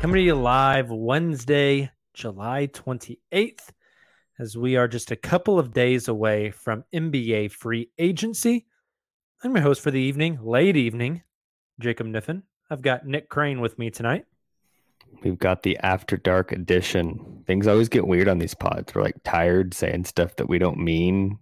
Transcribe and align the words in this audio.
Coming 0.00 0.16
to 0.16 0.22
you 0.22 0.34
live 0.34 0.90
Wednesday, 0.90 1.90
July 2.12 2.68
28th, 2.72 3.70
as 4.38 4.56
we 4.56 4.76
are 4.76 4.86
just 4.86 5.10
a 5.10 5.16
couple 5.16 5.58
of 5.58 5.72
days 5.72 6.08
away 6.08 6.50
from 6.50 6.84
NBA 6.92 7.50
free 7.52 7.90
agency. 7.98 8.66
I'm 9.42 9.54
your 9.54 9.62
host 9.62 9.80
for 9.80 9.90
the 9.90 10.00
evening, 10.00 10.38
late 10.42 10.76
evening, 10.76 11.22
Jacob 11.80 12.06
Niffen. 12.08 12.42
I've 12.70 12.82
got 12.82 13.06
Nick 13.06 13.28
Crane 13.30 13.60
with 13.60 13.78
me 13.78 13.90
tonight. 13.90 14.26
We've 15.22 15.38
got 15.38 15.62
the 15.62 15.78
after 15.78 16.16
dark 16.16 16.52
edition. 16.52 17.42
Things 17.46 17.66
always 17.66 17.88
get 17.88 18.06
weird 18.06 18.28
on 18.28 18.38
these 18.38 18.54
pods. 18.54 18.94
We're 18.94 19.02
like 19.02 19.16
tired 19.24 19.72
saying 19.72 20.04
stuff 20.04 20.36
that 20.36 20.48
we 20.48 20.58
don't 20.58 20.78
mean. 20.78 21.38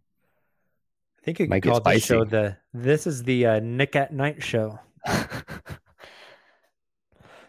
I 1.21 1.25
think 1.25 1.41
you 1.41 1.49
Might 1.49 1.63
get 1.63 1.83
the 1.83 1.99
show 1.99 2.25
the 2.25 2.57
This 2.73 3.07
is 3.07 3.23
the 3.23 3.47
uh, 3.47 3.61
Nick 3.61 3.97
at 3.97 4.13
Night 4.13 4.43
show. 4.43 4.79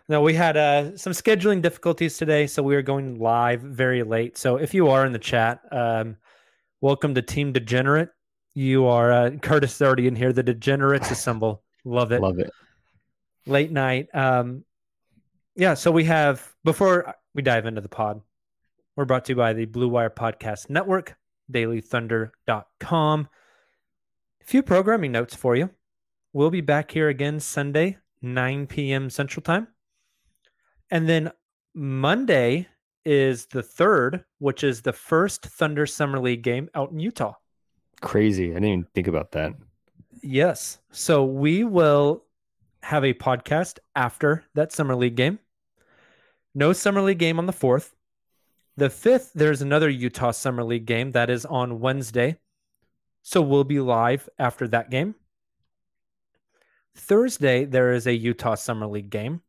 No, 0.09 0.21
we 0.21 0.33
had 0.33 0.57
uh, 0.57 0.97
some 0.97 1.13
scheduling 1.13 1.61
difficulties 1.61 2.17
today, 2.17 2.45
so 2.45 2.61
we 2.61 2.75
are 2.75 2.81
going 2.81 3.19
live 3.19 3.61
very 3.61 4.03
late. 4.03 4.37
So 4.37 4.57
if 4.57 4.73
you 4.73 4.89
are 4.89 5.05
in 5.05 5.13
the 5.13 5.19
chat, 5.19 5.61
um, 5.71 6.17
welcome 6.81 7.15
to 7.15 7.21
Team 7.21 7.53
Degenerate. 7.53 8.09
You 8.53 8.85
are 8.85 9.11
uh, 9.13 9.29
Curtis 9.41 9.75
is 9.75 9.81
already 9.81 10.07
in 10.07 10.15
here. 10.15 10.33
The 10.33 10.43
Degenerates 10.43 11.09
assemble. 11.09 11.63
Love 11.85 12.11
it. 12.11 12.21
Love 12.21 12.39
it. 12.39 12.51
Late 13.45 13.71
night. 13.71 14.13
Um, 14.13 14.65
yeah. 15.55 15.73
So 15.73 15.89
we 15.89 16.03
have 16.03 16.53
before 16.65 17.15
we 17.33 17.41
dive 17.41 17.65
into 17.65 17.81
the 17.81 17.89
pod, 17.89 18.21
we're 18.97 19.05
brought 19.05 19.23
to 19.25 19.31
you 19.31 19.37
by 19.37 19.53
the 19.53 19.65
Blue 19.65 19.87
Wire 19.87 20.09
Podcast 20.09 20.69
Network, 20.69 21.15
DailyThunder.com. 21.49 23.29
A 24.41 24.45
few 24.45 24.63
programming 24.63 25.13
notes 25.13 25.33
for 25.33 25.55
you. 25.55 25.69
We'll 26.33 26.49
be 26.49 26.61
back 26.61 26.91
here 26.91 27.07
again 27.07 27.39
Sunday, 27.39 27.99
9 28.21 28.67
p.m. 28.67 29.09
Central 29.09 29.41
Time. 29.41 29.67
And 30.93 31.09
then 31.09 31.31
Monday 31.73 32.67
is 33.03 33.47
the 33.47 33.63
third, 33.63 34.23
which 34.37 34.63
is 34.63 34.83
the 34.83 34.93
first 34.93 35.43
Thunder 35.43 35.87
Summer 35.87 36.19
League 36.19 36.43
game 36.43 36.69
out 36.75 36.91
in 36.91 36.99
Utah. 36.99 37.33
Crazy. 37.99 38.51
I 38.51 38.53
didn't 38.53 38.65
even 38.65 38.87
think 38.93 39.07
about 39.07 39.31
that. 39.31 39.53
Yes. 40.21 40.77
So 40.91 41.25
we 41.25 41.63
will 41.63 42.25
have 42.83 43.03
a 43.03 43.15
podcast 43.15 43.79
after 43.95 44.45
that 44.53 44.71
Summer 44.71 44.95
League 44.95 45.15
game. 45.15 45.39
No 46.53 46.73
Summer 46.73 47.01
League 47.01 47.17
game 47.17 47.39
on 47.39 47.47
the 47.47 47.53
4th. 47.53 47.89
The 48.77 48.89
5th, 48.89 49.31
there's 49.33 49.63
another 49.63 49.89
Utah 49.89 50.29
Summer 50.29 50.63
League 50.63 50.85
game 50.85 51.09
that 51.13 51.31
is 51.31 51.43
on 51.43 51.79
Wednesday. 51.79 52.37
So 53.23 53.41
we'll 53.41 53.63
be 53.63 53.79
live 53.79 54.29
after 54.37 54.67
that 54.67 54.91
game. 54.91 55.15
Thursday, 56.95 57.65
there 57.65 57.93
is 57.93 58.05
a 58.05 58.13
Utah 58.13 58.53
Summer 58.53 58.85
League 58.85 59.09
game. 59.09 59.41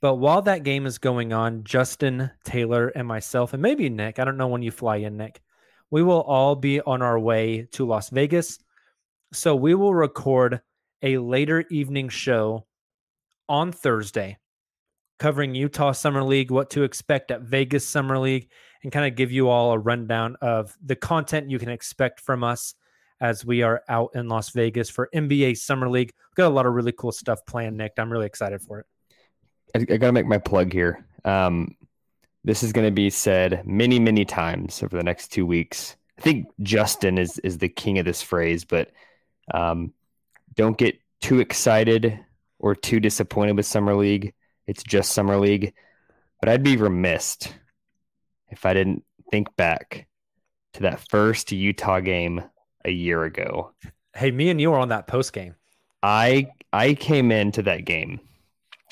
But 0.00 0.16
while 0.16 0.42
that 0.42 0.62
game 0.62 0.86
is 0.86 0.98
going 0.98 1.32
on, 1.32 1.64
Justin, 1.64 2.30
Taylor, 2.44 2.88
and 2.88 3.08
myself, 3.08 3.52
and 3.54 3.62
maybe 3.62 3.88
Nick, 3.88 4.18
I 4.18 4.24
don't 4.24 4.36
know 4.36 4.48
when 4.48 4.62
you 4.62 4.70
fly 4.70 4.96
in, 4.96 5.16
Nick, 5.16 5.40
we 5.90 6.02
will 6.02 6.20
all 6.22 6.54
be 6.54 6.80
on 6.80 7.02
our 7.02 7.18
way 7.18 7.68
to 7.72 7.86
Las 7.86 8.10
Vegas. 8.10 8.58
So 9.32 9.56
we 9.56 9.74
will 9.74 9.94
record 9.94 10.60
a 11.02 11.18
later 11.18 11.64
evening 11.70 12.08
show 12.08 12.66
on 13.48 13.72
Thursday 13.72 14.38
covering 15.18 15.54
Utah 15.54 15.92
Summer 15.92 16.22
League, 16.22 16.50
what 16.50 16.70
to 16.70 16.82
expect 16.82 17.30
at 17.30 17.42
Vegas 17.42 17.86
Summer 17.86 18.18
League, 18.18 18.50
and 18.82 18.92
kind 18.92 19.06
of 19.06 19.16
give 19.16 19.32
you 19.32 19.48
all 19.48 19.72
a 19.72 19.78
rundown 19.78 20.36
of 20.42 20.76
the 20.84 20.96
content 20.96 21.50
you 21.50 21.58
can 21.58 21.70
expect 21.70 22.20
from 22.20 22.44
us 22.44 22.74
as 23.20 23.44
we 23.44 23.62
are 23.62 23.82
out 23.88 24.10
in 24.14 24.28
Las 24.28 24.50
Vegas 24.50 24.90
for 24.90 25.08
NBA 25.14 25.56
Summer 25.56 25.88
League. 25.88 26.12
We've 26.30 26.36
got 26.36 26.48
a 26.48 26.54
lot 26.54 26.66
of 26.66 26.74
really 26.74 26.92
cool 26.92 27.12
stuff 27.12 27.40
planned, 27.46 27.78
Nick. 27.78 27.92
I'm 27.96 28.12
really 28.12 28.26
excited 28.26 28.60
for 28.60 28.80
it. 28.80 28.86
I, 29.74 29.80
I 29.80 29.96
got 29.96 30.06
to 30.06 30.12
make 30.12 30.26
my 30.26 30.38
plug 30.38 30.72
here. 30.72 31.04
Um, 31.24 31.74
this 32.44 32.62
is 32.62 32.72
going 32.72 32.86
to 32.86 32.92
be 32.92 33.10
said 33.10 33.66
many, 33.66 33.98
many 33.98 34.24
times 34.24 34.82
over 34.82 34.96
the 34.96 35.02
next 35.02 35.28
two 35.28 35.44
weeks. 35.44 35.96
I 36.18 36.22
think 36.22 36.46
Justin 36.62 37.18
is 37.18 37.38
is 37.40 37.58
the 37.58 37.68
king 37.68 37.98
of 37.98 38.04
this 38.04 38.22
phrase, 38.22 38.64
but 38.64 38.90
um, 39.52 39.92
don't 40.54 40.78
get 40.78 40.98
too 41.20 41.40
excited 41.40 42.18
or 42.58 42.74
too 42.74 43.00
disappointed 43.00 43.56
with 43.56 43.66
summer 43.66 43.94
league. 43.94 44.32
It's 44.66 44.82
just 44.82 45.12
summer 45.12 45.36
league, 45.36 45.74
but 46.40 46.48
I'd 46.48 46.62
be 46.62 46.76
remiss 46.76 47.38
if 48.48 48.64
I 48.64 48.74
didn't 48.74 49.04
think 49.30 49.54
back 49.56 50.06
to 50.74 50.82
that 50.82 51.00
first 51.10 51.52
Utah 51.52 52.00
game 52.00 52.42
a 52.84 52.90
year 52.90 53.24
ago. 53.24 53.72
Hey, 54.14 54.30
me 54.30 54.50
and 54.50 54.60
you 54.60 54.70
were 54.70 54.78
on 54.78 54.88
that 54.88 55.06
post 55.06 55.32
game. 55.32 55.54
I 56.02 56.48
I 56.72 56.94
came 56.94 57.32
into 57.32 57.62
that 57.62 57.84
game 57.84 58.20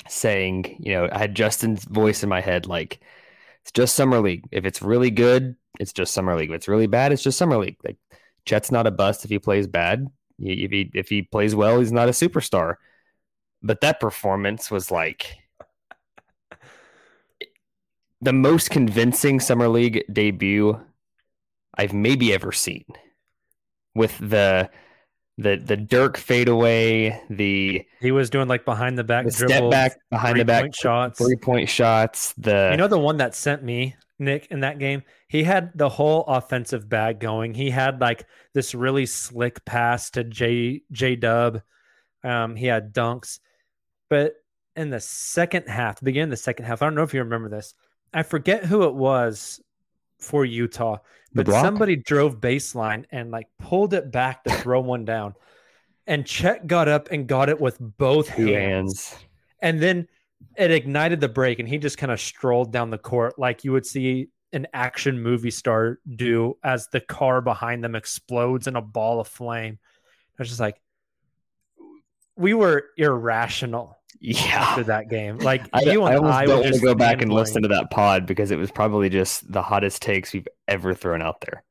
saying, 0.07 0.77
you 0.79 0.93
know, 0.93 1.09
I 1.11 1.17
had 1.17 1.35
Justin's 1.35 1.83
voice 1.83 2.23
in 2.23 2.29
my 2.29 2.41
head 2.41 2.67
like 2.67 2.99
it's 3.63 3.71
just 3.71 3.95
summer 3.95 4.19
league. 4.19 4.47
If 4.51 4.65
it's 4.65 4.81
really 4.81 5.09
good, 5.09 5.55
it's 5.79 5.93
just 5.93 6.13
summer 6.13 6.35
league. 6.35 6.51
If 6.51 6.55
it's 6.55 6.67
really 6.67 6.87
bad, 6.87 7.11
it's 7.11 7.23
just 7.23 7.37
summer 7.37 7.57
league. 7.57 7.77
Like 7.83 7.97
Chet's 8.45 8.71
not 8.71 8.87
a 8.87 8.91
bust 8.91 9.25
if 9.25 9.31
he 9.31 9.39
plays 9.39 9.67
bad. 9.67 10.07
If 10.37 10.71
he 10.71 10.91
if 10.93 11.09
he 11.09 11.23
plays 11.23 11.55
well, 11.55 11.79
he's 11.79 11.91
not 11.91 12.07
a 12.07 12.11
superstar. 12.11 12.75
But 13.63 13.81
that 13.81 13.99
performance 13.99 14.69
was 14.69 14.91
like 14.91 15.37
the 18.21 18.33
most 18.33 18.69
convincing 18.69 19.39
summer 19.39 19.67
league 19.67 20.03
debut 20.11 20.79
I've 21.75 21.93
maybe 21.93 22.33
ever 22.33 22.51
seen. 22.51 22.85
With 23.95 24.17
the 24.19 24.69
the 25.37 25.57
the 25.57 25.77
Dirk 25.77 26.17
fadeaway, 26.17 27.21
the 27.29 27.85
He 27.99 28.11
was 28.11 28.29
doing 28.29 28.47
like 28.47 28.65
behind 28.65 28.97
the 28.97 29.03
back 29.03 29.25
the 29.25 29.31
step 29.31 29.69
back 29.69 29.97
behind 30.09 30.39
the 30.39 30.45
back 30.45 30.73
shots. 30.73 31.19
three 31.19 31.35
point 31.35 31.69
shots. 31.69 32.33
The 32.37 32.69
You 32.71 32.77
know 32.77 32.87
the 32.87 32.99
one 32.99 33.17
that 33.17 33.35
sent 33.35 33.63
me 33.63 33.95
Nick 34.17 34.47
in 34.49 34.61
that 34.61 34.79
game. 34.79 35.03
He 35.27 35.43
had 35.43 35.71
the 35.75 35.89
whole 35.89 36.23
offensive 36.27 36.87
bag 36.87 37.19
going. 37.19 37.53
He 37.53 37.69
had 37.69 37.99
like 37.99 38.25
this 38.53 38.73
really 38.73 39.05
slick 39.05 39.65
pass 39.65 40.09
to 40.11 40.23
J 40.23 40.83
J 40.91 41.15
Dub. 41.17 41.61
Um, 42.23 42.55
he 42.55 42.65
had 42.65 42.93
dunks, 42.93 43.39
but 44.09 44.35
in 44.75 44.89
the 44.89 44.99
second 44.99 45.67
half, 45.67 45.99
the 45.99 46.05
beginning 46.05 46.25
of 46.25 46.31
the 46.31 46.37
second 46.37 46.65
half, 46.65 46.81
I 46.81 46.85
don't 46.85 46.95
know 46.95 47.03
if 47.03 47.13
you 47.13 47.21
remember 47.21 47.49
this. 47.49 47.73
I 48.13 48.23
forget 48.23 48.65
who 48.65 48.83
it 48.83 48.95
was 48.95 49.61
for 50.25 50.43
Utah, 50.43 50.97
but 51.33 51.47
somebody 51.47 51.95
drove 51.95 52.41
baseline 52.41 53.05
and 53.11 53.31
like 53.31 53.47
pulled 53.59 53.93
it 53.93 54.11
back 54.11 54.43
to 54.43 54.51
throw 54.57 54.81
one 54.81 55.05
down. 55.05 55.35
And 56.07 56.25
Chet 56.25 56.67
got 56.67 56.87
up 56.87 57.09
and 57.11 57.27
got 57.27 57.49
it 57.49 57.59
with 57.59 57.77
both 57.79 58.27
hands. 58.27 58.49
hands. 59.09 59.15
And 59.61 59.81
then 59.81 60.07
it 60.57 60.71
ignited 60.71 61.21
the 61.21 61.29
break, 61.29 61.59
and 61.59 61.67
he 61.67 61.77
just 61.77 61.97
kind 61.97 62.11
of 62.11 62.19
strolled 62.19 62.71
down 62.71 62.89
the 62.89 62.97
court 62.97 63.39
like 63.39 63.63
you 63.63 63.71
would 63.71 63.85
see 63.85 64.29
an 64.53 64.67
action 64.73 65.21
movie 65.21 65.51
star 65.51 65.99
do 66.15 66.57
as 66.63 66.87
the 66.87 67.01
car 67.01 67.41
behind 67.41 67.83
them 67.83 67.95
explodes 67.95 68.67
in 68.67 68.75
a 68.75 68.81
ball 68.81 69.19
of 69.19 69.27
flame. 69.27 69.77
I 70.37 70.41
was 70.41 70.49
just 70.49 70.59
like, 70.59 70.79
we 72.37 72.53
were 72.53 72.85
irrational 72.97 73.97
Yeah. 74.19 74.59
after 74.59 74.83
that 74.85 75.09
game. 75.09 75.37
Like 75.37 75.67
I, 75.73 75.81
you 75.81 76.03
and 76.03 76.09
I 76.09 76.13
don't 76.13 76.23
would 76.23 76.49
want 76.49 76.63
to 76.63 76.69
just 76.69 76.83
go 76.83 76.95
back 76.95 77.21
and 77.21 77.31
listen 77.31 77.61
to 77.61 77.67
that 77.69 77.91
pod 77.91 78.25
because 78.25 78.51
it 78.51 78.57
was 78.57 78.71
probably 78.71 79.09
just 79.09 79.51
the 79.51 79.61
hottest 79.61 80.01
takes 80.01 80.33
we've 80.33 80.47
ever 80.67 80.93
thrown 80.93 81.21
out 81.21 81.41
there. 81.41 81.63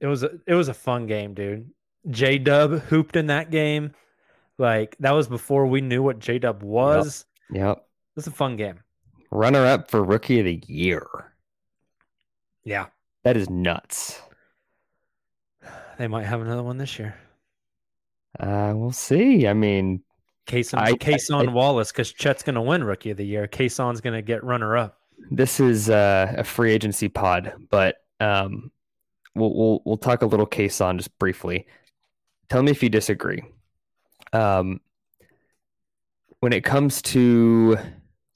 It 0.00 0.06
was 0.06 0.22
a, 0.22 0.30
it 0.46 0.54
was 0.54 0.68
a 0.68 0.74
fun 0.74 1.06
game, 1.06 1.34
dude. 1.34 1.70
J 2.08 2.38
Dub 2.38 2.80
hooped 2.82 3.16
in 3.16 3.26
that 3.26 3.50
game. 3.50 3.92
Like 4.58 4.96
that 5.00 5.12
was 5.12 5.28
before 5.28 5.66
we 5.66 5.80
knew 5.80 6.02
what 6.02 6.18
J 6.18 6.38
Dub 6.38 6.62
was. 6.62 7.24
Yep. 7.52 7.76
It 7.78 8.16
was 8.16 8.26
a 8.26 8.30
fun 8.30 8.56
game. 8.56 8.80
Runner 9.30 9.64
up 9.64 9.90
for 9.90 10.02
rookie 10.02 10.40
of 10.40 10.44
the 10.44 10.62
year. 10.66 11.06
Yeah. 12.64 12.86
That 13.22 13.36
is 13.36 13.48
nuts. 13.48 14.20
They 15.98 16.08
might 16.08 16.24
have 16.24 16.40
another 16.40 16.62
one 16.62 16.78
this 16.78 16.98
year. 16.98 17.14
Uh, 18.38 18.72
we'll 18.74 18.92
see. 18.92 19.46
I 19.46 19.54
mean, 19.54 20.02
Case 20.50 20.74
I- 20.74 20.84
I- 20.86 20.92
Cason 20.94 21.48
I- 21.48 21.52
Wallace, 21.52 21.92
because 21.92 22.12
Chet's 22.12 22.42
going 22.42 22.56
to 22.56 22.60
win 22.60 22.82
Rookie 22.84 23.10
of 23.10 23.16
the 23.16 23.24
Year. 23.26 23.46
Cason's 23.46 24.00
going 24.00 24.14
to 24.14 24.22
get 24.22 24.42
runner 24.44 24.76
up. 24.76 24.98
this 25.30 25.60
is 25.60 25.88
uh, 25.88 26.34
a 26.36 26.44
free 26.44 26.72
agency 26.72 27.08
pod, 27.08 27.52
but 27.70 27.96
um, 28.20 28.70
we'll 29.34 29.54
we'll 29.54 29.82
we'll 29.84 29.96
talk 29.96 30.22
a 30.22 30.26
little 30.26 30.46
Cason 30.46 30.96
just 30.96 31.16
briefly. 31.18 31.66
Tell 32.48 32.62
me 32.62 32.70
if 32.72 32.82
you 32.82 32.88
disagree. 32.88 33.42
Um, 34.32 34.80
when 36.40 36.52
it 36.52 36.64
comes 36.64 37.00
to 37.02 37.76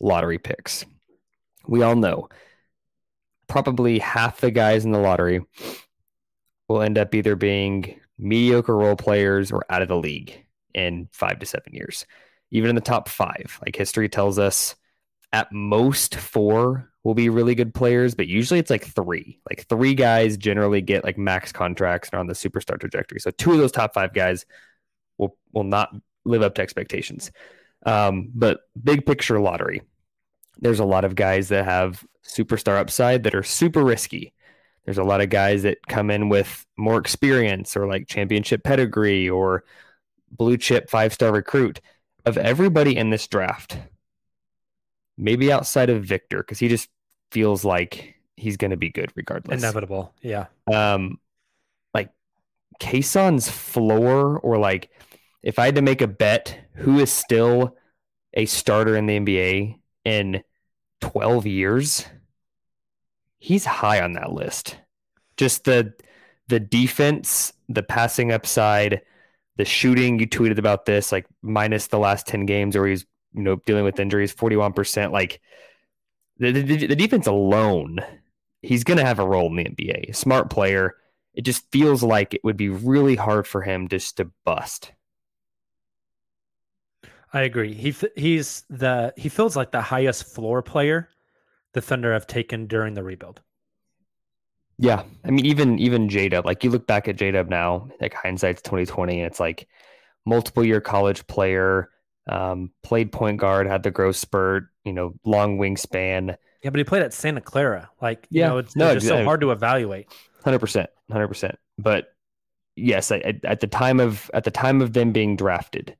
lottery 0.00 0.38
picks, 0.38 0.84
we 1.66 1.82
all 1.82 1.96
know 1.96 2.28
probably 3.48 3.98
half 3.98 4.40
the 4.40 4.50
guys 4.50 4.84
in 4.84 4.92
the 4.92 4.98
lottery 4.98 5.40
will 6.68 6.82
end 6.82 6.96
up 6.98 7.14
either 7.14 7.34
being 7.36 7.98
mediocre 8.18 8.76
role 8.76 8.96
players 8.96 9.50
or 9.50 9.64
out 9.70 9.82
of 9.82 9.88
the 9.88 9.96
league 9.96 10.43
in 10.74 11.08
five 11.12 11.38
to 11.38 11.46
seven 11.46 11.72
years. 11.74 12.06
Even 12.50 12.70
in 12.70 12.76
the 12.76 12.80
top 12.80 13.08
five, 13.08 13.58
like 13.64 13.76
history 13.76 14.08
tells 14.08 14.38
us, 14.38 14.76
at 15.32 15.52
most 15.52 16.14
four 16.14 16.92
will 17.02 17.14
be 17.14 17.28
really 17.28 17.56
good 17.56 17.74
players, 17.74 18.14
but 18.14 18.28
usually 18.28 18.60
it's 18.60 18.70
like 18.70 18.86
three. 18.86 19.40
Like 19.50 19.66
three 19.68 19.94
guys 19.94 20.36
generally 20.36 20.80
get 20.80 21.02
like 21.02 21.18
max 21.18 21.50
contracts 21.50 22.08
and 22.08 22.16
are 22.16 22.20
on 22.20 22.28
the 22.28 22.34
superstar 22.34 22.78
trajectory. 22.78 23.18
So 23.18 23.30
two 23.32 23.50
of 23.50 23.58
those 23.58 23.72
top 23.72 23.94
five 23.94 24.14
guys 24.14 24.46
will 25.18 25.36
will 25.52 25.64
not 25.64 25.90
live 26.24 26.42
up 26.42 26.54
to 26.54 26.62
expectations. 26.62 27.32
Um, 27.84 28.30
but 28.34 28.60
big 28.82 29.04
picture 29.04 29.40
lottery, 29.40 29.82
there's 30.58 30.78
a 30.78 30.84
lot 30.84 31.04
of 31.04 31.14
guys 31.16 31.48
that 31.48 31.64
have 31.64 32.04
superstar 32.24 32.78
upside 32.78 33.24
that 33.24 33.34
are 33.34 33.42
super 33.42 33.84
risky. 33.84 34.32
There's 34.84 34.98
a 34.98 35.04
lot 35.04 35.20
of 35.20 35.30
guys 35.30 35.64
that 35.64 35.78
come 35.88 36.10
in 36.10 36.28
with 36.28 36.64
more 36.76 36.98
experience 36.98 37.76
or 37.76 37.86
like 37.86 38.06
championship 38.06 38.62
pedigree 38.62 39.28
or 39.28 39.64
blue 40.36 40.56
chip 40.56 40.90
five 40.90 41.12
star 41.12 41.32
recruit. 41.32 41.80
Of 42.26 42.38
everybody 42.38 42.96
in 42.96 43.10
this 43.10 43.26
draft, 43.26 43.76
maybe 45.18 45.52
outside 45.52 45.90
of 45.90 46.04
Victor, 46.04 46.38
because 46.38 46.58
he 46.58 46.68
just 46.68 46.88
feels 47.30 47.66
like 47.66 48.14
he's 48.36 48.56
going 48.56 48.70
to 48.70 48.78
be 48.78 48.88
good 48.88 49.12
regardless. 49.14 49.62
Inevitable. 49.62 50.14
Yeah. 50.22 50.46
Um, 50.72 51.20
like 51.92 52.10
Cason's 52.78 53.50
floor, 53.50 54.38
or 54.38 54.56
like 54.56 54.90
if 55.42 55.58
I 55.58 55.66
had 55.66 55.74
to 55.74 55.82
make 55.82 56.00
a 56.00 56.06
bet, 56.06 56.58
who 56.74 56.98
is 56.98 57.12
still 57.12 57.76
a 58.32 58.46
starter 58.46 58.96
in 58.96 59.06
the 59.06 59.20
NBA 59.20 59.78
in 60.04 60.42
12 61.02 61.46
years? 61.46 62.06
He's 63.38 63.66
high 63.66 64.00
on 64.00 64.14
that 64.14 64.32
list. 64.32 64.78
Just 65.36 65.64
the 65.64 65.92
the 66.48 66.60
defense, 66.60 67.52
the 67.68 67.82
passing 67.82 68.32
upside, 68.32 69.02
the 69.56 69.64
shooting. 69.64 70.18
You 70.18 70.26
tweeted 70.26 70.58
about 70.58 70.86
this, 70.86 71.12
like 71.12 71.26
minus 71.42 71.88
the 71.88 71.98
last 71.98 72.26
10 72.26 72.46
games 72.46 72.76
where 72.76 72.86
he's 72.86 73.04
you 73.32 73.42
know 73.42 73.56
dealing 73.66 73.84
with 73.84 74.00
injuries, 74.00 74.34
41%. 74.34 75.12
Like 75.12 75.40
the, 76.38 76.52
the, 76.52 76.86
the 76.86 76.96
defense 76.96 77.26
alone, 77.26 78.00
he's 78.62 78.84
going 78.84 78.98
to 78.98 79.04
have 79.04 79.18
a 79.18 79.26
role 79.26 79.46
in 79.46 79.56
the 79.56 79.64
NBA. 79.64 80.16
Smart 80.16 80.50
player. 80.50 80.94
It 81.34 81.42
just 81.42 81.70
feels 81.72 82.02
like 82.02 82.32
it 82.32 82.44
would 82.44 82.56
be 82.56 82.68
really 82.68 83.16
hard 83.16 83.46
for 83.46 83.62
him 83.62 83.88
just 83.88 84.16
to 84.18 84.30
bust. 84.44 84.92
I 87.32 87.42
agree. 87.42 87.74
He 87.74 87.94
he's 88.14 88.64
the 88.70 89.12
he 89.16 89.28
feels 89.28 89.56
like 89.56 89.72
the 89.72 89.82
highest 89.82 90.32
floor 90.32 90.62
player 90.62 91.08
the 91.72 91.80
Thunder 91.80 92.12
have 92.12 92.28
taken 92.28 92.68
during 92.68 92.94
the 92.94 93.02
rebuild. 93.02 93.42
Yeah, 94.78 95.04
I 95.24 95.30
mean, 95.30 95.46
even 95.46 95.78
even 95.78 96.08
J 96.08 96.28
Dub, 96.28 96.44
like 96.44 96.64
you 96.64 96.70
look 96.70 96.86
back 96.86 97.06
at 97.08 97.16
J 97.16 97.30
Dub 97.30 97.48
now, 97.48 97.88
like 98.00 98.12
hindsight's 98.14 98.62
twenty 98.62 98.86
twenty, 98.86 99.20
and 99.20 99.26
it's 99.26 99.38
like 99.40 99.68
multiple 100.26 100.64
year 100.64 100.80
college 100.80 101.26
player, 101.26 101.90
um, 102.28 102.70
played 102.82 103.12
point 103.12 103.38
guard, 103.38 103.66
had 103.66 103.82
the 103.82 103.90
growth 103.90 104.16
spurt, 104.16 104.64
you 104.84 104.92
know, 104.92 105.14
long 105.24 105.58
wingspan, 105.58 106.36
Yeah, 106.62 106.70
but 106.70 106.78
he 106.78 106.84
played 106.84 107.02
at 107.02 107.12
Santa 107.14 107.40
Clara. 107.40 107.90
Like, 108.00 108.26
you 108.30 108.40
Yeah. 108.40 108.48
know, 108.48 108.58
it's, 108.58 108.74
No, 108.74 108.86
it's 108.86 108.94
just 109.04 109.08
so 109.08 109.22
hard 109.22 109.40
to 109.42 109.50
evaluate. 109.52 110.06
hundred 110.42 110.58
percent, 110.60 110.90
hundred 111.12 111.28
percent. 111.28 111.56
But 111.78 112.06
yes, 112.74 113.12
I, 113.12 113.16
I- 113.16 113.40
at 113.44 113.60
the 113.60 113.66
time 113.68 114.00
of 114.00 114.30
at 114.34 114.44
the 114.44 114.50
time 114.50 114.80
of 114.82 114.92
them 114.92 115.12
being 115.12 115.36
drafted, 115.36 115.96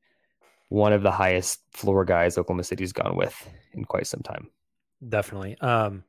one 0.71 0.93
of 0.93 1.03
the 1.03 1.13
highest 1.13 1.61
floor 1.73 2.05
guys 2.05 2.37
Oklahoma 2.39 2.65
City's 2.65 2.93
gone 2.93 3.15
with 3.15 3.49
in 3.75 3.85
quite 3.85 4.07
some 4.09 4.23
time. 4.23 4.51
Definitely. 5.07 5.59
Um, 5.61 6.03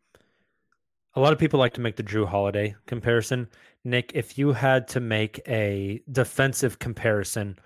a 1.15 1.21
lot 1.21 1.33
of 1.33 1.39
people 1.39 1.59
like 1.59 1.73
to 1.73 1.81
make 1.81 1.95
the 1.95 2.03
Jrue 2.03 2.27
Holiday 2.27 2.75
comparison. 2.85 3.47
Nick, 3.83 4.11
if 4.13 4.37
you 4.37 4.51
had 4.53 4.87
to 4.89 4.99
make 4.99 5.39
a 5.47 6.01
defensive 6.11 6.79
comparison 6.79 7.57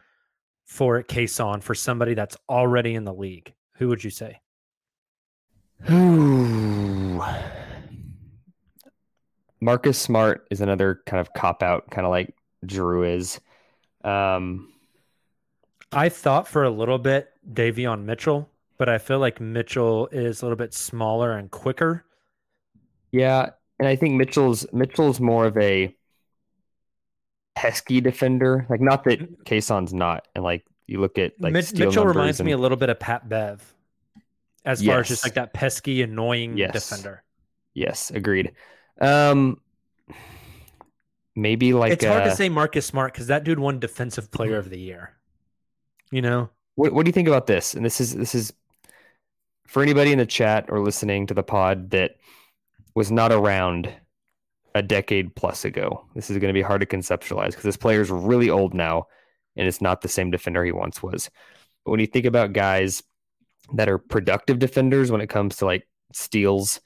for 0.65 1.01
Cason 1.03 1.63
for 1.63 1.73
somebody 1.73 2.13
that's 2.13 2.37
already 2.47 2.93
in 2.93 3.05
the 3.05 3.13
league, 3.13 3.53
who 3.75 3.87
would 3.87 4.03
you 4.03 4.11
say? 4.11 4.41
Ooh. 5.89 7.23
Marcus 9.61 9.97
Smart 9.97 10.47
is 10.51 10.61
another 10.61 11.01
kind 11.05 11.19
of 11.19 11.33
cop 11.33 11.63
out, 11.63 11.89
kind 11.89 12.05
of 12.05 12.11
like 12.11 12.33
Drew 12.65 13.03
is. 13.03 13.41
Um, 14.03 14.71
I 15.91 16.07
thought 16.09 16.47
for 16.47 16.63
a 16.63 16.69
little 16.69 16.99
bit 16.99 17.29
Davion 17.51 18.03
Mitchell, 18.03 18.49
but 18.77 18.87
I 18.87 18.99
feel 18.99 19.19
like 19.19 19.41
Mitchell 19.41 20.07
is 20.11 20.41
a 20.41 20.45
little 20.45 20.55
bit 20.55 20.73
smaller 20.73 21.33
and 21.33 21.51
quicker. 21.51 22.05
Yeah, 23.11 23.49
and 23.79 23.87
I 23.87 23.95
think 23.95 24.15
Mitchell's 24.15 24.65
Mitchell's 24.73 25.19
more 25.19 25.45
of 25.45 25.57
a 25.57 25.95
pesky 27.55 28.01
defender. 28.01 28.65
Like, 28.69 28.81
not 28.81 29.03
that 29.05 29.45
Cason's 29.45 29.93
not, 29.93 30.27
and 30.35 30.43
like 30.43 30.65
you 30.87 30.99
look 30.99 31.17
at 31.17 31.33
like 31.39 31.53
Mitch- 31.53 31.73
Mitchell 31.73 32.05
reminds 32.05 32.41
me 32.41 32.51
a 32.51 32.57
little 32.57 32.77
bit 32.77 32.89
of 32.89 32.99
Pat 32.99 33.27
Bev, 33.27 33.73
as 34.65 34.83
far 34.83 34.99
as 34.99 35.07
just 35.07 35.23
like 35.25 35.35
that 35.35 35.53
pesky, 35.53 36.01
annoying 36.01 36.57
Yes. 36.57 36.73
defender. 36.73 37.23
Yes, 37.73 38.11
agreed. 38.11 38.51
Um, 38.99 39.61
maybe 41.35 41.73
like 41.73 41.93
it's 41.93 42.03
hard 42.05 42.23
uh, 42.23 42.25
to 42.25 42.35
say 42.35 42.49
Marcus 42.49 42.85
Smart 42.85 43.13
because 43.13 43.27
that 43.27 43.43
dude 43.43 43.59
won 43.59 43.79
Defensive 43.79 44.31
Player 44.31 44.57
of 44.57 44.69
the 44.69 44.79
Year. 44.79 45.13
You 46.11 46.21
know, 46.21 46.49
What 46.75 46.93
What 46.93 47.05
do 47.05 47.09
you 47.09 47.13
think 47.13 47.27
about 47.27 47.47
this? 47.47 47.73
And 47.75 47.85
this 47.85 48.01
is 48.01 48.15
this 48.15 48.35
is 48.35 48.51
for 49.67 49.83
anybody 49.83 50.11
in 50.11 50.17
the 50.17 50.25
chat 50.25 50.65
or 50.69 50.79
listening 50.79 51.27
to 51.27 51.33
the 51.35 51.43
pod 51.43 51.91
that 51.91 52.15
was 52.99 53.13
not 53.13 53.31
around 53.31 53.89
a 54.75 54.81
decade 54.81 55.33
plus 55.33 55.63
ago. 55.63 56.05
This 56.15 56.29
is 56.29 56.37
going 56.37 56.49
to 56.49 56.57
be 56.57 56.61
hard 56.61 56.81
to 56.81 56.85
conceptualize 56.85 57.51
because 57.51 57.63
this 57.63 57.77
player 57.77 58.01
is 58.01 58.11
really 58.11 58.49
old 58.49 58.73
now, 58.73 59.07
and 59.55 59.65
it's 59.65 59.79
not 59.79 60.01
the 60.01 60.09
same 60.09 60.31
defender 60.31 60.65
he 60.65 60.73
once 60.73 61.01
was. 61.01 61.29
But 61.85 61.91
when 61.91 62.01
you 62.01 62.07
think 62.07 62.25
about 62.25 62.51
guys 62.51 63.01
that 63.75 63.87
are 63.87 63.99
productive 63.99 64.59
defenders 64.59 65.13
when 65.13 65.21
it 65.21 65.29
comes 65.29 65.55
to 65.55 65.65
like 65.65 65.87
steals, 66.11 66.81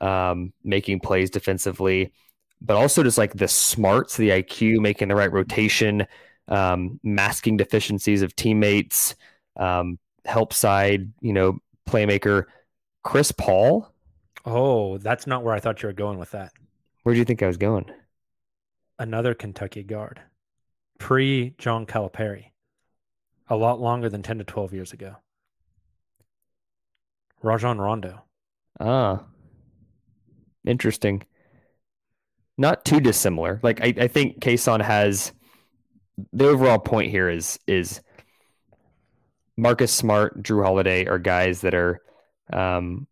um, 0.00 0.52
making 0.62 1.00
plays 1.00 1.30
defensively, 1.30 2.12
but 2.60 2.76
also 2.76 3.02
just 3.02 3.18
like 3.18 3.34
the 3.34 3.48
smarts, 3.48 4.16
the 4.16 4.28
IQ, 4.28 4.78
making 4.78 5.08
the 5.08 5.16
right 5.16 5.32
rotation, 5.32 6.06
um, 6.46 7.00
masking 7.02 7.56
deficiencies 7.56 8.22
of 8.22 8.36
teammates, 8.36 9.16
um, 9.56 9.98
help 10.26 10.52
side, 10.52 11.12
you 11.20 11.32
know, 11.32 11.58
playmaker. 11.88 12.44
Chris 13.02 13.32
Paul 13.32 13.92
Oh, 14.46 14.96
that's 14.98 15.26
not 15.26 15.42
where 15.42 15.54
I 15.54 15.60
thought 15.60 15.82
you 15.82 15.88
were 15.88 15.92
going 15.92 16.18
with 16.18 16.30
that. 16.30 16.52
Where 17.02 17.14
do 17.14 17.18
you 17.18 17.24
think 17.24 17.42
I 17.42 17.48
was 17.48 17.56
going? 17.56 17.86
Another 18.98 19.34
Kentucky 19.34 19.82
guard, 19.82 20.20
pre 20.98 21.54
John 21.58 21.84
Calipari, 21.84 22.52
a 23.48 23.56
lot 23.56 23.80
longer 23.80 24.08
than 24.08 24.22
10 24.22 24.38
to 24.38 24.44
12 24.44 24.72
years 24.72 24.92
ago. 24.92 25.16
Rajon 27.42 27.78
Rondo. 27.78 28.22
Ah, 28.78 29.24
interesting. 30.64 31.24
Not 32.56 32.84
too 32.84 33.00
dissimilar. 33.00 33.60
Like 33.62 33.80
I, 33.82 33.92
I 33.98 34.08
think 34.08 34.40
Cason 34.40 34.80
has 34.80 35.32
the 36.32 36.46
overall 36.46 36.78
point 36.78 37.10
here 37.10 37.28
is 37.28 37.58
is 37.66 38.00
Marcus 39.56 39.92
Smart, 39.92 40.42
Jrue 40.42 40.64
Holiday 40.64 41.06
are 41.06 41.18
guys 41.18 41.62
that 41.62 41.74
are 41.74 42.00
um, 42.52 43.06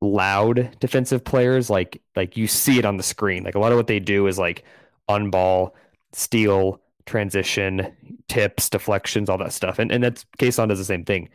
loud 0.00 0.76
defensive 0.80 1.24
players. 1.24 1.70
Like 1.70 2.02
like 2.14 2.36
you 2.36 2.46
see 2.46 2.78
it 2.78 2.84
on 2.84 2.96
the 2.96 3.02
screen. 3.02 3.44
Like 3.44 3.54
a 3.54 3.58
lot 3.58 3.72
of 3.72 3.78
what 3.78 3.86
they 3.86 4.00
do 4.00 4.26
is 4.26 4.38
like 4.38 4.64
on 5.08 5.30
ball, 5.30 5.74
steal, 6.12 6.80
transition, 7.06 7.94
tips, 8.28 8.68
deflections, 8.68 9.28
all 9.28 9.38
that 9.38 9.52
stuff. 9.52 9.78
And 9.78 9.90
and 9.92 10.02
that's 10.02 10.24
Cason 10.38 10.68
does 10.68 10.78
the 10.78 10.84
same 10.84 11.04
thing. 11.04 11.28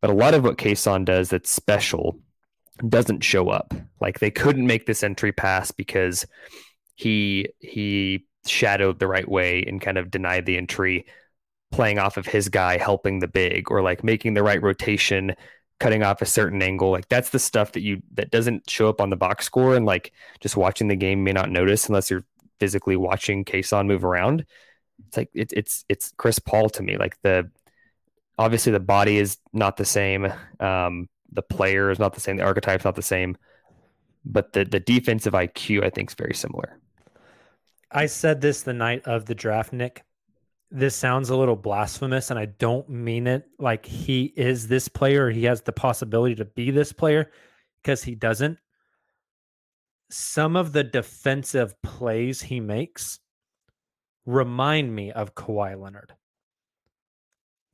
But 0.00 0.10
a 0.10 0.14
lot 0.14 0.34
of 0.34 0.44
what 0.44 0.58
Cason 0.58 1.04
does 1.04 1.30
that's 1.30 1.50
special 1.50 2.18
doesn't 2.88 3.22
show 3.22 3.48
up. 3.48 3.74
Like 4.00 4.18
they 4.18 4.30
couldn't 4.30 4.66
make 4.66 4.86
this 4.86 5.02
entry 5.02 5.32
pass 5.32 5.70
because 5.70 6.26
he 6.94 7.48
he 7.60 8.26
shadowed 8.46 8.98
the 8.98 9.06
right 9.06 9.28
way 9.28 9.62
and 9.66 9.80
kind 9.80 9.98
of 9.98 10.10
denied 10.10 10.46
the 10.46 10.56
entry 10.56 11.06
playing 11.70 11.98
off 11.98 12.16
of 12.16 12.26
his 12.26 12.48
guy 12.48 12.76
helping 12.76 13.20
the 13.20 13.28
big 13.28 13.70
or 13.70 13.80
like 13.80 14.04
making 14.04 14.34
the 14.34 14.42
right 14.42 14.62
rotation 14.62 15.34
cutting 15.80 16.02
off 16.02 16.22
a 16.22 16.26
certain 16.26 16.62
angle 16.62 16.90
like 16.90 17.08
that's 17.08 17.30
the 17.30 17.38
stuff 17.38 17.72
that 17.72 17.82
you 17.82 18.00
that 18.14 18.30
doesn't 18.30 18.68
show 18.70 18.88
up 18.88 19.00
on 19.00 19.10
the 19.10 19.16
box 19.16 19.44
score 19.44 19.74
and 19.74 19.84
like 19.84 20.12
just 20.40 20.56
watching 20.56 20.88
the 20.88 20.96
game 20.96 21.24
may 21.24 21.32
not 21.32 21.50
notice 21.50 21.88
unless 21.88 22.10
you're 22.10 22.24
physically 22.60 22.96
watching 22.96 23.44
Cason 23.44 23.86
move 23.86 24.04
around 24.04 24.44
it's 25.08 25.16
like 25.16 25.30
it, 25.34 25.52
it's 25.52 25.84
it's 25.88 26.12
Chris 26.16 26.38
Paul 26.38 26.70
to 26.70 26.82
me 26.82 26.96
like 26.96 27.20
the 27.22 27.50
obviously 28.38 28.70
the 28.70 28.80
body 28.80 29.18
is 29.18 29.38
not 29.52 29.76
the 29.76 29.84
same 29.84 30.32
um 30.60 31.08
the 31.32 31.42
player 31.42 31.90
is 31.90 31.98
not 31.98 32.14
the 32.14 32.20
same 32.20 32.36
the 32.36 32.44
archetype's 32.44 32.84
not 32.84 32.94
the 32.94 33.02
same 33.02 33.36
but 34.24 34.52
the 34.52 34.64
the 34.64 34.78
defensive 34.78 35.32
IQ 35.32 35.84
I 35.84 35.90
think 35.90 36.10
is 36.10 36.14
very 36.14 36.34
similar 36.34 36.78
I 37.94 38.06
said 38.06 38.40
this 38.40 38.62
the 38.62 38.72
night 38.72 39.02
of 39.04 39.26
the 39.26 39.34
draft, 39.34 39.72
Nick. 39.72 40.02
This 40.74 40.96
sounds 40.96 41.28
a 41.28 41.36
little 41.36 41.54
blasphemous, 41.54 42.30
and 42.30 42.38
I 42.38 42.46
don't 42.46 42.88
mean 42.88 43.26
it 43.26 43.44
like 43.58 43.84
he 43.84 44.32
is 44.36 44.68
this 44.68 44.88
player. 44.88 45.28
He 45.28 45.44
has 45.44 45.60
the 45.60 45.72
possibility 45.72 46.34
to 46.36 46.46
be 46.46 46.70
this 46.70 46.92
player 46.92 47.30
because 47.82 48.02
he 48.02 48.14
doesn't. 48.14 48.58
Some 50.10 50.56
of 50.56 50.72
the 50.72 50.82
defensive 50.82 51.80
plays 51.82 52.40
he 52.40 52.58
makes 52.58 53.20
remind 54.24 54.94
me 54.94 55.12
of 55.12 55.34
Kawhi 55.34 55.78
Leonard. 55.78 56.14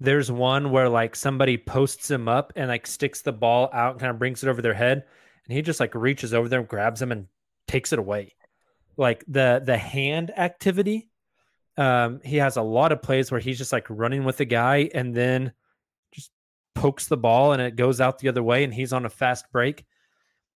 There's 0.00 0.30
one 0.30 0.72
where 0.72 0.88
like 0.88 1.14
somebody 1.14 1.56
posts 1.56 2.10
him 2.10 2.26
up 2.28 2.52
and 2.56 2.66
like 2.66 2.86
sticks 2.86 3.22
the 3.22 3.32
ball 3.32 3.70
out 3.72 3.92
and 3.92 4.00
kind 4.00 4.10
of 4.10 4.18
brings 4.18 4.42
it 4.42 4.48
over 4.48 4.60
their 4.60 4.74
head, 4.74 5.04
and 5.46 5.54
he 5.54 5.62
just 5.62 5.78
like 5.78 5.94
reaches 5.94 6.34
over 6.34 6.48
there, 6.48 6.64
grabs 6.64 7.00
him, 7.00 7.12
and 7.12 7.28
takes 7.68 7.92
it 7.92 8.00
away 8.00 8.34
like 8.98 9.24
the 9.28 9.62
the 9.64 9.78
hand 9.78 10.36
activity. 10.36 11.08
Um, 11.78 12.20
he 12.24 12.36
has 12.38 12.56
a 12.56 12.62
lot 12.62 12.90
of 12.90 13.00
plays 13.00 13.30
where 13.30 13.40
he's 13.40 13.56
just 13.56 13.72
like 13.72 13.86
running 13.88 14.24
with 14.24 14.36
the 14.36 14.44
guy 14.44 14.90
and 14.92 15.14
then 15.14 15.52
just 16.12 16.32
pokes 16.74 17.06
the 17.06 17.16
ball 17.16 17.52
and 17.52 17.62
it 17.62 17.76
goes 17.76 18.00
out 18.00 18.18
the 18.18 18.28
other 18.28 18.42
way 18.42 18.64
and 18.64 18.74
he's 18.74 18.92
on 18.92 19.06
a 19.06 19.10
fast 19.10 19.46
break. 19.52 19.86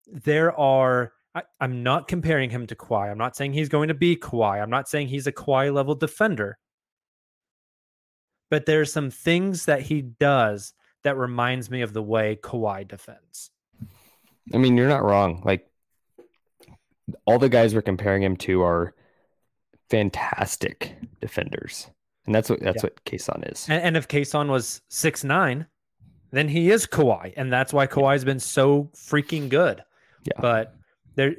There 0.05 0.53
are 0.59 1.13
I, 1.33 1.43
am 1.61 1.81
not 1.81 2.09
comparing 2.09 2.49
him 2.49 2.67
to 2.67 2.75
Kawhi. 2.75 3.09
I'm 3.09 3.17
not 3.17 3.37
saying 3.37 3.53
he's 3.53 3.69
going 3.69 3.87
to 3.87 3.93
be 3.93 4.17
Kawhi. 4.17 4.61
I'm 4.61 4.69
not 4.69 4.89
saying 4.89 5.07
he's 5.07 5.25
a 5.25 5.31
Kawhi 5.31 5.73
level 5.73 5.95
defender. 5.95 6.57
But 8.51 8.65
there's 8.65 8.91
some 8.91 9.09
things 9.09 9.65
that 9.65 9.81
he 9.81 10.01
does 10.01 10.73
that 11.03 11.17
reminds 11.17 11.71
me 11.71 11.81
of 11.81 11.93
the 11.93 12.03
way 12.03 12.37
Kawhi 12.41 12.85
defends. 12.87 13.49
I 14.53 14.57
mean, 14.57 14.77
you're 14.77 14.89
not 14.89 15.03
wrong. 15.03 15.41
Like 15.45 15.67
all 17.25 17.39
the 17.39 17.49
guys 17.49 17.73
we're 17.73 17.81
comparing 17.81 18.21
him 18.21 18.35
to 18.37 18.61
are 18.61 18.93
fantastic 19.89 20.95
defenders. 21.21 21.89
And 22.25 22.33
that's 22.33 22.49
what 22.49 22.61
that's 22.61 22.83
yeah. 22.83 22.89
what 22.89 23.03
Cason 23.05 23.51
is. 23.51 23.67
And, 23.69 23.83
and 23.83 23.97
if 23.97 24.07
Cason 24.07 24.49
was 24.49 24.81
six 24.89 25.23
nine, 25.23 25.67
then 26.31 26.47
he 26.47 26.71
is 26.71 26.87
Kawhi. 26.87 27.33
And 27.35 27.51
that's 27.51 27.73
why 27.73 27.85
Kawhi's 27.87 28.23
been 28.23 28.39
so 28.39 28.89
freaking 28.95 29.49
good. 29.49 29.83
Yeah. 30.23 30.39
But 30.39 30.75
there 31.15 31.35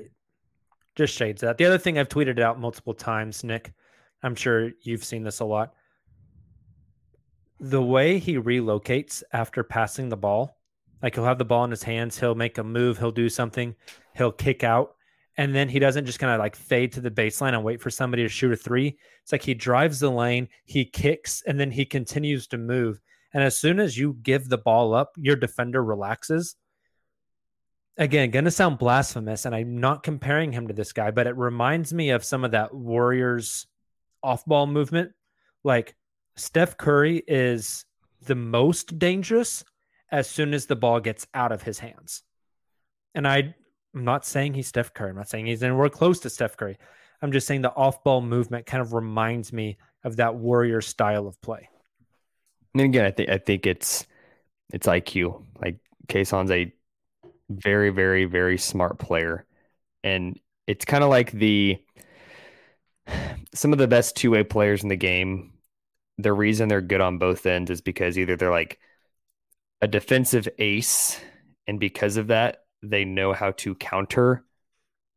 just 0.94 1.14
shades 1.14 1.40
that. 1.40 1.58
The 1.58 1.64
other 1.64 1.78
thing 1.78 1.98
I've 1.98 2.08
tweeted 2.08 2.38
out 2.38 2.60
multiple 2.60 2.94
times, 2.94 3.42
Nick, 3.44 3.72
I'm 4.22 4.34
sure 4.34 4.70
you've 4.82 5.04
seen 5.04 5.24
this 5.24 5.40
a 5.40 5.44
lot. 5.44 5.74
The 7.60 7.82
way 7.82 8.18
he 8.18 8.36
relocates 8.36 9.22
after 9.32 9.62
passing 9.62 10.08
the 10.08 10.16
ball, 10.16 10.58
like 11.02 11.14
he'll 11.14 11.24
have 11.24 11.38
the 11.38 11.44
ball 11.44 11.64
in 11.64 11.70
his 11.70 11.82
hands, 11.82 12.18
he'll 12.18 12.34
make 12.34 12.58
a 12.58 12.64
move, 12.64 12.98
he'll 12.98 13.10
do 13.10 13.28
something, 13.28 13.74
he'll 14.14 14.32
kick 14.32 14.62
out, 14.64 14.96
and 15.36 15.54
then 15.54 15.68
he 15.68 15.78
doesn't 15.78 16.06
just 16.06 16.18
kind 16.18 16.32
of 16.32 16.38
like 16.38 16.54
fade 16.54 16.92
to 16.92 17.00
the 17.00 17.10
baseline 17.10 17.54
and 17.54 17.64
wait 17.64 17.80
for 17.80 17.90
somebody 17.90 18.22
to 18.22 18.28
shoot 18.28 18.52
a 18.52 18.56
three. 18.56 18.96
It's 19.22 19.32
like 19.32 19.42
he 19.42 19.54
drives 19.54 20.00
the 20.00 20.10
lane, 20.10 20.48
he 20.64 20.84
kicks, 20.84 21.42
and 21.46 21.58
then 21.58 21.70
he 21.70 21.84
continues 21.84 22.46
to 22.48 22.58
move. 22.58 23.00
And 23.32 23.42
as 23.42 23.58
soon 23.58 23.80
as 23.80 23.98
you 23.98 24.16
give 24.22 24.48
the 24.48 24.58
ball 24.58 24.94
up, 24.94 25.12
your 25.16 25.34
defender 25.34 25.82
relaxes. 25.82 26.54
Again, 27.96 28.30
going 28.30 28.44
to 28.44 28.50
sound 28.50 28.78
blasphemous, 28.78 29.44
and 29.44 29.54
I'm 29.54 29.78
not 29.78 30.02
comparing 30.02 30.52
him 30.52 30.68
to 30.68 30.74
this 30.74 30.92
guy, 30.92 31.10
but 31.10 31.26
it 31.26 31.36
reminds 31.36 31.92
me 31.92 32.10
of 32.10 32.24
some 32.24 32.44
of 32.44 32.52
that 32.52 32.74
Warriors 32.74 33.66
off 34.22 34.44
ball 34.44 34.66
movement. 34.66 35.12
Like 35.64 35.96
Steph 36.36 36.76
Curry 36.76 37.22
is 37.26 37.84
the 38.24 38.34
most 38.34 38.98
dangerous 38.98 39.64
as 40.10 40.30
soon 40.30 40.54
as 40.54 40.66
the 40.66 40.76
ball 40.76 41.00
gets 41.00 41.26
out 41.34 41.50
of 41.52 41.62
his 41.62 41.78
hands. 41.80 42.22
And 43.14 43.26
I 43.26 43.54
I'm 43.94 44.04
not 44.04 44.26
saying 44.26 44.54
he's 44.54 44.68
Steph 44.68 44.92
Curry. 44.92 45.10
I'm 45.10 45.16
not 45.16 45.28
saying 45.28 45.46
he's 45.46 45.62
anywhere 45.62 45.88
close 45.88 46.20
to 46.20 46.30
Steph 46.30 46.56
Curry. 46.56 46.78
I'm 47.22 47.32
just 47.32 47.46
saying 47.46 47.62
the 47.62 47.74
off 47.74 48.02
ball 48.02 48.20
movement 48.20 48.66
kind 48.66 48.80
of 48.80 48.92
reminds 48.92 49.52
me 49.52 49.78
of 50.02 50.16
that 50.16 50.34
warrior 50.34 50.80
style 50.80 51.26
of 51.26 51.40
play. 51.40 51.68
And 52.74 52.82
again, 52.82 53.04
I 53.04 53.10
think 53.12 53.30
I 53.30 53.38
think 53.38 53.66
it's 53.66 54.06
it's 54.72 54.86
IQ. 54.86 55.44
Like 55.60 55.78
Cason's 56.08 56.50
a 56.50 56.72
very, 57.48 57.90
very, 57.90 58.24
very 58.24 58.58
smart 58.58 58.98
player. 58.98 59.46
And 60.02 60.38
it's 60.66 60.84
kind 60.84 61.04
of 61.04 61.10
like 61.10 61.30
the 61.32 61.78
some 63.54 63.72
of 63.72 63.78
the 63.78 63.88
best 63.88 64.16
two 64.16 64.30
way 64.30 64.44
players 64.44 64.82
in 64.82 64.88
the 64.88 64.96
game. 64.96 65.52
The 66.18 66.32
reason 66.32 66.68
they're 66.68 66.80
good 66.80 67.00
on 67.00 67.18
both 67.18 67.46
ends 67.46 67.70
is 67.70 67.80
because 67.80 68.18
either 68.18 68.36
they're 68.36 68.50
like 68.50 68.78
a 69.80 69.88
defensive 69.88 70.48
ace, 70.58 71.20
and 71.66 71.80
because 71.80 72.16
of 72.16 72.28
that, 72.28 72.63
they 72.90 73.04
know 73.04 73.32
how 73.32 73.52
to 73.52 73.74
counter 73.74 74.44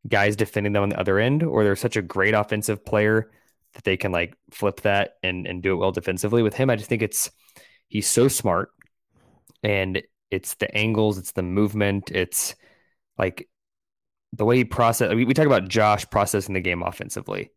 guys 0.06 0.36
defending 0.36 0.72
them 0.72 0.82
on 0.82 0.88
the 0.88 0.98
other 0.98 1.18
end, 1.18 1.42
or 1.42 1.64
they're 1.64 1.76
such 1.76 1.96
a 1.96 2.02
great 2.02 2.34
offensive 2.34 2.84
player 2.84 3.30
that 3.74 3.84
they 3.84 3.96
can 3.96 4.12
like 4.12 4.36
flip 4.50 4.80
that 4.82 5.16
and 5.22 5.46
and 5.46 5.62
do 5.62 5.72
it 5.72 5.76
well 5.76 5.92
defensively. 5.92 6.42
With 6.42 6.54
him, 6.54 6.70
I 6.70 6.76
just 6.76 6.88
think 6.88 7.02
it's 7.02 7.30
he's 7.88 8.06
so 8.06 8.28
smart, 8.28 8.70
and 9.62 10.02
it's 10.30 10.54
the 10.54 10.74
angles, 10.76 11.18
it's 11.18 11.32
the 11.32 11.42
movement, 11.42 12.10
it's 12.10 12.54
like 13.16 13.48
the 14.32 14.44
way 14.44 14.58
he 14.58 14.64
process. 14.64 15.14
We, 15.14 15.24
we 15.24 15.34
talk 15.34 15.46
about 15.46 15.68
Josh 15.68 16.08
processing 16.10 16.54
the 16.54 16.60
game 16.60 16.82
offensively. 16.82 17.50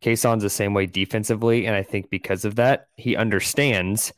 Cason's 0.00 0.42
the 0.42 0.50
same 0.50 0.74
way 0.74 0.86
defensively, 0.86 1.66
and 1.66 1.74
I 1.74 1.82
think 1.82 2.10
because 2.10 2.44
of 2.44 2.56
that, 2.56 2.88
he 2.96 3.16
understands 3.16 4.12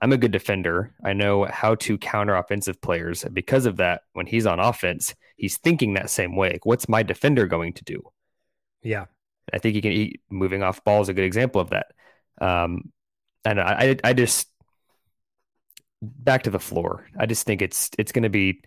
I'm 0.00 0.12
a 0.12 0.16
good 0.16 0.30
defender. 0.30 0.94
I 1.04 1.12
know 1.12 1.44
how 1.44 1.74
to 1.76 1.98
counter 1.98 2.36
offensive 2.36 2.80
players. 2.80 3.24
Because 3.32 3.66
of 3.66 3.76
that, 3.76 4.02
when 4.12 4.26
he's 4.26 4.46
on 4.46 4.60
offense, 4.60 5.14
he's 5.36 5.58
thinking 5.58 5.94
that 5.94 6.10
same 6.10 6.36
way. 6.36 6.52
Like, 6.52 6.66
what's 6.66 6.88
my 6.88 7.02
defender 7.02 7.46
going 7.46 7.72
to 7.74 7.84
do? 7.84 8.02
Yeah. 8.82 9.06
I 9.52 9.58
think 9.58 9.74
he 9.74 9.80
can 9.80 9.92
eat 9.92 10.20
moving 10.30 10.62
off 10.62 10.84
ball 10.84 11.00
is 11.00 11.08
a 11.08 11.14
good 11.14 11.24
example 11.24 11.60
of 11.60 11.70
that. 11.70 11.92
Um, 12.40 12.92
and 13.44 13.60
I, 13.60 13.96
I 14.04 14.12
just 14.12 14.48
back 16.02 16.44
to 16.44 16.50
the 16.50 16.60
floor. 16.60 17.06
I 17.18 17.26
just 17.26 17.46
think 17.46 17.62
it's 17.62 17.90
it's 17.98 18.12
going 18.12 18.22
to 18.24 18.28
be 18.28 18.62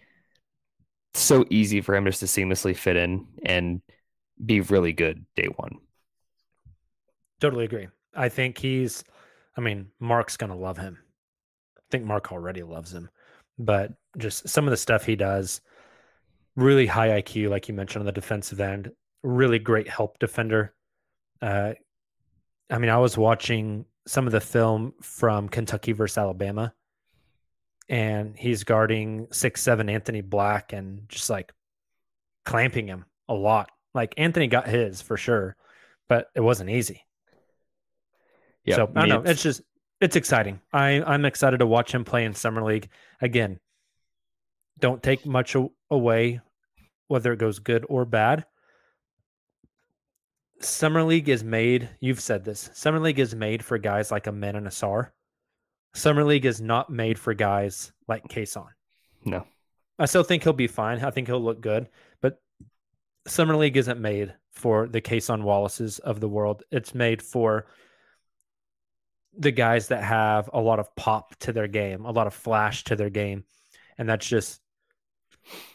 so 1.14 1.46
easy 1.50 1.82
for 1.82 1.96
him 1.96 2.06
just 2.06 2.22
to 2.22 2.26
seamlessly 2.26 2.76
fit 2.76 2.96
in 2.96 3.28
and 3.46 3.82
be 4.44 4.62
really 4.62 4.92
good 4.92 5.26
day 5.36 5.48
one. 5.56 5.78
Totally 7.40 7.66
agree. 7.66 7.88
I 8.16 8.30
think 8.30 8.58
he's. 8.58 9.04
I 9.56 9.62
mean, 9.62 9.92
Mark's 10.00 10.38
going 10.38 10.50
to 10.50 10.56
love 10.56 10.78
him 10.78 10.98
think 11.92 12.06
Mark 12.06 12.32
already 12.32 12.64
loves 12.64 12.94
him, 12.94 13.10
but 13.60 13.92
just 14.18 14.48
some 14.50 14.66
of 14.66 14.72
the 14.72 14.78
stuff 14.78 15.06
he 15.06 15.16
does, 15.16 15.62
really 16.56 16.88
high 16.88 17.22
IQ, 17.22 17.50
like 17.50 17.68
you 17.68 17.74
mentioned 17.74 18.02
on 18.02 18.06
the 18.06 18.12
defensive 18.12 18.60
end, 18.60 18.92
really 19.24 19.60
great 19.60 19.88
help 19.88 20.18
defender. 20.20 20.74
Uh, 21.42 21.74
I 22.70 22.78
mean, 22.78 22.90
I 22.90 22.98
was 22.98 23.18
watching 23.18 23.86
some 24.08 24.26
of 24.26 24.32
the 24.32 24.42
film 24.42 24.94
from 25.02 25.50
Kentucky 25.50 25.92
versus 25.92 26.18
Alabama, 26.18 26.74
and 27.90 28.36
he's 28.38 28.64
guarding 28.64 29.28
six 29.32 29.62
seven 29.62 29.90
Anthony 29.90 30.22
Black 30.22 30.74
and 30.74 31.08
just 31.10 31.30
like 31.30 31.52
clamping 32.46 32.88
him 32.88 33.06
a 33.28 33.34
lot. 33.34 33.70
Like 33.94 34.14
Anthony 34.18 34.48
got 34.48 34.68
his 34.68 35.02
for 35.02 35.18
sure, 35.18 35.56
but 36.08 36.28
it 36.36 36.42
wasn't 36.42 36.70
easy. 36.70 37.04
Yeah, 38.64 38.78
so 38.78 38.92
I 38.96 39.08
don't 39.08 39.24
know. 39.24 39.30
It's 39.30 39.44
just 39.44 39.62
it's 40.02 40.16
exciting. 40.16 40.60
I 40.74 41.02
I'm 41.02 41.26
excited 41.26 41.60
to 41.60 41.66
watch 41.66 41.94
him 41.94 42.04
play 42.04 42.26
in 42.26 42.34
summer 42.34 42.64
league 42.64 42.90
again. 43.22 43.60
Don't 44.80 45.02
take 45.02 45.26
much 45.26 45.56
away, 45.90 46.42
whether 47.08 47.32
it 47.32 47.40
goes 47.40 47.60
good 47.60 47.86
or 47.88 48.04
bad. 48.04 48.46
Summer 50.60 51.04
league 51.04 51.30
is 51.30 51.44
made. 51.44 51.90
You've 52.00 52.20
said 52.20 52.44
this. 52.44 52.70
Summer 52.74 53.00
league 53.00 53.20
is 53.20 53.34
made 53.34 53.64
for 53.64 53.78
guys 53.78 54.12
like 54.12 54.28
Amen 54.28 54.56
and 54.56 54.68
Ausar. 54.68 55.12
Summer 55.94 56.24
League 56.24 56.46
is 56.46 56.62
not 56.62 56.90
made 56.90 57.20
for 57.20 57.34
guys 57.34 57.92
like 58.08 58.28
Cason. 58.28 58.68
No. 59.26 59.46
I 60.00 60.06
still 60.06 60.24
think 60.24 60.44
he'll 60.44 60.54
be 60.54 60.68
fine. 60.68 61.04
I 61.04 61.12
think 61.12 61.28
he'll 61.28 61.44
look 61.44 61.62
good, 61.62 61.90
but 62.22 62.42
Summer 63.28 63.56
League 63.56 63.78
isn't 63.78 64.00
made 64.00 64.34
for 64.52 64.88
the 64.88 65.02
Cason 65.02 65.44
Wallaces 65.44 66.00
of 66.00 66.20
the 66.20 66.30
world. 66.30 66.64
It's 66.72 66.96
made 66.96 67.22
for 67.22 67.68
the 69.38 69.52
guys 69.52 69.88
that 69.88 70.04
have 70.04 70.50
a 70.54 70.60
lot 70.60 70.80
of 70.80 70.94
pop 70.96 71.36
to 71.40 71.54
their 71.54 71.68
game, 71.68 72.06
a 72.06 72.12
lot 72.12 72.28
of 72.28 72.34
flash 72.34 72.84
to 72.86 72.96
their 72.96 73.10
game. 73.10 73.44
And 73.98 74.08
that's 74.08 74.28
just 74.28 74.62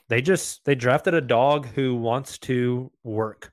they 0.08 0.20
just 0.20 0.64
they 0.64 0.74
drafted 0.74 1.14
a 1.14 1.20
dog 1.20 1.66
who 1.66 1.96
wants 1.96 2.38
to 2.38 2.90
work. 3.02 3.52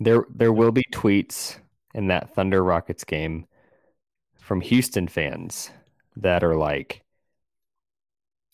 There 0.00 0.24
there 0.34 0.52
will 0.52 0.72
be 0.72 0.84
tweets 0.92 1.58
in 1.94 2.08
that 2.08 2.34
Thunder 2.34 2.62
Rockets 2.62 3.04
game 3.04 3.46
from 4.34 4.60
Houston 4.60 5.08
fans 5.08 5.70
that 6.16 6.44
are 6.44 6.56
like, 6.56 7.02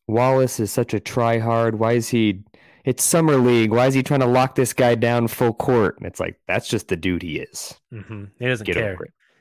Wallace 0.07 0.61
is 0.61 0.71
such 0.71 0.95
a 0.95 1.01
tryhard. 1.01 1.75
Why 1.75 1.93
is 1.93 2.09
he? 2.09 2.43
It's 2.85 3.05
summer 3.05 3.37
league. 3.37 3.73
Why 3.73 3.87
is 3.87 3.95
he 3.95 4.03
trying 4.03 4.21
to 4.21 4.27
lock 4.27 4.55
this 4.55 4.73
guy 4.73 4.95
down 4.95 5.29
full 5.29 5.53
court? 5.53 5.97
And 5.99 6.07
it's 6.07 6.21
like 6.21 6.41
that's 6.47 6.69
just 6.69 6.89
the 6.89 6.97
dude 6.97 7.23
he 7.23 7.39
is. 7.39 7.75
Mm-hmm. 7.93 8.25
He 8.39 8.47
doesn't 8.47 8.67
Get 8.67 8.77
care. 8.77 8.97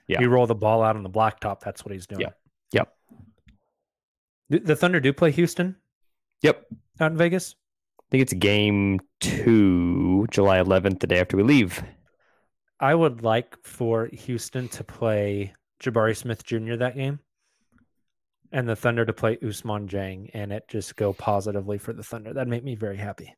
Yeah, 0.09 0.19
you 0.21 0.29
roll 0.29 0.47
the 0.47 0.55
ball 0.55 0.83
out 0.83 0.95
on 0.97 1.03
the 1.03 1.09
blacktop. 1.09 1.61
That's 1.61 1.85
what 1.85 1.93
he's 1.93 2.07
doing. 2.07 2.21
Yep. 2.21 2.37
Yep. 2.73 4.65
The 4.65 4.75
Thunder 4.75 4.99
do 4.99 5.13
play 5.13 5.31
Houston. 5.31 5.75
Yep. 6.41 6.65
Out 6.99 7.11
in 7.11 7.17
Vegas. 7.17 7.55
I 7.99 8.09
think 8.09 8.23
it's 8.23 8.33
game 8.33 8.99
two, 9.19 10.25
July 10.31 10.57
11th, 10.57 10.99
the 10.99 11.07
day 11.07 11.19
after 11.19 11.37
we 11.37 11.43
leave. 11.43 11.83
I 12.79 12.95
would 12.95 13.23
like 13.23 13.55
for 13.63 14.09
Houston 14.11 14.67
to 14.69 14.83
play 14.83 15.53
Jabari 15.79 16.17
Smith 16.17 16.43
Jr. 16.43 16.75
that 16.77 16.95
game, 16.95 17.19
and 18.51 18.67
the 18.67 18.75
Thunder 18.75 19.05
to 19.05 19.13
play 19.13 19.35
Ousmane 19.37 19.87
Dieng, 19.87 20.31
and 20.33 20.51
it 20.51 20.63
just 20.67 20.95
go 20.95 21.13
positively 21.13 21.77
for 21.77 21.93
the 21.93 22.01
Thunder. 22.01 22.33
That'd 22.33 22.49
make 22.49 22.63
me 22.63 22.73
very 22.73 22.97
happy. 22.97 23.35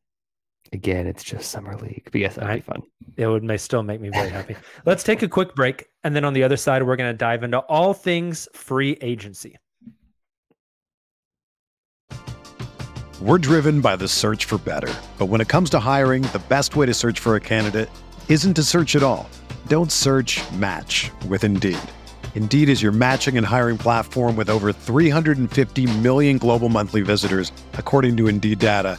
Again, 0.72 1.06
it's 1.06 1.22
just 1.22 1.50
summer 1.50 1.76
league, 1.76 2.08
but 2.10 2.20
yes, 2.20 2.36
that'd 2.36 2.50
I, 2.50 2.56
be 2.56 2.60
fun. 2.62 2.82
It 3.16 3.26
would 3.26 3.42
may 3.42 3.58
still 3.58 3.82
make 3.82 4.00
me 4.00 4.08
very 4.08 4.30
happy. 4.30 4.56
Let's 4.86 5.02
take 5.02 5.22
a 5.22 5.28
quick 5.28 5.54
break, 5.54 5.88
and 6.02 6.16
then 6.16 6.24
on 6.24 6.32
the 6.32 6.42
other 6.42 6.56
side, 6.56 6.82
we're 6.82 6.96
going 6.96 7.12
to 7.12 7.16
dive 7.16 7.42
into 7.42 7.58
all 7.58 7.92
things 7.92 8.48
free 8.54 8.96
agency. 9.02 9.56
We're 13.20 13.38
driven 13.38 13.80
by 13.80 13.96
the 13.96 14.08
search 14.08 14.46
for 14.46 14.58
better, 14.58 14.92
but 15.18 15.26
when 15.26 15.40
it 15.40 15.48
comes 15.48 15.70
to 15.70 15.78
hiring, 15.78 16.22
the 16.22 16.42
best 16.48 16.74
way 16.74 16.86
to 16.86 16.94
search 16.94 17.20
for 17.20 17.36
a 17.36 17.40
candidate 17.40 17.88
isn't 18.28 18.54
to 18.54 18.64
search 18.64 18.96
at 18.96 19.02
all. 19.02 19.28
Don't 19.68 19.92
search. 19.92 20.40
Match 20.54 21.10
with 21.28 21.44
Indeed. 21.44 21.78
Indeed 22.34 22.68
is 22.68 22.82
your 22.82 22.90
matching 22.90 23.36
and 23.36 23.46
hiring 23.46 23.78
platform 23.78 24.34
with 24.34 24.50
over 24.50 24.72
350 24.72 25.98
million 25.98 26.38
global 26.38 26.68
monthly 26.68 27.02
visitors, 27.02 27.52
according 27.74 28.16
to 28.16 28.26
Indeed 28.26 28.58
data, 28.58 28.98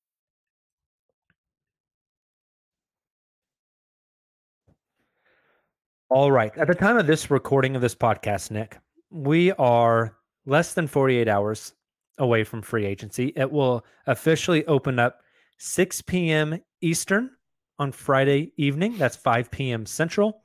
All 6.11 6.29
right. 6.29 6.51
At 6.57 6.67
the 6.67 6.75
time 6.75 6.97
of 6.97 7.07
this 7.07 7.31
recording 7.31 7.73
of 7.73 7.81
this 7.81 7.95
podcast, 7.95 8.51
Nick, 8.51 8.77
we 9.11 9.53
are 9.53 10.17
less 10.45 10.73
than 10.73 10.85
48 10.85 11.29
hours 11.29 11.71
away 12.17 12.43
from 12.43 12.61
free 12.61 12.85
agency. 12.85 13.31
It 13.33 13.49
will 13.49 13.85
officially 14.07 14.65
open 14.65 14.99
up 14.99 15.21
6 15.59 16.01
p.m. 16.01 16.59
Eastern 16.81 17.31
on 17.79 17.93
Friday 17.93 18.51
evening. 18.57 18.97
That's 18.97 19.15
5 19.15 19.51
p.m. 19.51 19.85
Central. 19.85 20.41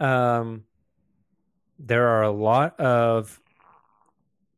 Um, 0.00 0.64
there 1.78 2.08
are 2.08 2.22
a 2.22 2.30
lot 2.30 2.80
of 2.80 3.38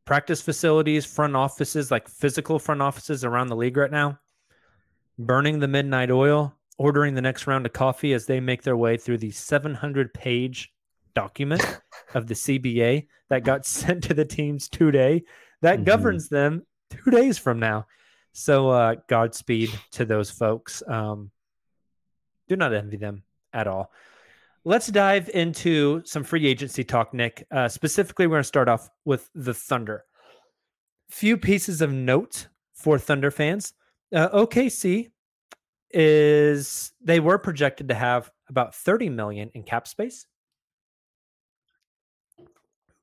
practice 0.05 0.41
facilities, 0.41 1.05
front 1.05 1.35
offices, 1.35 1.91
like 1.91 2.07
physical 2.07 2.59
front 2.59 2.81
offices 2.81 3.25
around 3.25 3.47
the 3.47 3.57
league 3.57 3.75
right 3.75 3.91
now, 3.91 4.17
burning 5.17 5.59
the 5.59 5.67
midnight 5.67 6.11
oil 6.11 6.55
ordering 6.79 7.13
the 7.13 7.21
next 7.21 7.45
round 7.45 7.65
of 7.65 7.73
coffee 7.73 8.13
as 8.13 8.25
they 8.25 8.39
make 8.39 8.63
their 8.63 8.77
way 8.77 8.97
through 8.97 9.17
the 9.17 9.29
700 9.29 10.13
page 10.13 10.71
document 11.13 11.61
of 12.15 12.25
the 12.25 12.33
CBA 12.33 13.05
that 13.29 13.43
got 13.43 13.65
sent 13.65 14.03
to 14.05 14.13
the 14.15 14.25
teams 14.25 14.67
today 14.69 15.21
that 15.61 15.75
mm-hmm. 15.75 15.83
governs 15.83 16.29
them 16.29 16.65
two 16.89 17.11
days 17.11 17.37
from 17.37 17.59
now. 17.59 17.85
So, 18.31 18.69
uh, 18.69 18.95
Godspeed 19.07 19.71
to 19.91 20.05
those 20.05 20.31
folks. 20.31 20.81
Um, 20.87 21.31
do 22.47 22.55
not 22.55 22.73
envy 22.73 22.97
them 22.97 23.23
at 23.51 23.67
all. 23.67 23.91
Let's 24.63 24.87
dive 24.87 25.29
into 25.33 26.01
some 26.05 26.23
free 26.23 26.47
agency 26.47 26.83
talk, 26.83 27.13
Nick. 27.13 27.45
Uh, 27.51 27.67
specifically, 27.67 28.27
we're 28.27 28.35
going 28.35 28.43
to 28.43 28.47
start 28.47 28.69
off 28.69 28.89
with 29.03 29.29
the 29.35 29.53
Thunder. 29.53 30.05
Few 31.09 31.37
pieces 31.37 31.81
of 31.81 31.91
note 31.91 32.47
for 32.73 32.97
Thunder 32.99 33.31
fans. 33.31 33.73
Uh, 34.13 34.29
OKC 34.29 35.11
is 35.91 36.91
they 37.01 37.19
were 37.19 37.37
projected 37.37 37.87
to 37.89 37.95
have 37.95 38.31
about 38.47 38.75
30 38.75 39.09
million 39.09 39.49
in 39.53 39.63
cap 39.63 39.87
space. 39.87 40.25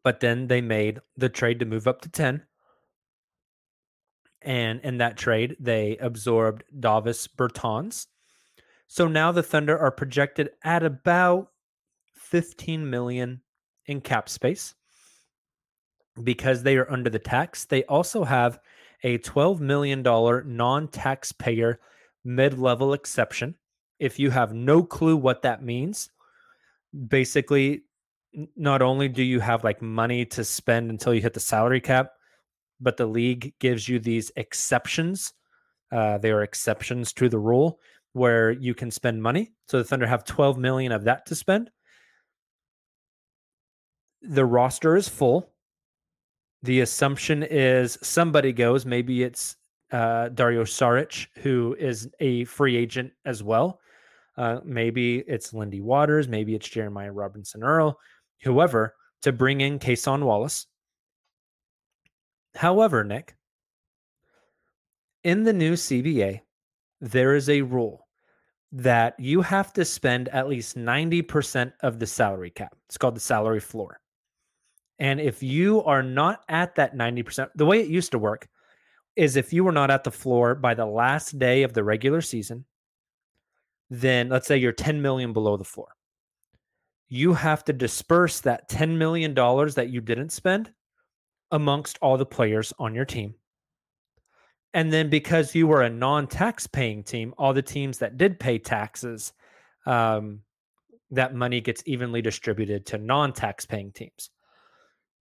But 0.04 0.20
then 0.20 0.46
they 0.46 0.60
made 0.60 1.00
the 1.16 1.28
trade 1.28 1.58
to 1.60 1.66
move 1.66 1.88
up 1.88 2.00
to 2.02 2.08
10. 2.08 2.42
And 4.42 4.80
in 4.82 4.98
that 4.98 5.16
trade, 5.16 5.56
they 5.58 5.96
absorbed 5.96 6.62
Davis 6.78 7.26
Bertans. 7.26 8.06
So 8.86 9.08
now 9.08 9.32
the 9.32 9.42
Thunder 9.42 9.76
are 9.76 9.90
projected 9.90 10.50
at 10.62 10.84
about 10.84 11.48
15 12.14 12.88
million 12.88 13.40
in 13.86 14.00
cap 14.00 14.28
space 14.28 14.74
because 16.22 16.62
they 16.62 16.76
are 16.76 16.90
under 16.90 17.10
the 17.10 17.18
tax. 17.18 17.64
They 17.64 17.82
also 17.84 18.24
have 18.24 18.60
a 19.02 19.18
$12 19.18 19.60
million 19.60 20.02
non 20.02 20.88
taxpayer 20.88 21.80
mid 22.26 22.58
level 22.58 22.92
exception 22.92 23.54
if 23.98 24.18
you 24.18 24.30
have 24.30 24.52
no 24.52 24.82
clue 24.82 25.16
what 25.16 25.42
that 25.42 25.62
means, 25.62 26.10
basically, 27.08 27.84
not 28.54 28.82
only 28.82 29.08
do 29.08 29.22
you 29.22 29.40
have 29.40 29.64
like 29.64 29.80
money 29.80 30.24
to 30.26 30.44
spend 30.44 30.90
until 30.90 31.14
you 31.14 31.22
hit 31.22 31.32
the 31.32 31.40
salary 31.40 31.80
cap, 31.80 32.10
but 32.80 32.96
the 32.96 33.06
league 33.06 33.54
gives 33.58 33.88
you 33.88 33.98
these 33.98 34.30
exceptions. 34.36 35.32
Uh, 35.90 36.18
they 36.18 36.30
are 36.30 36.42
exceptions 36.42 37.12
to 37.14 37.28
the 37.28 37.38
rule 37.38 37.80
where 38.12 38.50
you 38.50 38.74
can 38.74 38.90
spend 38.90 39.22
money. 39.22 39.52
So 39.68 39.78
the 39.78 39.84
Thunder 39.84 40.06
have 40.06 40.24
12 40.24 40.58
million 40.58 40.92
of 40.92 41.04
that 41.04 41.26
to 41.26 41.34
spend. 41.34 41.70
The 44.22 44.44
roster 44.44 44.96
is 44.96 45.08
full. 45.08 45.50
The 46.62 46.80
assumption 46.80 47.42
is 47.42 47.98
somebody 48.02 48.52
goes. 48.52 48.84
Maybe 48.84 49.22
it's 49.22 49.56
uh, 49.92 50.28
Dario 50.30 50.64
Saric, 50.64 51.26
who 51.36 51.76
is 51.78 52.08
a 52.20 52.44
free 52.44 52.76
agent 52.76 53.12
as 53.24 53.42
well. 53.42 53.80
Uh, 54.36 54.60
maybe 54.64 55.18
it's 55.26 55.54
Lindy 55.54 55.80
Waters. 55.80 56.28
Maybe 56.28 56.54
it's 56.54 56.68
Jeremiah 56.68 57.12
Robinson 57.12 57.62
Earl, 57.62 57.98
whoever, 58.42 58.94
to 59.22 59.32
bring 59.32 59.60
in 59.60 59.78
Cason 59.78 60.22
Wallace. 60.22 60.66
However, 62.54 63.04
Nick, 63.04 63.34
in 65.24 65.44
the 65.44 65.52
new 65.52 65.74
CBA, 65.74 66.40
there 67.00 67.34
is 67.34 67.48
a 67.48 67.62
rule 67.62 68.06
that 68.72 69.18
you 69.18 69.40
have 69.42 69.72
to 69.74 69.84
spend 69.84 70.28
at 70.28 70.48
least 70.48 70.76
90% 70.76 71.72
of 71.82 71.98
the 71.98 72.06
salary 72.06 72.50
cap. 72.50 72.74
It's 72.88 72.98
called 72.98 73.16
the 73.16 73.20
salary 73.20 73.60
floor. 73.60 74.00
And 74.98 75.20
if 75.20 75.42
you 75.42 75.82
are 75.84 76.02
not 76.02 76.40
at 76.48 76.74
that 76.76 76.94
90%, 76.94 77.48
the 77.54 77.66
way 77.66 77.80
it 77.80 77.88
used 77.88 78.12
to 78.12 78.18
work 78.18 78.48
is 79.16 79.36
if 79.36 79.52
you 79.52 79.64
were 79.64 79.72
not 79.72 79.90
at 79.90 80.04
the 80.04 80.10
floor 80.10 80.54
by 80.54 80.74
the 80.74 80.86
last 80.86 81.38
day 81.38 81.62
of 81.62 81.72
the 81.72 81.82
regular 81.82 82.20
season, 82.20 82.64
then 83.90 84.28
let's 84.28 84.46
say 84.46 84.56
you're 84.56 84.72
10 84.72 85.00
million 85.00 85.32
below 85.32 85.56
the 85.56 85.64
floor. 85.64 85.88
You 87.08 87.32
have 87.34 87.64
to 87.64 87.72
disperse 87.72 88.40
that 88.40 88.68
10 88.68 88.98
million 88.98 89.32
dollars 89.32 89.74
that 89.76 89.90
you 89.90 90.00
didn't 90.00 90.32
spend 90.32 90.72
amongst 91.50 91.98
all 92.02 92.16
the 92.16 92.26
players 92.26 92.72
on 92.78 92.94
your 92.94 93.04
team. 93.04 93.34
And 94.74 94.92
then 94.92 95.08
because 95.08 95.54
you 95.54 95.66
were 95.66 95.82
a 95.82 95.88
non-tax 95.88 96.66
paying 96.66 97.02
team, 97.02 97.32
all 97.38 97.54
the 97.54 97.62
teams 97.62 97.98
that 97.98 98.18
did 98.18 98.38
pay 98.38 98.58
taxes, 98.58 99.32
um, 99.86 100.40
that 101.12 101.34
money 101.34 101.60
gets 101.60 101.82
evenly 101.86 102.20
distributed 102.20 102.84
to 102.86 102.98
non-tax 102.98 103.64
paying 103.64 103.92
teams. 103.92 104.30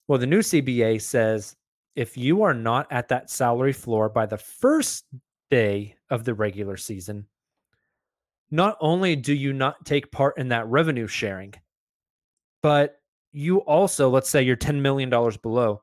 Well, 0.08 0.20
the 0.20 0.28
new 0.28 0.40
CBA 0.40 1.02
says 1.02 1.56
if 1.96 2.18
you 2.18 2.44
are 2.44 2.54
not 2.54 2.92
at 2.92 3.08
that 3.10 3.30
salary 3.30 3.74
floor 3.74 4.10
by 4.10 4.26
the 4.26 4.38
first 4.38 5.06
day 5.50 5.96
of 6.10 6.26
the 6.26 6.34
regular 6.34 6.78
season, 6.78 7.26
not 8.52 8.78
only 8.80 9.16
do 9.16 9.34
you 9.34 9.54
not 9.54 9.86
take 9.86 10.12
part 10.12 10.38
in 10.38 10.50
that 10.50 10.68
revenue 10.68 11.08
sharing, 11.08 11.54
but 12.62 13.00
you 13.32 13.60
also, 13.60 14.10
let's 14.10 14.30
say 14.30 14.42
you're 14.42 14.56
$10 14.56 14.82
million 14.82 15.10
below, 15.10 15.82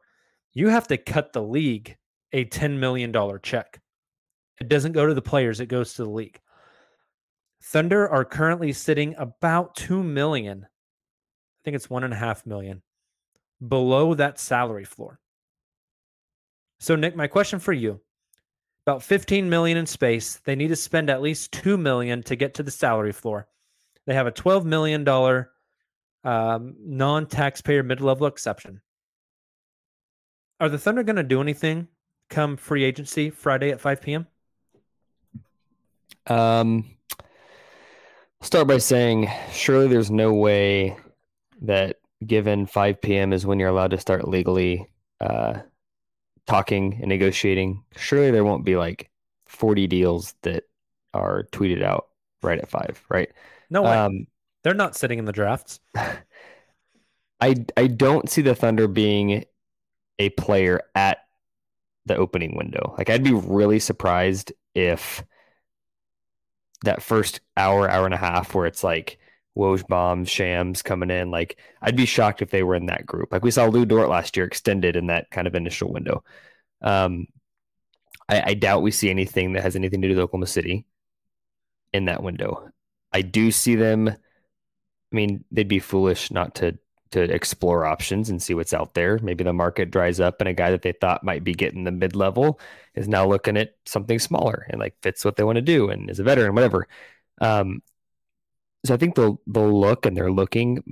you 0.52 0.68
have 0.68 0.86
to 0.88 0.96
cut 0.96 1.32
the 1.32 1.42
league 1.42 1.96
a 2.32 2.44
$10 2.46 2.78
million 2.78 3.12
check. 3.42 3.80
It 4.60 4.68
doesn't 4.68 4.92
go 4.92 5.06
to 5.06 5.14
the 5.14 5.22
players, 5.22 5.60
it 5.60 5.66
goes 5.66 5.94
to 5.94 6.04
the 6.04 6.10
league. 6.10 6.40
Thunder 7.62 8.08
are 8.08 8.24
currently 8.24 8.72
sitting 8.72 9.14
about 9.18 9.74
2 9.76 10.02
million. 10.02 10.64
I 10.64 11.58
think 11.64 11.76
it's 11.76 11.90
one 11.90 12.04
and 12.04 12.12
a 12.12 12.16
half 12.16 12.44
million 12.46 12.82
below 13.66 14.14
that 14.14 14.40
salary 14.40 14.84
floor. 14.84 15.20
So, 16.82 16.96
Nick, 16.96 17.14
my 17.14 17.28
question 17.28 17.60
for 17.60 17.72
you 17.72 18.00
about 18.84 19.04
15 19.04 19.48
million 19.48 19.78
in 19.78 19.86
space. 19.86 20.40
They 20.44 20.56
need 20.56 20.66
to 20.66 20.76
spend 20.76 21.10
at 21.10 21.22
least 21.22 21.52
2 21.52 21.78
million 21.78 22.24
to 22.24 22.34
get 22.34 22.54
to 22.54 22.64
the 22.64 22.72
salary 22.72 23.12
floor. 23.12 23.46
They 24.04 24.14
have 24.14 24.26
a 24.26 24.32
12 24.32 24.66
million 24.66 25.04
dollar 25.04 25.52
um, 26.24 26.74
non-taxpayer 26.80 27.84
mid-level 27.84 28.26
exception. 28.26 28.80
Are 30.58 30.68
the 30.68 30.76
Thunder 30.76 31.04
going 31.04 31.14
to 31.16 31.22
do 31.22 31.40
anything 31.40 31.86
come 32.28 32.56
free 32.56 32.82
agency 32.82 33.30
Friday 33.30 33.70
at 33.70 33.80
5 33.80 34.02
p.m.? 34.02 34.26
Um, 36.26 36.96
I'll 37.20 38.46
start 38.46 38.66
by 38.66 38.78
saying 38.78 39.30
surely 39.52 39.86
there's 39.86 40.10
no 40.10 40.34
way 40.34 40.96
that 41.60 42.00
given 42.26 42.66
5 42.66 43.00
p.m. 43.00 43.32
is 43.32 43.46
when 43.46 43.60
you're 43.60 43.68
allowed 43.68 43.92
to 43.92 44.00
start 44.00 44.26
legally 44.26 44.90
uh, 45.20 45.60
talking 46.46 46.98
and 47.00 47.08
negotiating, 47.08 47.84
surely 47.96 48.30
there 48.30 48.44
won't 48.44 48.64
be 48.64 48.76
like 48.76 49.10
40 49.46 49.86
deals 49.86 50.34
that 50.42 50.64
are 51.14 51.44
tweeted 51.52 51.82
out 51.82 52.08
right 52.42 52.58
at 52.58 52.68
five, 52.68 53.02
right? 53.08 53.30
No 53.70 53.82
way. 53.82 53.90
Um, 53.92 54.26
They're 54.62 54.74
not 54.74 54.96
sitting 54.96 55.18
in 55.18 55.24
the 55.24 55.32
drafts. 55.32 55.80
I 55.94 57.56
I 57.76 57.86
don't 57.88 58.30
see 58.30 58.42
the 58.42 58.54
Thunder 58.54 58.86
being 58.86 59.44
a 60.18 60.30
player 60.30 60.80
at 60.94 61.18
the 62.06 62.16
opening 62.16 62.56
window. 62.56 62.94
Like 62.98 63.10
I'd 63.10 63.24
be 63.24 63.32
really 63.32 63.78
surprised 63.80 64.52
if 64.74 65.24
that 66.84 67.02
first 67.02 67.40
hour, 67.56 67.88
hour 67.88 68.04
and 68.04 68.14
a 68.14 68.18
half 68.18 68.54
where 68.54 68.66
it's 68.66 68.82
like 68.84 69.18
Woj 69.56 69.86
bombs, 69.86 70.28
Shams 70.30 70.82
coming 70.82 71.10
in. 71.10 71.30
Like 71.30 71.58
I'd 71.80 71.96
be 71.96 72.06
shocked 72.06 72.42
if 72.42 72.50
they 72.50 72.62
were 72.62 72.74
in 72.74 72.86
that 72.86 73.06
group. 73.06 73.32
Like 73.32 73.44
we 73.44 73.50
saw 73.50 73.66
Lu 73.66 73.84
Dort 73.84 74.08
last 74.08 74.36
year 74.36 74.46
extended 74.46 74.96
in 74.96 75.06
that 75.08 75.30
kind 75.30 75.46
of 75.46 75.54
initial 75.54 75.92
window. 75.92 76.24
Um, 76.80 77.26
I, 78.28 78.42
I 78.46 78.54
doubt 78.54 78.82
we 78.82 78.90
see 78.90 79.10
anything 79.10 79.52
that 79.52 79.62
has 79.62 79.76
anything 79.76 80.02
to 80.02 80.08
do 80.08 80.14
with 80.14 80.24
Oklahoma 80.24 80.46
City 80.46 80.86
in 81.92 82.06
that 82.06 82.22
window. 82.22 82.70
I 83.12 83.22
do 83.22 83.50
see 83.50 83.74
them. 83.76 84.08
I 84.08 84.14
mean, 85.14 85.44
they'd 85.50 85.68
be 85.68 85.80
foolish 85.80 86.30
not 86.30 86.54
to 86.56 86.78
to 87.12 87.22
explore 87.22 87.84
options 87.84 88.30
and 88.30 88.42
see 88.42 88.54
what's 88.54 88.72
out 88.72 88.94
there. 88.94 89.18
Maybe 89.18 89.44
the 89.44 89.52
market 89.52 89.90
dries 89.90 90.18
up 90.18 90.40
and 90.40 90.48
a 90.48 90.54
guy 90.54 90.70
that 90.70 90.80
they 90.80 90.92
thought 90.92 91.22
might 91.22 91.44
be 91.44 91.52
getting 91.52 91.84
the 91.84 91.92
mid 91.92 92.16
level 92.16 92.58
is 92.94 93.06
now 93.06 93.26
looking 93.26 93.58
at 93.58 93.74
something 93.84 94.18
smaller 94.18 94.66
and 94.70 94.80
like 94.80 94.96
fits 95.02 95.22
what 95.22 95.36
they 95.36 95.44
want 95.44 95.56
to 95.56 95.62
do 95.62 95.90
and 95.90 96.08
is 96.08 96.20
a 96.20 96.24
veteran, 96.24 96.54
whatever. 96.54 96.88
Um, 97.38 97.82
so 98.84 98.94
I 98.94 98.96
think 98.96 99.14
they'll 99.14 99.40
they'll 99.46 99.80
look 99.80 100.06
and 100.06 100.16
they're 100.16 100.32
looking, 100.32 100.82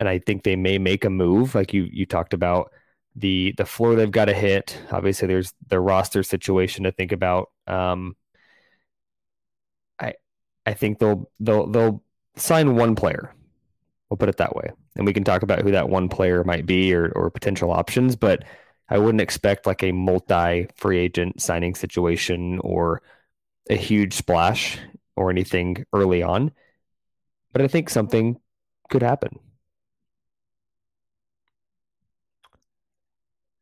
and 0.00 0.08
I 0.08 0.18
think 0.18 0.42
they 0.42 0.56
may 0.56 0.78
make 0.78 1.04
a 1.04 1.10
move, 1.10 1.54
like 1.54 1.72
you 1.72 1.88
you 1.90 2.06
talked 2.06 2.34
about 2.34 2.72
the 3.16 3.54
the 3.56 3.66
floor 3.66 3.94
they've 3.94 4.10
got 4.10 4.26
to 4.26 4.34
hit. 4.34 4.78
Obviously, 4.90 5.28
there's 5.28 5.52
the 5.68 5.80
roster 5.80 6.22
situation 6.22 6.84
to 6.84 6.92
think 6.92 7.12
about. 7.12 7.50
Um, 7.66 8.16
I 9.98 10.14
I 10.66 10.74
think 10.74 10.98
they'll 10.98 11.30
they'll 11.40 11.66
they'll 11.68 12.02
sign 12.36 12.76
one 12.76 12.94
player. 12.94 13.34
We'll 14.10 14.18
put 14.18 14.28
it 14.28 14.38
that 14.38 14.56
way, 14.56 14.70
and 14.96 15.06
we 15.06 15.12
can 15.12 15.24
talk 15.24 15.42
about 15.42 15.62
who 15.62 15.72
that 15.72 15.88
one 15.88 16.08
player 16.08 16.44
might 16.44 16.66
be 16.66 16.94
or 16.94 17.10
or 17.14 17.30
potential 17.30 17.70
options. 17.72 18.16
But 18.16 18.44
I 18.88 18.98
wouldn't 18.98 19.20
expect 19.20 19.66
like 19.66 19.82
a 19.82 19.92
multi 19.92 20.68
free 20.76 20.98
agent 20.98 21.40
signing 21.42 21.74
situation 21.74 22.58
or 22.60 23.02
a 23.70 23.76
huge 23.76 24.14
splash 24.14 24.78
or 25.16 25.30
anything 25.30 25.84
early 25.92 26.22
on 26.22 26.52
but 27.58 27.64
I 27.64 27.68
think 27.68 27.90
something 27.90 28.38
could 28.88 29.02
happen. 29.02 29.40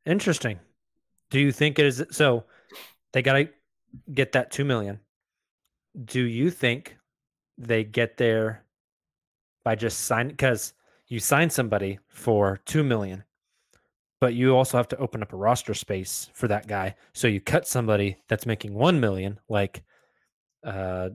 Interesting. 0.05 0.61
Do 1.31 1.41
you 1.41 1.51
think 1.51 1.79
it 1.79 1.87
is 1.87 2.05
so? 2.11 2.45
They 3.15 3.23
got 3.23 3.33
to 3.33 3.49
get 4.13 4.33
that 4.33 4.51
2 4.51 4.67
million. 4.67 5.01
Do 6.05 6.21
you 6.21 6.51
think 6.51 6.99
they 7.57 7.85
get 7.85 8.19
there 8.19 8.67
by 9.65 9.77
just 9.77 10.01
signing? 10.01 10.33
Because 10.33 10.75
you 11.07 11.19
sign 11.19 11.49
somebody 11.49 11.99
for 12.09 12.61
2 12.67 12.85
million, 12.85 13.25
but 14.21 14.35
you 14.35 14.55
also 14.55 14.77
have 14.77 14.89
to 14.89 14.99
open 14.99 15.23
up 15.23 15.33
a 15.33 15.37
roster 15.39 15.73
space 15.73 16.29
for 16.35 16.49
that 16.49 16.67
guy. 16.67 16.97
So 17.15 17.29
you 17.29 17.41
cut 17.41 17.67
somebody 17.67 18.19
that's 18.29 18.45
making 18.45 18.75
1 18.75 19.01
million, 19.01 19.41
like, 19.49 19.83
uh, 20.63 21.09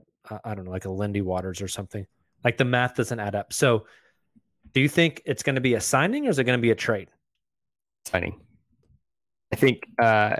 I 0.44 0.56
don't 0.56 0.64
know, 0.64 0.72
like 0.72 0.86
a 0.86 0.90
Lindy 0.90 1.20
Waters 1.20 1.62
or 1.62 1.68
something. 1.68 2.08
Like 2.44 2.58
the 2.58 2.64
math 2.64 2.94
doesn't 2.94 3.20
add 3.20 3.34
up. 3.34 3.52
So, 3.52 3.86
do 4.72 4.80
you 4.80 4.88
think 4.88 5.22
it's 5.24 5.42
going 5.42 5.56
to 5.56 5.60
be 5.60 5.74
a 5.74 5.80
signing 5.80 6.26
or 6.26 6.30
is 6.30 6.38
it 6.38 6.44
going 6.44 6.58
to 6.58 6.62
be 6.62 6.70
a 6.70 6.74
trade? 6.74 7.08
Signing. 8.06 8.40
I 9.52 9.56
think 9.56 9.86
uh, 10.00 10.36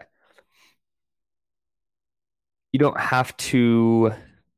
you 2.73 2.79
don't 2.79 2.99
have 2.99 3.37
to 3.37 4.13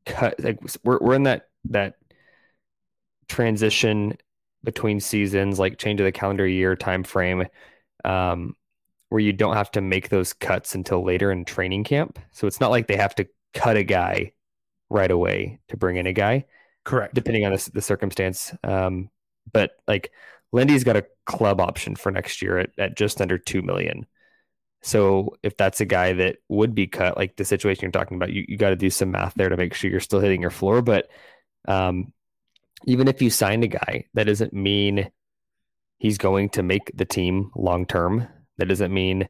cut. 0.07 0.43
Like 0.43 0.61
we're 0.85 0.99
we're 1.01 1.15
in 1.15 1.25
that 1.25 1.49
that 1.71 1.97
transition 3.29 4.17
between 4.63 5.01
seasons, 5.01 5.59
like 5.59 5.79
change 5.79 6.01
of 6.01 6.05
the 6.05 6.13
calendar 6.13 6.47
year 6.47 6.77
time 6.77 7.03
frame, 7.03 7.47
um, 8.05 8.55
where 9.09 9.21
you 9.21 9.33
don't 9.33 9.57
have 9.57 9.71
to 9.73 9.81
make 9.81 10.09
those 10.09 10.33
cuts 10.33 10.75
until 10.75 11.05
later 11.05 11.31
in 11.31 11.45
training 11.45 11.85
camp. 11.85 12.19
So 12.33 12.47
it's 12.47 12.61
not 12.61 12.71
like 12.71 12.87
they 12.87 12.97
have 12.97 13.15
to 13.17 13.27
cut 13.53 13.77
a 13.77 13.85
guy 13.85 14.33
right 14.89 15.11
away 15.11 15.59
to 15.69 15.77
bring 15.77 15.97
in 15.97 16.07
a 16.07 16.13
guy. 16.13 16.47
Correct. 16.85 17.15
Depending 17.15 17.45
on 17.47 17.53
the, 17.53 17.71
the 17.75 17.83
circumstance. 17.83 18.53
Um, 18.63 19.11
but 19.53 19.73
like 19.89 20.13
Lindy's 20.53 20.85
got 20.85 20.97
a 20.97 21.07
club 21.27 21.61
option 21.61 21.97
for 21.97 22.11
next 22.13 22.43
year 22.43 22.59
at, 22.59 22.71
at 22.79 22.97
just 22.97 23.21
under 23.21 23.39
2 23.39 23.63
million. 23.63 24.07
So 24.83 25.37
if 25.43 25.57
that's 25.57 25.81
a 25.81 25.87
guy 25.87 26.13
that 26.15 26.37
would 26.49 26.75
be 26.75 26.87
cut, 26.87 27.17
like 27.17 27.37
the 27.37 27.45
situation 27.45 27.83
you're 27.85 27.93
talking 27.93 28.17
about, 28.17 28.33
you, 28.33 28.45
you 28.49 28.59
got 28.59 28.71
to 28.71 28.77
do 28.77 28.91
some 28.91 29.13
math 29.13 29.35
there 29.35 29.49
to 29.49 29.57
make 29.57 29.75
sure 29.75 29.91
you're 29.91 30.01
still 30.01 30.21
hitting 30.21 30.43
your 30.43 30.51
floor. 30.51 30.83
But 30.83 31.09
Um, 31.69 32.13
even 32.87 33.09
if 33.09 33.23
you 33.23 33.31
sign 33.31 33.63
a 33.63 33.69
guy, 33.69 34.07
that 34.15 34.25
doesn't 34.25 34.53
mean 34.53 35.11
he's 35.99 36.19
going 36.19 36.51
to 36.51 36.63
make 36.63 36.91
the 36.97 37.05
team 37.05 37.51
long 37.57 37.87
term. 37.87 38.29
That 38.59 38.69
doesn't 38.69 38.93
mean 38.93 39.29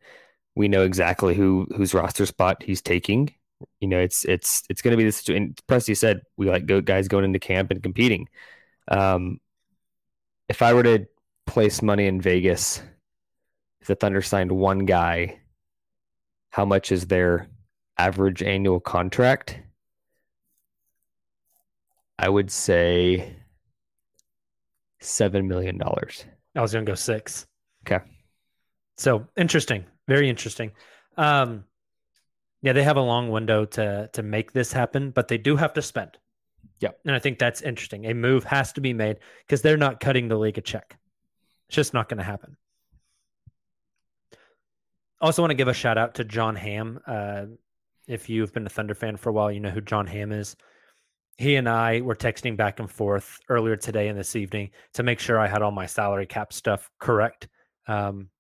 we 0.57 0.69
know 0.69 0.85
exactly 0.85 1.35
who 1.35 1.67
whose 1.77 1.95
roster 1.95 2.27
spot 2.27 2.63
he's 2.63 2.83
taking. 2.83 3.35
You 3.81 3.89
know, 3.89 3.99
it's 3.99 4.25
it's 4.25 4.63
it's 4.69 4.83
going 4.83 4.93
to 4.93 4.97
be 4.97 5.05
this. 5.05 5.17
situation. 5.17 5.55
Presti 5.69 5.97
said 5.97 6.23
we 6.37 6.49
like 6.49 6.67
go 6.67 6.81
guys 6.81 7.09
going 7.09 7.25
into 7.25 7.39
camp 7.39 7.71
and 7.71 7.83
competing. 7.83 8.29
Um, 8.89 9.41
if 10.49 10.63
I 10.63 10.75
were 10.75 10.83
to 10.83 11.07
place 11.47 11.83
money 11.83 12.07
in 12.07 12.21
Vegas, 12.21 12.83
if 13.81 13.87
the 13.87 13.95
Thunder 13.95 14.23
signed 14.23 14.53
one 14.53 14.81
guy, 14.81 15.41
how 16.51 16.65
much 16.65 16.93
is 16.93 17.07
their 17.07 17.49
average 17.99 18.43
annual 18.43 18.81
contract? 18.81 19.61
I 22.19 22.29
would 22.29 22.51
say 22.51 23.37
seven 25.01 25.49
million 25.49 25.79
dollars. 25.79 26.25
I 26.57 26.61
was 26.61 26.73
going 26.73 26.85
to 26.87 26.91
go 26.91 26.97
six. 26.97 27.47
Okay. 27.87 28.05
So 28.97 29.27
interesting, 29.37 29.85
very 30.07 30.29
interesting. 30.29 30.73
Um, 31.17 31.65
yeah, 32.65 32.73
they 32.73 32.83
have 32.83 32.97
a 32.97 33.03
long 33.03 33.29
window 33.29 33.67
to 33.67 34.09
to 34.15 34.23
make 34.23 34.53
this 34.53 34.73
happen, 34.73 35.11
but 35.11 35.29
they 35.29 35.37
do 35.37 35.55
have 35.55 35.75
to 35.75 35.83
spend. 35.83 36.17
Yeah. 36.81 36.93
And 37.05 37.15
I 37.15 37.19
think 37.19 37.39
that's 37.39 37.61
interesting. 37.61 38.07
A 38.07 38.15
move 38.15 38.43
has 38.45 38.73
to 38.73 38.81
be 38.81 38.95
made 38.95 39.19
because 39.47 39.61
they're 39.61 39.77
not 39.77 40.01
cutting 40.01 40.29
the 40.29 40.39
league 40.39 40.57
a 40.57 40.63
check. 40.63 40.97
It's 41.69 41.77
just 41.77 41.93
not 41.93 42.09
going 42.09 42.19
to 42.19 42.25
happen. 42.25 42.57
Also, 45.21 45.43
want 45.43 45.51
to 45.51 45.57
give 45.57 45.69
a 45.69 45.75
shout 45.75 45.99
out 45.99 46.15
to 46.15 46.25
John 46.25 46.57
Hamm. 46.57 47.01
Uh, 47.07 47.45
if 48.07 48.31
you've 48.31 48.55
been 48.55 48.67
a 48.67 48.71
Thunder 48.71 48.95
fan 48.95 49.19
for 49.19 49.29
a 49.29 49.33
while, 49.35 49.53
you 49.53 49.61
know 49.61 49.71
who 49.71 49.83
John 49.83 50.07
Hamm 50.07 50.33
is. 50.33 50.57
He 51.37 51.57
and 51.57 51.69
I 51.69 52.01
were 52.01 52.17
texting 52.17 52.57
back 52.57 52.81
and 52.81 52.91
forth 52.91 53.41
earlier 53.51 53.77
today 53.77 54.09
and 54.09 54.19
this 54.19 54.37
evening 54.37 54.71
to 54.95 55.03
make 55.03 55.21
sure 55.21 55.39
I 55.39 55.49
had 55.49 55.61
all 55.61 55.71
my 55.71 55.87
salary 55.87 56.27
cap 56.27 56.51
stuff 56.55 56.91
correct. 56.99 57.47
Um, 57.87 58.31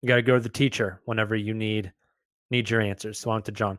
you 0.00 0.06
got 0.06 0.16
to 0.16 0.22
go 0.22 0.34
to 0.34 0.40
the 0.40 0.48
teacher 0.48 1.00
whenever 1.06 1.34
you 1.34 1.54
need 1.54 1.92
need 2.50 2.70
your 2.70 2.80
answers. 2.80 3.18
So 3.18 3.30
on 3.30 3.42
to 3.42 3.52
John. 3.52 3.78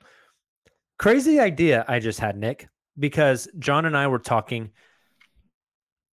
Crazy 0.98 1.40
idea 1.40 1.86
I 1.88 2.00
just 2.00 2.20
had, 2.20 2.38
Nick, 2.38 2.68
because 2.98 3.48
John 3.58 3.86
and 3.86 3.96
I 3.96 4.08
were 4.08 4.20
talking. 4.20 4.72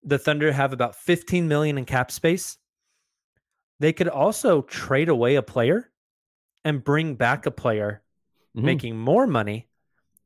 The 0.04 0.18
Thunder 0.18 0.52
have 0.52 0.72
about 0.72 0.94
15 0.94 1.48
million 1.48 1.78
in 1.78 1.84
cap 1.84 2.10
space. 2.12 2.56
They 3.80 3.92
could 3.92 4.08
also 4.08 4.62
trade 4.62 5.08
away 5.08 5.34
a 5.34 5.42
player 5.42 5.90
and 6.64 6.82
bring 6.82 7.14
back 7.14 7.46
a 7.46 7.50
player 7.50 8.02
Mhm. 8.56 8.62
making 8.62 8.96
more 8.96 9.26
money. 9.26 9.68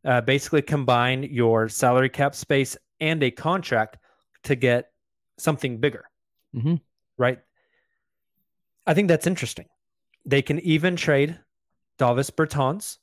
Uh, 0.05 0.21
basically, 0.21 0.63
combine 0.63 1.23
your 1.25 1.69
salary 1.69 2.09
cap 2.09 2.35
space 2.35 2.77
and 3.01 3.23
a 3.23 3.31
contract 3.31 3.97
to 4.45 4.55
get 4.55 4.93
something 5.39 5.79
bigger. 5.81 6.09
Mhm. 6.55 6.81
Right. 7.19 7.41
I 8.87 8.95
think 8.95 9.09
that's 9.09 9.27
interesting. 9.27 9.69
They 10.25 10.43
can 10.43 10.59
even 10.61 10.97
trade 10.97 11.39
Davis 12.01 12.31
Bertans. 12.31 12.97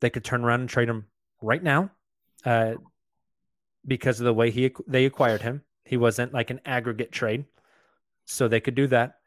They 0.00 0.10
could 0.10 0.24
turn 0.24 0.44
around 0.44 0.60
and 0.60 0.68
trade 0.68 0.88
him 0.88 1.06
right 1.40 1.62
now 1.62 1.90
uh, 2.44 2.74
because 3.86 4.20
of 4.20 4.24
the 4.24 4.34
way 4.34 4.50
he 4.50 4.74
they 4.88 5.06
acquired 5.06 5.42
him. 5.42 5.62
He 5.84 5.96
wasn't 5.96 6.34
like 6.34 6.50
an 6.50 6.60
aggregate 6.66 7.12
trade, 7.12 7.44
so 8.24 8.48
they 8.48 8.60
could 8.60 8.74
do 8.74 8.88
that. 8.88 9.18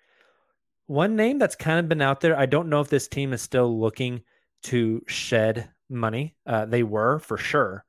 One 0.87 1.15
name 1.15 1.39
that's 1.39 1.55
kind 1.55 1.79
of 1.79 1.87
been 1.87 2.01
out 2.01 2.19
there. 2.19 2.37
I 2.37 2.45
don't 2.45 2.69
know 2.69 2.81
if 2.81 2.89
this 2.89 3.07
team 3.07 3.31
is 3.31 3.41
still 3.41 3.79
looking 3.79 4.21
to 4.63 5.01
shed 5.07 5.69
money. 5.89 6.35
Uh, 6.45 6.65
they 6.65 6.83
were 6.83 7.19
for 7.19 7.37
sure. 7.37 7.85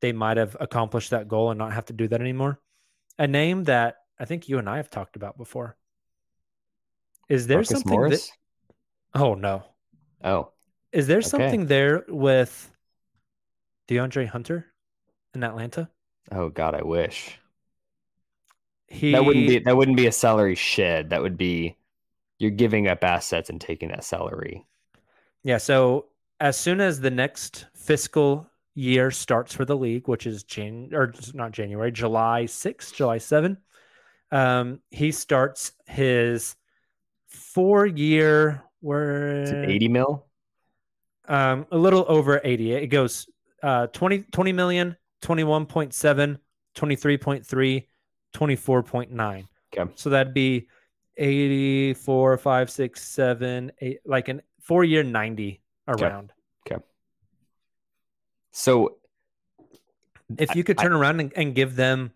They 0.00 0.12
might 0.12 0.36
have 0.36 0.56
accomplished 0.60 1.10
that 1.10 1.28
goal 1.28 1.50
and 1.50 1.58
not 1.58 1.72
have 1.72 1.86
to 1.86 1.92
do 1.92 2.06
that 2.08 2.20
anymore. 2.20 2.60
A 3.18 3.26
name 3.26 3.64
that 3.64 3.96
I 4.18 4.26
think 4.26 4.48
you 4.48 4.58
and 4.58 4.68
I 4.68 4.76
have 4.76 4.90
talked 4.90 5.16
about 5.16 5.36
before. 5.36 5.76
Is 7.28 7.48
there 7.48 7.58
Marcus 7.58 7.70
something 7.70 7.90
Morris? 7.90 8.28
that? 8.28 9.20
Oh 9.20 9.34
no. 9.34 9.64
Oh, 10.24 10.52
Is 10.92 11.06
there 11.06 11.20
Okay. 11.22 11.22
something 11.22 11.66
there 11.66 12.04
with 12.08 12.70
De'Andre 13.86 14.26
Hunter 14.26 14.74
in 15.34 15.44
Atlanta? 15.44 15.90
oh 16.32 16.48
God, 16.48 16.74
I 16.74 16.82
wish 16.82 17.38
He 18.86 19.12
that 19.12 19.24
wouldn't 19.24 19.46
be 19.46 19.58
that 19.58 19.76
wouldn't 19.76 19.96
be 19.96 20.06
a 20.06 20.12
salary 20.12 20.54
shed. 20.54 21.10
That 21.10 21.22
would 21.22 21.36
be 21.36 21.76
you're 22.38 22.50
giving 22.52 22.88
up 22.88 23.04
assets 23.04 23.50
and 23.50 23.60
taking 23.60 23.90
that 23.90 24.04
salary. 24.04 24.66
Yeah. 25.42 25.58
So 25.58 26.06
as 26.40 26.56
soon 26.56 26.80
as 26.80 27.00
the 27.00 27.10
next 27.10 27.66
fiscal 27.74 28.46
year 28.74 29.10
starts 29.10 29.54
for 29.54 29.64
the 29.64 29.76
league, 29.76 30.08
which 30.08 30.26
is 30.26 30.44
Jan 30.44 30.90
or 30.92 31.12
not 31.34 31.52
January, 31.52 31.92
July 31.92 32.44
6th, 32.46 32.94
July 32.94 33.18
7, 33.18 33.58
um, 34.30 34.80
he 34.90 35.12
starts 35.12 35.72
his 35.86 36.56
four 37.28 37.86
year 37.86 38.64
it 38.82 39.68
80 39.70 39.88
mil? 39.88 40.26
um, 41.28 41.66
a 41.70 41.78
little 41.78 42.04
over 42.08 42.40
80. 42.42 42.72
It 42.74 42.86
goes 42.88 43.26
uh, 43.62 43.86
20, 43.88 44.22
20 44.32 44.52
million, 44.52 44.96
21.7, 45.22 46.38
23.3, 46.74 47.86
24.9. 48.34 49.44
Okay. 49.78 49.92
So 49.94 50.10
that'd 50.10 50.34
be 50.34 50.68
84, 51.16 52.38
5, 52.38 52.70
6, 52.70 53.02
7, 53.02 53.72
8, 53.80 54.00
like 54.04 54.28
an 54.28 54.42
four 54.60 54.84
year 54.84 55.02
90 55.02 55.60
around. 55.88 56.32
Okay. 56.66 56.82
So 58.50 58.96
If 60.38 60.54
you 60.56 60.64
could 60.64 60.78
I- 60.78 60.82
turn 60.82 60.92
around 60.92 61.20
and, 61.20 61.32
and 61.36 61.54
give 61.54 61.76
them 61.76 62.12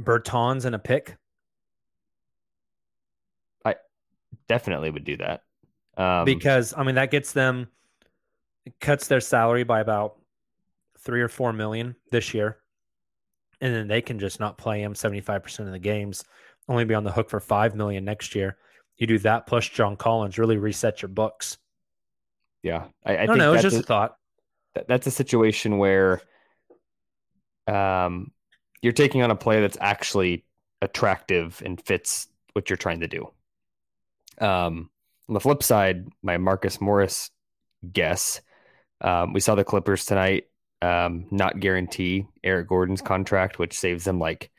Bertans 0.00 0.64
and 0.64 0.74
a 0.74 0.78
pick, 0.78 1.16
definitely 4.50 4.90
would 4.90 5.04
do 5.04 5.16
that. 5.18 5.44
Um, 5.96 6.24
because 6.24 6.74
I 6.76 6.82
mean, 6.82 6.96
that 6.96 7.12
gets 7.12 7.32
them, 7.32 7.68
cuts 8.80 9.06
their 9.06 9.20
salary 9.20 9.62
by 9.62 9.78
about 9.78 10.16
three 10.98 11.22
or 11.22 11.28
four 11.28 11.52
million 11.52 11.94
this 12.10 12.34
year. 12.34 12.58
And 13.60 13.72
then 13.72 13.86
they 13.86 14.02
can 14.02 14.18
just 14.18 14.40
not 14.40 14.58
play 14.58 14.82
him 14.82 14.94
75% 14.94 15.60
of 15.60 15.70
the 15.70 15.78
games, 15.78 16.24
only 16.68 16.84
be 16.84 16.94
on 16.94 17.04
the 17.04 17.12
hook 17.12 17.30
for 17.30 17.38
5 17.38 17.76
million 17.76 18.04
next 18.04 18.34
year. 18.34 18.56
You 18.96 19.06
do 19.06 19.18
that 19.20 19.46
plus 19.46 19.68
John 19.68 19.94
Collins, 19.96 20.36
really 20.36 20.56
reset 20.56 21.00
your 21.00 21.10
books. 21.10 21.58
yeah, 22.64 22.86
I, 23.06 23.12
I 23.16 23.22
I, 23.22 23.26
don't 23.26 23.36
think 23.36 23.38
know. 23.38 23.52
It's 23.52 23.62
just 23.62 23.76
a 23.76 23.80
a- 23.80 23.82
thought. 23.82 24.16
that- 24.74 24.88
that's 24.88 25.06
a 25.06 25.12
situation 25.12 25.78
where 25.78 26.20
um, 27.68 28.32
you're 28.82 28.92
taking 28.92 29.22
on 29.22 29.30
a 29.30 29.36
player 29.36 29.60
that's 29.60 29.78
actually 29.80 30.44
attractive 30.82 31.62
and 31.64 31.80
fits 31.80 32.26
what 32.54 32.68
you're 32.68 32.76
trying 32.76 33.00
to 33.00 33.08
do. 33.08 33.30
Um, 34.40 34.90
on 35.28 35.34
the 35.34 35.40
flip 35.40 35.62
side, 35.62 36.08
my 36.22 36.38
Marcus 36.38 36.80
Morris 36.80 37.30
guess, 37.92 38.40
um, 39.00 39.32
we 39.32 39.40
saw 39.40 39.54
the 39.54 39.64
Clippers 39.64 40.04
tonight 40.04 40.44
um, 40.82 41.26
not 41.30 41.60
guarantee 41.60 42.26
Eric 42.42 42.68
Gordon's 42.68 43.02
contract, 43.02 43.58
which 43.58 43.78
saves 43.78 44.04
them 44.04 44.18
like 44.18 44.50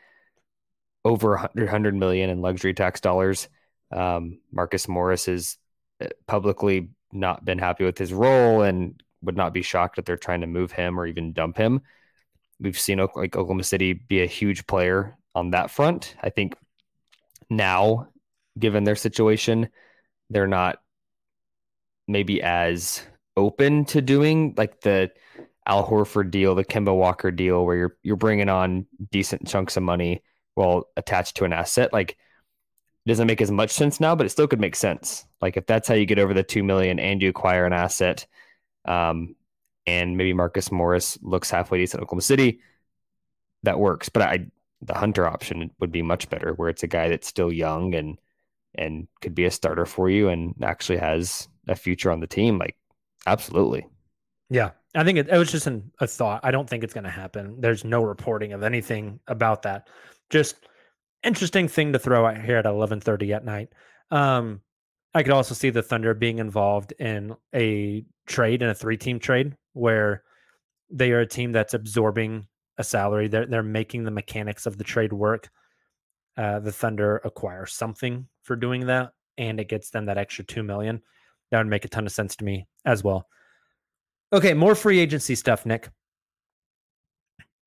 over 1.04 1.32
100, 1.32 1.66
100 1.66 1.96
million 1.96 2.30
in 2.30 2.42
luxury 2.42 2.74
tax 2.74 3.02
dollars. 3.02 3.48
Um, 3.92 4.40
Marcus 4.52 4.88
Morris 4.88 5.26
has 5.26 5.58
uh, 6.02 6.08
publicly 6.28 6.90
not 7.12 7.44
been 7.44 7.60
happy 7.60 7.84
with 7.84 7.98
his 7.98 8.14
role 8.14 8.62
and 8.62 9.02
would 9.22 9.38
not 9.38 9.54
be 9.54 9.62
shocked 9.62 9.96
that 9.98 10.06
they're 10.06 10.18
trying 10.18 10.42
to 10.42 10.48
move 10.48 10.72
him 10.72 11.00
or 11.00 11.06
even 11.06 11.34
dump 11.34 11.58
him. 11.58 11.82
We've 12.60 12.80
seen 12.80 13.00
like 13.00 13.36
Oklahoma 13.36 13.64
City 13.64 13.94
be 13.94 14.22
a 14.22 14.28
huge 14.28 14.68
player 14.68 15.18
on 15.34 15.52
that 15.52 15.72
front. 15.72 16.16
I 16.22 16.30
think 16.30 16.56
now, 17.50 18.08
given 18.58 18.84
their 18.84 18.96
situation, 18.96 19.70
they're 20.30 20.48
not 20.48 20.80
maybe 22.08 22.42
as 22.42 23.04
open 23.38 23.86
to 23.86 24.02
doing 24.02 24.54
like 24.58 24.82
the 24.82 25.12
Al 25.66 25.88
Horford 25.88 26.32
deal, 26.32 26.56
the 26.56 26.66
Kemba 26.66 26.96
Walker 26.96 27.32
deal, 27.32 27.66
where 27.66 27.76
you're 27.76 27.98
you're 28.04 28.16
bringing 28.16 28.50
on 28.50 28.86
decent 29.12 29.48
chunks 29.48 29.78
of 29.78 29.84
money 29.84 30.24
while 30.56 30.88
attached 30.98 31.38
to 31.38 31.46
an 31.46 31.54
asset. 31.54 31.94
Like 31.94 32.12
it 32.12 33.10
doesn't 33.10 33.28
make 33.28 33.42
as 33.42 33.52
much 33.52 33.72
sense 33.72 34.00
now, 34.00 34.16
but 34.16 34.26
it 34.26 34.30
still 34.30 34.48
could 34.48 34.60
make 34.60 34.76
sense. 34.76 35.26
Like 35.42 35.58
if 35.58 35.66
that's 35.66 35.88
how 35.88 35.96
you 35.96 36.06
get 36.06 36.20
over 36.20 36.34
the 36.34 36.44
two 36.44 36.64
million 36.64 37.00
and 37.00 37.22
you 37.22 37.30
acquire 37.30 37.66
an 37.66 37.74
asset, 37.74 38.26
um, 38.86 39.36
and 39.88 40.18
maybe 40.18 40.34
Marcus 40.34 40.72
Morris 40.72 41.18
looks 41.22 41.50
halfway 41.50 41.80
decent 41.80 42.00
in 42.00 42.04
Oklahoma 42.04 42.22
City, 42.22 42.62
that 43.64 43.80
works. 43.80 44.10
But 44.10 44.24
I 44.24 44.48
the 44.82 44.96
Hunter 44.96 45.28
option 45.28 45.72
would 45.80 45.92
be 45.92 46.02
much 46.02 46.30
better, 46.30 46.54
where 46.54 46.70
it's 46.70 46.84
a 46.84 46.88
guy 46.88 47.10
that's 47.10 47.28
still 47.28 47.52
young 47.52 47.94
and 47.96 48.18
and 48.76 49.08
could 49.22 49.36
be 49.36 49.46
a 49.46 49.52
starter 49.52 49.86
for 49.86 50.10
you 50.10 50.30
and 50.30 50.54
actually 50.62 50.98
has 50.98 51.48
a 51.68 51.76
future 51.76 52.12
on 52.12 52.20
the 52.20 52.28
team. 52.28 52.58
Like 52.58 52.76
absolutely. 53.26 53.88
Yeah. 54.50 54.72
I 54.94 55.04
think 55.04 55.18
it, 55.18 55.30
it 55.30 55.38
was 55.38 55.52
just 55.52 55.68
an, 55.68 55.92
a 56.00 56.08
thought. 56.08 56.42
I 56.44 56.52
don't 56.52 56.70
think 56.70 56.84
it's 56.84 56.94
going 56.94 57.06
to 57.06 57.10
happen. 57.10 57.56
There's 57.60 57.86
no 57.86 58.04
reporting 58.04 58.54
of 58.54 58.64
anything 58.64 59.20
about 59.28 59.62
that. 59.62 59.88
Just 60.30 60.56
interesting 61.24 61.68
thing 61.68 61.94
to 61.94 62.00
throw 62.00 62.26
out 62.26 62.42
here 62.42 62.58
at 62.58 62.66
11:30 62.66 63.36
at 63.36 63.46
night. 63.46 63.70
Um, 64.10 64.62
I 65.14 65.24
could 65.24 65.34
also 65.34 65.54
see 65.54 65.70
the 65.70 65.84
Thunder 65.84 66.14
being 66.14 66.40
involved 66.40 66.94
in 67.00 67.36
a 67.54 68.06
trade 68.28 68.62
in 68.62 68.70
a 68.70 68.74
three-team 68.76 69.20
trade 69.20 69.56
where 69.74 70.24
they 70.90 71.12
are 71.12 71.22
a 71.22 71.28
team 71.28 71.52
that's 71.52 71.74
absorbing 71.74 72.48
a 72.78 72.84
salary. 72.84 73.28
They're 73.28 73.46
they're 73.46 73.64
making 73.64 74.04
the 74.04 74.12
mechanics 74.12 74.66
of 74.66 74.78
the 74.78 74.84
trade 74.84 75.14
work. 75.14 75.50
Uh, 76.38 76.60
the 76.60 76.72
Thunder 76.72 77.18
acquire 77.24 77.66
something 77.66 78.28
for 78.44 78.56
doing 78.56 78.88
that, 78.88 79.12
and 79.38 79.60
it 79.60 79.70
gets 79.70 79.90
them 79.90 80.06
that 80.06 80.18
extra 80.18 80.44
two 80.44 80.64
million. 80.64 81.02
That 81.52 81.60
would 81.60 81.68
make 81.68 81.86
a 81.86 81.90
ton 81.90 82.06
of 82.06 82.12
sense 82.12 82.36
to 82.38 82.46
me 82.46 82.68
as 82.86 83.04
well. 83.04 83.28
Okay, 84.34 84.54
more 84.54 84.76
free 84.76 85.00
agency 85.00 85.36
stuff, 85.36 85.66
Nick. 85.66 85.90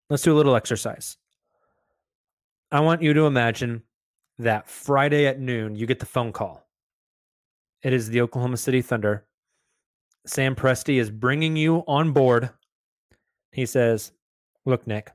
Let's 0.09 0.23
do 0.23 0.33
a 0.33 0.37
little 0.37 0.57
exercise. 0.57 1.17
I 2.71 2.81
want 2.81 3.03
you 3.03 3.13
to 3.15 3.27
imagine 3.27 3.83
that 4.39 4.69
Friday 4.69 5.27
at 5.27 5.39
noon, 5.39 5.77
you 5.77 5.87
get 5.87 6.01
the 6.01 6.07
phone 6.07 6.33
call. 6.33 6.67
It 7.83 7.93
is 7.93 8.09
the 8.09 8.21
Oklahoma 8.23 8.57
City 8.57 8.83
Thunder. 8.83 9.27
Sam 10.27 10.57
Presti 10.57 10.99
is 10.99 11.11
bringing 11.11 11.55
you 11.55 11.85
on 11.87 12.13
board. 12.13 12.51
He 13.53 13.67
says, 13.67 14.13
Look, 14.65 14.87
Nick, 14.87 15.13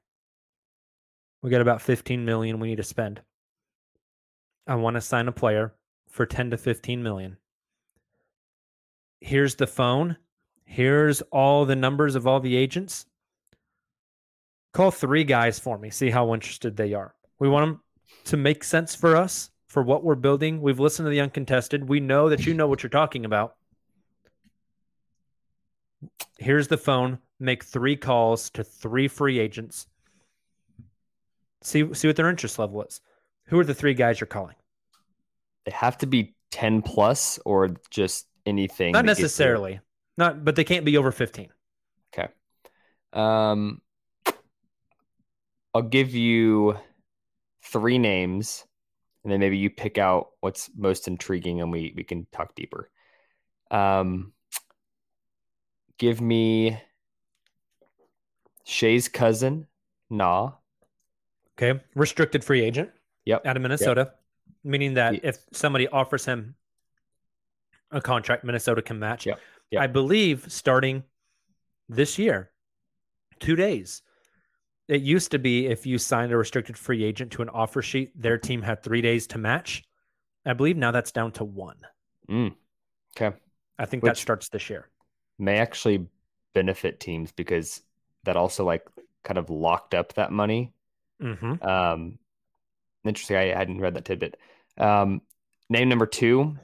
we 1.41 1.49
got 1.49 1.61
about 1.61 1.81
15 1.81 2.23
million 2.23 2.59
we 2.59 2.69
need 2.69 2.77
to 2.77 2.83
spend. 2.83 3.21
I 4.69 4.75
want 4.75 4.93
to 4.93 5.01
sign 5.01 5.27
a 5.27 5.31
player 5.31 5.73
for 6.07 6.27
10 6.27 6.51
to 6.51 6.57
15 6.57 7.01
million. 7.01 7.37
Here's 9.19 9.55
the 9.55 9.65
phone. 9.65 10.15
Here's 10.63 11.21
all 11.31 11.65
the 11.65 11.75
numbers 11.75 12.13
of 12.13 12.27
all 12.27 12.39
the 12.39 12.55
agents. 12.55 13.07
Call 14.71 14.91
three 14.91 15.23
guys 15.23 15.57
for 15.57 15.79
me, 15.79 15.89
see 15.89 16.11
how 16.11 16.35
interested 16.35 16.77
they 16.77 16.93
are. 16.93 17.15
We 17.39 17.49
want 17.49 17.65
them 17.65 17.81
to 18.25 18.37
make 18.37 18.63
sense 18.63 18.93
for 18.93 19.15
us, 19.15 19.49
for 19.65 19.81
what 19.81 20.03
we're 20.03 20.13
building. 20.13 20.61
We've 20.61 20.79
listened 20.79 21.07
to 21.07 21.09
the 21.09 21.21
uncontested. 21.21 21.89
We 21.89 21.99
know 21.99 22.29
that 22.29 22.45
you 22.45 22.53
know 22.53 22.67
what 22.67 22.83
you're 22.83 22.91
talking 22.91 23.25
about. 23.25 23.55
Here's 26.37 26.67
the 26.67 26.77
phone. 26.77 27.17
Make 27.39 27.63
three 27.63 27.95
calls 27.95 28.51
to 28.51 28.63
three 28.63 29.07
free 29.07 29.39
agents. 29.39 29.87
See 31.63 31.91
see 31.95 32.07
what 32.07 32.15
their 32.15 32.29
interest 32.29 32.59
level 32.59 32.83
is. 32.83 33.01
Who 33.49 33.59
are 33.59 33.65
the 33.65 33.73
three 33.73 33.93
guys 33.93 34.19
you're 34.19 34.27
calling? 34.27 34.55
They 35.65 35.71
have 35.71 35.97
to 35.99 36.07
be 36.07 36.35
10 36.51 36.81
plus 36.83 37.39
or 37.45 37.69
just 37.89 38.27
anything. 38.45 38.91
Not 38.91 39.05
necessarily. 39.05 39.79
Not 40.17 40.45
but 40.45 40.55
they 40.55 40.63
can't 40.63 40.85
be 40.85 40.97
over 40.97 41.11
15. 41.11 41.49
Okay. 42.13 42.31
Um 43.13 43.81
I'll 45.73 45.81
give 45.81 46.13
you 46.13 46.77
three 47.63 47.97
names 47.97 48.65
and 49.23 49.31
then 49.31 49.39
maybe 49.39 49.57
you 49.57 49.69
pick 49.69 49.97
out 49.97 50.29
what's 50.41 50.69
most 50.75 51.07
intriguing 51.07 51.61
and 51.61 51.71
we 51.71 51.93
we 51.95 52.03
can 52.03 52.27
talk 52.31 52.55
deeper. 52.55 52.89
Um 53.71 54.33
give 55.97 56.21
me 56.21 56.79
Shai's 58.63 59.07
cousin, 59.07 59.65
Nah. 60.11 60.51
Okay. 61.57 61.79
Restricted 61.95 62.43
free 62.43 62.61
agent. 62.61 62.91
Yep. 63.29 63.45
Out 63.45 63.55
of 63.55 63.61
Minnesota. 63.61 64.01
Yep. 64.01 64.19
Meaning 64.63 64.93
that 64.95 65.13
He- 65.13 65.19
if 65.23 65.37
somebody 65.53 65.87
offers 65.87 66.25
him 66.25 66.55
a 67.91 68.01
contract, 68.01 68.43
Minnesota 68.43 68.81
can 68.81 68.99
match. 68.99 69.25
Yep. 69.25 69.39
Yep. 69.71 69.81
I 69.81 69.87
believe 69.87 70.51
starting 70.51 71.03
this 71.87 72.17
year, 72.17 72.51
two 73.39 73.55
days. 73.55 74.01
It 74.87 75.01
used 75.01 75.31
to 75.31 75.39
be 75.39 75.67
if 75.67 75.85
you 75.85 75.99
signed 75.99 76.31
a 76.31 76.37
restricted 76.37 76.75
free 76.77 77.03
agent 77.03 77.31
to 77.33 77.43
an 77.43 77.49
offer 77.49 77.81
sheet, 77.81 78.11
their 78.19 78.37
team 78.39 78.61
had 78.63 78.81
three 78.81 79.01
days 79.01 79.27
to 79.27 79.37
match. 79.37 79.83
I 80.45 80.53
believe 80.53 80.77
now 80.77 80.91
that's 80.91 81.11
down 81.11 81.31
to 81.33 81.43
one. 81.43 81.77
Mm. 82.27 82.55
Okay. 83.15 83.35
I 83.77 83.85
think 83.85 84.03
that 84.03 84.17
starts 84.17 84.49
this 84.49 84.69
year. 84.69 84.89
May 85.37 85.57
actually 85.57 86.07
benefit 86.53 86.99
teams 86.99 87.31
because 87.31 87.81
that 88.23 88.35
also 88.35 88.65
like 88.65 88.85
kind 89.23 89.37
of 89.37 89.49
locked 89.49 89.93
up 89.93 90.13
that 90.13 90.31
money. 90.31 90.73
Mm-hmm. 91.21 91.63
Um 91.63 92.18
interesting. 93.09 93.35
I 93.37 93.47
hadn't 93.47 93.81
read 93.81 93.95
that 93.95 94.05
tidbit. 94.05 94.37
Um 94.77 95.21
name 95.69 95.89
number 95.89 96.05
two. 96.05 96.57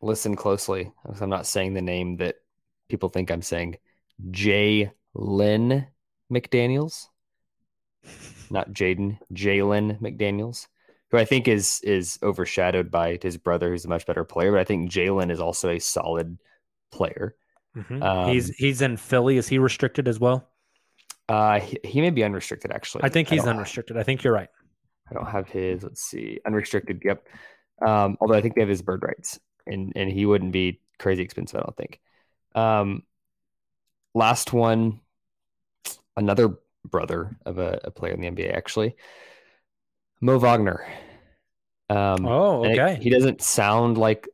Listen 0.00 0.36
closely. 0.36 0.92
because 1.04 1.20
I'm 1.22 1.30
not 1.30 1.46
saying 1.46 1.74
the 1.74 1.82
name 1.82 2.16
that 2.18 2.36
people 2.88 3.08
think 3.08 3.30
I'm 3.30 3.42
saying. 3.42 3.76
J. 4.30 4.92
Lynn 5.14 5.86
McDaniels. 6.32 7.06
Not 8.50 8.72
Jaden, 8.72 9.18
Jalen 9.32 9.98
McDaniels, 10.00 10.66
who 11.10 11.16
I 11.16 11.24
think 11.24 11.48
is 11.48 11.80
is 11.82 12.18
overshadowed 12.22 12.90
by 12.90 13.18
his 13.22 13.38
brother, 13.38 13.70
who's 13.70 13.86
a 13.86 13.88
much 13.88 14.04
better 14.04 14.24
player. 14.24 14.52
But 14.52 14.60
I 14.60 14.64
think 14.64 14.90
Jalen 14.90 15.30
is 15.32 15.40
also 15.40 15.70
a 15.70 15.78
solid 15.78 16.38
player. 16.92 17.34
Mm-hmm. 17.74 18.02
Um, 18.02 18.28
he's 18.28 18.54
he's 18.54 18.82
in 18.82 18.98
Philly. 18.98 19.38
Is 19.38 19.48
he 19.48 19.58
restricted 19.58 20.06
as 20.06 20.20
well? 20.20 20.46
Uh, 21.28 21.60
he, 21.60 21.78
he 21.82 22.00
may 22.02 22.10
be 22.10 22.22
unrestricted 22.22 22.70
actually. 22.70 23.04
I 23.04 23.08
think 23.08 23.28
he's 23.28 23.44
don't- 23.44 23.54
unrestricted. 23.56 23.96
I 23.96 24.02
think 24.02 24.22
you're 24.22 24.34
right. 24.34 24.50
I 25.10 25.14
don't 25.14 25.26
have 25.26 25.48
his. 25.48 25.82
Let's 25.82 26.02
see, 26.02 26.40
unrestricted. 26.46 27.02
Yep. 27.04 27.26
Um, 27.84 28.16
although 28.20 28.34
I 28.34 28.40
think 28.40 28.54
they 28.54 28.62
have 28.62 28.68
his 28.68 28.82
bird 28.82 29.02
rights, 29.02 29.38
and 29.66 29.92
and 29.96 30.10
he 30.10 30.26
wouldn't 30.26 30.52
be 30.52 30.80
crazy 30.98 31.22
expensive. 31.22 31.60
I 31.60 31.62
don't 31.62 31.76
think. 31.76 32.00
Um, 32.54 33.02
last 34.14 34.52
one, 34.52 35.00
another 36.16 36.54
brother 36.84 37.36
of 37.44 37.58
a, 37.58 37.80
a 37.84 37.90
player 37.90 38.12
in 38.12 38.20
the 38.20 38.28
NBA, 38.28 38.52
actually, 38.54 38.96
Mo 40.20 40.38
Wagner. 40.38 40.86
Um, 41.90 42.24
Oh, 42.26 42.64
and 42.64 42.74
it- 42.74 42.78
okay. 42.78 43.02
he 43.02 43.10
doesn't 43.10 43.42
sound 43.42 43.98
like 43.98 44.28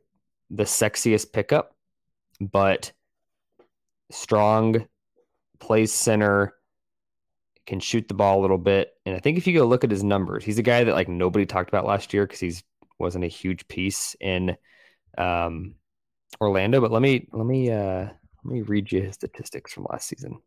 the 0.49 0.63
sexiest 0.63 1.31
pickup, 1.33 1.75
but 2.39 2.91
strong, 4.11 4.87
plays 5.59 5.91
center, 5.93 6.53
can 7.71 7.79
shoot 7.79 8.05
the 8.09 8.13
ball 8.13 8.37
a 8.37 8.41
little 8.41 8.57
bit. 8.57 8.91
And 9.05 9.15
I 9.15 9.19
think 9.19 9.37
if 9.37 9.47
you 9.47 9.57
go 9.57 9.65
look 9.65 9.85
at 9.85 9.91
his 9.91 10.03
numbers, 10.03 10.43
he's 10.43 10.57
a 10.57 10.61
guy 10.61 10.83
that 10.83 10.93
like 10.93 11.07
nobody 11.07 11.45
talked 11.45 11.69
about 11.69 11.85
last 11.85 12.13
year 12.13 12.25
because 12.25 12.41
he's 12.41 12.63
wasn't 12.99 13.23
a 13.23 13.29
huge 13.29 13.65
piece 13.69 14.13
in 14.19 14.57
um, 15.17 15.75
Orlando. 16.41 16.81
But 16.81 16.91
let 16.91 17.01
me 17.01 17.29
let 17.31 17.45
me 17.45 17.71
uh, 17.71 18.09
let 18.43 18.53
me 18.53 18.61
read 18.61 18.91
you 18.91 19.01
his 19.01 19.15
statistics 19.15 19.71
from 19.71 19.87
last 19.89 20.09
season. 20.09 20.41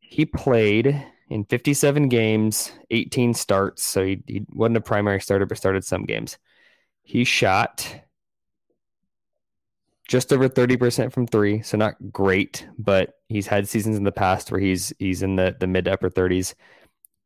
He 0.00 0.24
played 0.24 0.98
in 1.28 1.44
57 1.44 2.08
games, 2.08 2.72
18 2.90 3.34
starts. 3.34 3.82
So 3.82 4.02
he, 4.02 4.22
he 4.26 4.46
wasn't 4.50 4.78
a 4.78 4.80
primary 4.80 5.20
starter, 5.20 5.44
but 5.44 5.58
started 5.58 5.84
some 5.84 6.06
games. 6.06 6.38
He 7.02 7.24
shot 7.24 7.86
just 10.06 10.32
over 10.32 10.48
30% 10.48 11.12
from 11.12 11.26
three. 11.26 11.62
So 11.62 11.76
not 11.76 11.94
great, 12.12 12.66
but 12.78 13.18
he's 13.28 13.46
had 13.46 13.68
seasons 13.68 13.96
in 13.96 14.04
the 14.04 14.12
past 14.12 14.50
where 14.50 14.60
he's 14.60 14.92
he's 14.98 15.22
in 15.22 15.36
the, 15.36 15.56
the 15.58 15.66
mid 15.66 15.86
to 15.86 15.92
upper 15.92 16.10
30s. 16.10 16.54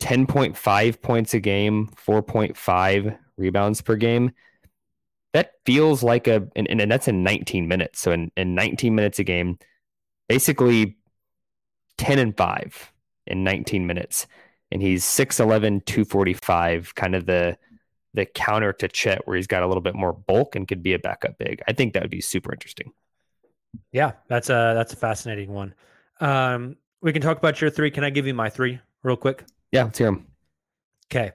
10.5 0.01 1.03
points 1.03 1.35
a 1.35 1.41
game, 1.41 1.89
4.5 1.97 3.19
rebounds 3.37 3.81
per 3.81 3.97
game. 3.97 4.31
That 5.33 5.53
feels 5.67 6.03
like 6.03 6.29
a 6.29 6.49
and, 6.55 6.69
and 6.69 6.91
that's 6.91 7.09
in 7.09 7.25
19 7.25 7.67
minutes. 7.67 8.01
So 8.01 8.13
in, 8.13 8.31
in 8.37 8.55
19 8.55 8.95
minutes 8.95 9.19
a 9.19 9.25
game, 9.25 9.59
basically 10.29 10.97
10 11.99 12.19
and 12.19 12.37
5 12.37 12.93
in 13.27 13.45
19 13.45 13.87
minutes. 13.87 14.27
And 14.71 14.83
he's 14.83 15.05
6'11, 15.05 15.85
245, 15.87 16.95
kind 16.95 17.15
of 17.15 17.27
the 17.27 17.57
the 18.15 18.27
counter 18.27 18.73
to 18.73 18.89
Chet, 18.89 19.27
where 19.27 19.37
he's 19.37 19.47
got 19.47 19.63
a 19.63 19.67
little 19.67 19.81
bit 19.83 19.95
more 19.95 20.13
bulk 20.13 20.57
and 20.57 20.67
could 20.67 20.83
be 20.83 20.95
a 20.95 20.99
backup 20.99 21.39
big. 21.39 21.63
I 21.69 21.73
think 21.73 21.93
that 21.95 22.03
would 22.03 22.11
be 22.11 22.21
super 22.21 22.53
interesting. 22.53 22.93
Yeah, 23.93 24.13
that's 24.29 24.51
a 24.51 24.73
that's 24.75 24.93
a 24.93 24.97
fascinating 24.97 25.53
one. 25.53 25.75
Um, 26.21 26.77
we 27.01 27.13
can 27.13 27.23
talk 27.23 27.39
about 27.39 27.61
your 27.61 27.71
three. 27.71 27.91
Can 27.91 28.05
I 28.05 28.11
give 28.11 28.27
you 28.27 28.35
my 28.35 28.49
three 28.49 28.81
real 29.03 29.17
quick? 29.17 29.45
Yeah, 29.73 29.85
let's 29.85 29.99
hear 29.99 30.09
them. 30.09 30.27
Okay. 31.11 31.33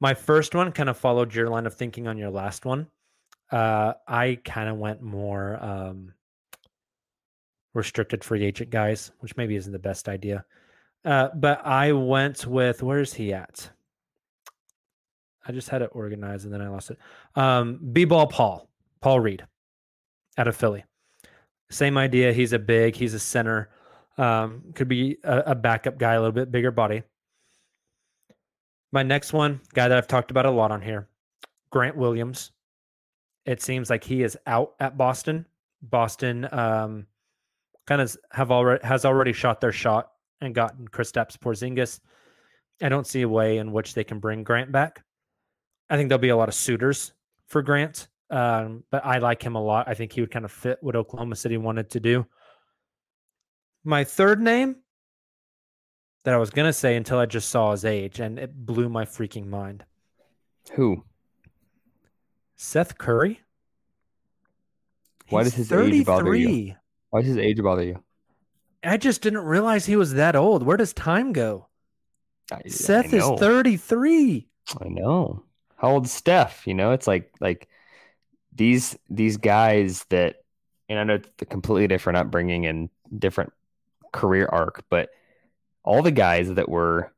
My 0.00 0.14
first 0.14 0.54
one 0.54 0.72
kind 0.72 0.88
of 0.88 0.96
followed 0.96 1.34
your 1.34 1.48
line 1.48 1.66
of 1.66 1.74
thinking 1.74 2.06
on 2.06 2.18
your 2.18 2.30
last 2.30 2.64
one. 2.64 2.86
Uh, 3.50 3.94
I 4.06 4.38
kind 4.44 4.68
of 4.68 4.76
went 4.76 5.02
more 5.02 5.62
um, 5.62 6.12
restricted 7.74 8.22
free 8.22 8.44
agent 8.44 8.70
guys, 8.70 9.10
which 9.20 9.36
maybe 9.36 9.56
isn't 9.56 9.72
the 9.72 9.78
best 9.78 10.08
idea. 10.08 10.44
Uh, 11.04 11.28
but 11.34 11.64
I 11.64 11.92
went 11.92 12.46
with 12.46 12.82
where's 12.82 13.14
he 13.14 13.32
at? 13.32 13.70
I 15.48 15.52
just 15.52 15.70
had 15.70 15.80
it 15.82 15.90
organized 15.92 16.44
and 16.44 16.52
then 16.52 16.60
I 16.60 16.68
lost 16.68 16.90
it. 16.90 16.98
Um, 17.34 17.80
B 17.92 18.04
ball 18.04 18.26
Paul, 18.26 18.68
Paul 19.00 19.20
Reed 19.20 19.46
out 20.36 20.46
of 20.46 20.54
Philly. 20.54 20.84
Same 21.70 21.96
idea. 21.96 22.32
He's 22.32 22.52
a 22.52 22.58
big, 22.58 22.94
he's 22.94 23.14
a 23.14 23.18
center. 23.18 23.70
Um, 24.18 24.62
could 24.74 24.88
be 24.88 25.16
a, 25.24 25.38
a 25.46 25.54
backup 25.54 25.98
guy, 25.98 26.14
a 26.14 26.20
little 26.20 26.32
bit 26.32 26.50
bigger 26.50 26.70
body. 26.70 27.02
My 28.92 29.02
next 29.02 29.32
one, 29.32 29.60
guy 29.74 29.88
that 29.88 29.96
I've 29.96 30.08
talked 30.08 30.30
about 30.30 30.46
a 30.46 30.50
lot 30.50 30.70
on 30.70 30.82
here, 30.82 31.08
Grant 31.70 31.96
Williams. 31.96 32.52
It 33.44 33.62
seems 33.62 33.90
like 33.90 34.04
he 34.04 34.22
is 34.22 34.36
out 34.46 34.74
at 34.80 34.98
Boston. 34.98 35.46
Boston 35.82 36.48
um, 36.52 37.06
kind 37.86 38.00
of 38.00 38.14
have 38.32 38.50
already 38.50 38.84
has 38.84 39.04
already 39.04 39.32
shot 39.32 39.60
their 39.60 39.72
shot 39.72 40.12
and 40.40 40.54
gotten 40.54 40.88
Kristaps 40.88 41.38
Porzingis. 41.38 42.00
I 42.82 42.88
don't 42.88 43.06
see 43.06 43.22
a 43.22 43.28
way 43.28 43.58
in 43.58 43.72
which 43.72 43.94
they 43.94 44.04
can 44.04 44.18
bring 44.18 44.42
Grant 44.42 44.72
back. 44.72 45.02
I 45.90 45.96
think 45.96 46.08
there'll 46.08 46.20
be 46.20 46.28
a 46.28 46.36
lot 46.36 46.48
of 46.48 46.54
suitors 46.54 47.12
for 47.46 47.62
Grant, 47.62 48.08
um, 48.30 48.84
but 48.90 49.04
I 49.04 49.18
like 49.18 49.42
him 49.42 49.54
a 49.54 49.62
lot. 49.62 49.88
I 49.88 49.94
think 49.94 50.12
he 50.12 50.20
would 50.20 50.30
kind 50.30 50.44
of 50.44 50.52
fit 50.52 50.78
what 50.80 50.96
Oklahoma 50.96 51.36
City 51.36 51.56
wanted 51.56 51.90
to 51.90 52.00
do. 52.00 52.26
My 53.84 54.04
third 54.04 54.40
name 54.40 54.76
that 56.24 56.34
I 56.34 56.36
was 56.36 56.50
gonna 56.50 56.72
say 56.72 56.96
until 56.96 57.18
I 57.18 57.26
just 57.26 57.48
saw 57.48 57.70
his 57.70 57.84
age, 57.84 58.20
and 58.20 58.38
it 58.38 58.54
blew 58.54 58.88
my 58.88 59.04
freaking 59.04 59.46
mind. 59.46 59.84
Who? 60.72 61.04
Seth 62.56 62.98
Curry. 62.98 63.40
Why 65.30 65.44
He's 65.44 65.52
does 65.52 65.68
his 65.68 65.72
age 65.72 66.04
bother 66.04 66.34
you? 66.34 66.74
Why 67.10 67.20
does 67.20 67.28
his 67.28 67.38
age 67.38 67.62
bother 67.62 67.84
you? 67.84 68.02
I 68.82 68.96
just 68.96 69.22
didn't 69.22 69.44
realize 69.44 69.86
he 69.86 69.96
was 69.96 70.14
that 70.14 70.36
old. 70.36 70.62
Where 70.62 70.76
does 70.76 70.92
time 70.92 71.32
go? 71.32 71.68
I, 72.52 72.62
Seth 72.68 73.12
I 73.12 73.18
is 73.18 73.40
33. 73.40 74.48
I 74.80 74.88
know. 74.88 75.44
How 75.78 75.92
old's 75.92 76.12
Steph? 76.12 76.66
You 76.66 76.74
know, 76.74 76.92
it's 76.92 77.06
like 77.06 77.32
like 77.40 77.68
these 78.54 78.98
these 79.08 79.36
guys 79.36 80.04
that, 80.10 80.36
and 80.88 80.98
I 80.98 81.04
know 81.04 81.14
it's 81.14 81.30
a 81.40 81.46
completely 81.46 81.86
different 81.86 82.18
upbringing 82.18 82.66
and 82.66 82.90
different 83.16 83.52
career 84.12 84.48
arc, 84.50 84.84
but 84.90 85.10
all 85.84 86.02
the 86.02 86.10
guys 86.10 86.52
that 86.52 86.68
were 86.68 87.12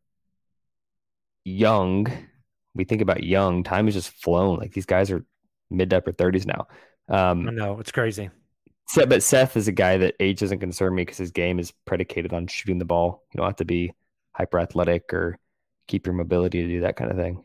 young, 1.44 2.06
we 2.74 2.84
think 2.84 3.00
about 3.00 3.24
young, 3.24 3.64
time 3.64 3.86
has 3.86 3.94
just 3.94 4.11
flown. 4.11 4.58
Like 4.58 4.72
these 4.72 4.86
guys 4.86 5.11
are 5.11 5.24
mid 5.70 5.90
to 5.90 5.96
upper 5.96 6.12
thirties 6.12 6.46
now. 6.46 6.68
Um, 7.08 7.48
I 7.48 7.52
know 7.52 7.80
it's 7.80 7.92
crazy. 7.92 8.30
Seth, 8.88 9.08
but 9.08 9.22
Seth 9.22 9.56
is 9.56 9.68
a 9.68 9.72
guy 9.72 9.98
that 9.98 10.16
age 10.20 10.40
doesn't 10.40 10.58
concern 10.58 10.94
me 10.94 11.02
because 11.02 11.18
his 11.18 11.30
game 11.30 11.58
is 11.58 11.72
predicated 11.86 12.32
on 12.32 12.46
shooting 12.48 12.78
the 12.78 12.84
ball. 12.84 13.24
You 13.32 13.38
don't 13.38 13.46
have 13.46 13.56
to 13.56 13.64
be 13.64 13.92
hyper 14.32 14.58
athletic 14.58 15.14
or 15.14 15.38
keep 15.86 16.06
your 16.06 16.14
mobility 16.14 16.62
to 16.62 16.68
do 16.68 16.80
that 16.80 16.96
kind 16.96 17.11
of 17.11 17.16
thing. 17.16 17.44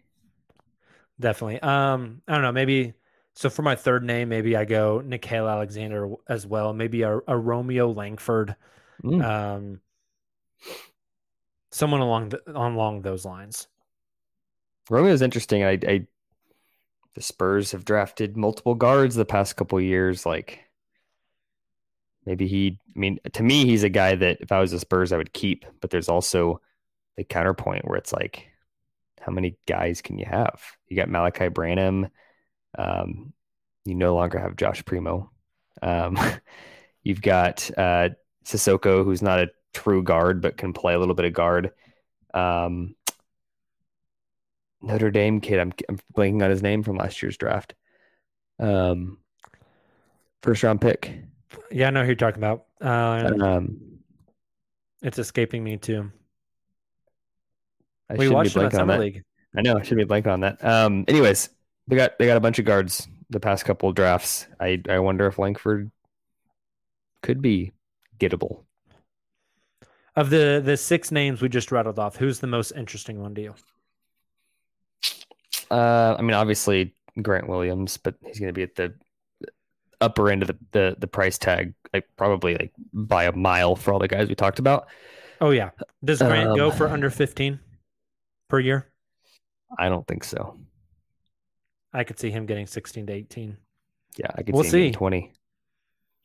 Definitely. 1.20 1.62
Um, 1.62 2.22
I 2.28 2.34
don't 2.34 2.42
know. 2.42 2.52
Maybe 2.52 2.94
so 3.34 3.50
for 3.50 3.62
my 3.62 3.76
third 3.76 4.04
name, 4.04 4.30
maybe 4.30 4.56
I 4.56 4.66
go 4.66 5.02
Nickeil 5.06 5.50
Alexander 5.50 6.10
as 6.28 6.48
well. 6.48 6.74
Maybe 6.74 7.02
a, 7.02 7.20
a 7.28 7.38
Romeo 7.38 7.92
Langford. 7.92 8.56
Mm. 9.04 9.24
Um, 9.24 9.82
someone 11.72 12.00
along 12.00 12.30
the, 12.30 12.42
along 12.48 13.02
those 13.02 13.26
lines. 13.26 13.68
Romeo's 14.90 15.22
interesting. 15.22 15.64
I, 15.64 15.80
I 15.88 16.08
the 17.16 17.22
Spurs 17.22 17.72
have 17.72 17.86
drafted 17.86 18.38
multiple 18.38 18.76
guards 18.76 19.16
the 19.16 19.26
past 19.26 19.56
couple 19.56 19.82
years. 19.82 20.26
Like 20.26 20.60
maybe 22.26 22.48
he. 22.48 22.80
I 22.96 23.00
mean, 23.00 23.20
to 23.34 23.44
me, 23.44 23.66
he's 23.66 23.84
a 23.84 23.90
guy 23.90 24.16
that 24.16 24.38
if 24.40 24.52
I 24.54 24.60
was 24.60 24.72
the 24.72 24.80
Spurs, 24.80 25.12
I 25.12 25.18
would 25.18 25.34
keep. 25.34 25.66
But 25.82 25.90
there's 25.90 26.10
also 26.10 26.62
the 27.18 27.26
counterpoint 27.26 27.86
where 27.86 27.98
it's 27.98 28.14
like, 28.14 28.48
how 29.26 29.32
many 29.32 29.58
guys 29.68 30.02
can 30.02 30.20
you 30.20 30.26
have? 30.26 30.62
You 30.88 30.96
got 30.96 31.10
Malaki 31.10 31.52
Branham. 31.52 32.10
Um, 32.78 33.34
you 33.84 33.96
no 33.96 34.14
longer 34.16 34.38
have 34.38 34.56
Josh 34.56 34.86
Primo. 34.86 35.32
Um, 35.82 36.18
you've 37.04 37.22
got 37.22 37.70
uh, 37.76 38.10
Cissoko, 38.46 39.04
who's 39.04 39.24
not 39.24 39.40
a 39.40 39.50
true 39.74 40.04
guard 40.04 40.42
but 40.42 40.58
can 40.58 40.74
play 40.74 40.94
a 40.94 41.00
little 41.00 41.16
bit 41.16 41.26
of 41.26 41.34
guard. 41.34 41.72
Um, 42.34 42.96
Notre 44.82 45.10
Dame 45.10 45.42
kid. 45.42 45.60
I'm 45.60 45.74
I'm 45.90 46.00
blanking 46.16 46.44
on 46.44 46.52
his 46.52 46.62
name 46.62 46.84
from 46.84 46.98
last 46.98 47.22
year's 47.22 47.38
draft. 47.38 47.74
Um, 48.60 49.18
first 50.44 50.62
round 50.62 50.82
pick. 50.82 51.24
Yeah, 51.72 51.88
I 51.88 51.90
know 51.90 52.02
who 52.02 52.08
you're 52.08 52.16
talking 52.16 52.44
about. 52.44 52.66
Uh, 52.80 53.34
Um, 53.42 53.80
it's 55.02 55.18
escaping 55.18 55.64
me 55.64 55.78
too. 55.78 56.12
I 58.10 58.14
we 58.16 58.26
should 58.26 58.30
be 58.30 58.36
watched 58.36 58.56
him 58.56 58.66
at 58.66 58.76
on 58.76 58.88
that. 58.88 59.00
League. 59.00 59.24
I 59.58 59.62
know 59.62 59.78
I 59.78 59.84
should 59.84 59.98
be 59.98 60.04
blank 60.04 60.28
on 60.28 60.42
that. 60.42 60.64
Um, 60.64 61.06
anyways, 61.08 61.50
they 61.88 61.96
got 61.96 62.18
they 62.20 62.26
got 62.26 62.38
a 62.38 62.42
bunch 62.42 62.60
of 62.60 62.66
guards 62.66 63.08
the 63.30 63.40
past 63.40 63.66
couple 63.66 63.90
of 63.90 63.96
drafts. 63.96 64.48
I 64.60 64.82
I 64.90 65.00
wonder 65.00 65.28
if 65.28 65.40
Langford 65.40 65.92
could 67.22 67.42
be 67.42 67.72
gettable. 68.20 68.64
Of 70.16 70.30
the 70.30 70.62
the 70.64 70.78
six 70.78 71.12
names 71.12 71.42
we 71.42 71.50
just 71.50 71.72
rattled 71.72 72.00
off, 72.00 72.16
who's 72.18 72.40
the 72.40 72.48
most 72.48 72.72
interesting 72.72 73.22
one 73.22 73.36
to 73.36 73.42
you? 73.42 73.56
Uh, 75.72 76.16
I 76.18 76.22
mean, 76.22 76.34
obviously 76.34 76.94
Grant 77.22 77.48
Williams, 77.48 77.98
but 77.98 78.16
he's 78.26 78.40
going 78.40 78.50
to 78.50 78.54
be 78.54 78.64
at 78.64 78.76
the 78.76 78.94
upper 80.00 80.30
end 80.30 80.44
of 80.44 80.48
the, 80.48 80.58
the 80.72 80.96
the 81.00 81.08
price 81.08 81.38
tag, 81.38 81.74
like 81.94 82.08
probably 82.18 82.56
like 82.56 82.72
by 82.94 83.26
a 83.26 83.32
mile 83.32 83.76
for 83.76 83.94
all 83.94 84.00
the 84.00 84.08
guys 84.08 84.30
we 84.30 84.36
talked 84.36 84.60
about. 84.60 84.88
Oh 85.42 85.50
yeah, 85.50 85.72
does 86.04 86.20
Grant 86.20 86.56
go 86.56 86.70
Um, 86.70 86.78
for 86.78 86.88
under 86.88 87.10
15 87.10 87.60
per 88.56 88.60
year? 88.62 88.88
I 89.78 89.90
don't 89.90 90.08
think 90.08 90.24
so. 90.24 90.58
I 91.92 92.06
could 92.06 92.18
see 92.18 92.32
him 92.32 92.46
getting 92.46 92.68
16 92.68 93.08
to 93.08 93.14
18. 93.14 93.58
Yeah, 94.18 94.28
I 94.34 94.44
could 94.44 94.56
We'll 94.56 94.64
see, 94.64 94.88
him 94.88 94.94
see. 94.94 94.98
twenty. 94.98 95.34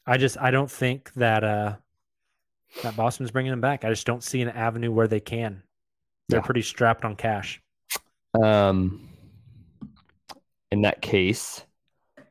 I 0.06 0.16
just 0.16 0.38
I 0.38 0.52
don't 0.52 0.70
think 0.70 1.12
that 1.14 1.42
uh 1.42 1.74
that 2.84 2.96
Boston's 2.96 3.32
bringing 3.32 3.52
him 3.52 3.60
back. 3.60 3.84
I 3.84 3.88
just 3.90 4.06
don't 4.06 4.22
see 4.22 4.40
an 4.42 4.48
avenue 4.48 4.92
where 4.92 5.08
they 5.08 5.18
can. 5.18 5.64
They're 6.28 6.38
Yeah. 6.38 6.44
pretty 6.44 6.62
strapped 6.62 7.04
on 7.04 7.16
cash. 7.16 7.60
Um, 8.40 9.08
in 10.70 10.82
that 10.82 11.02
case, 11.02 11.64
I 12.16 12.22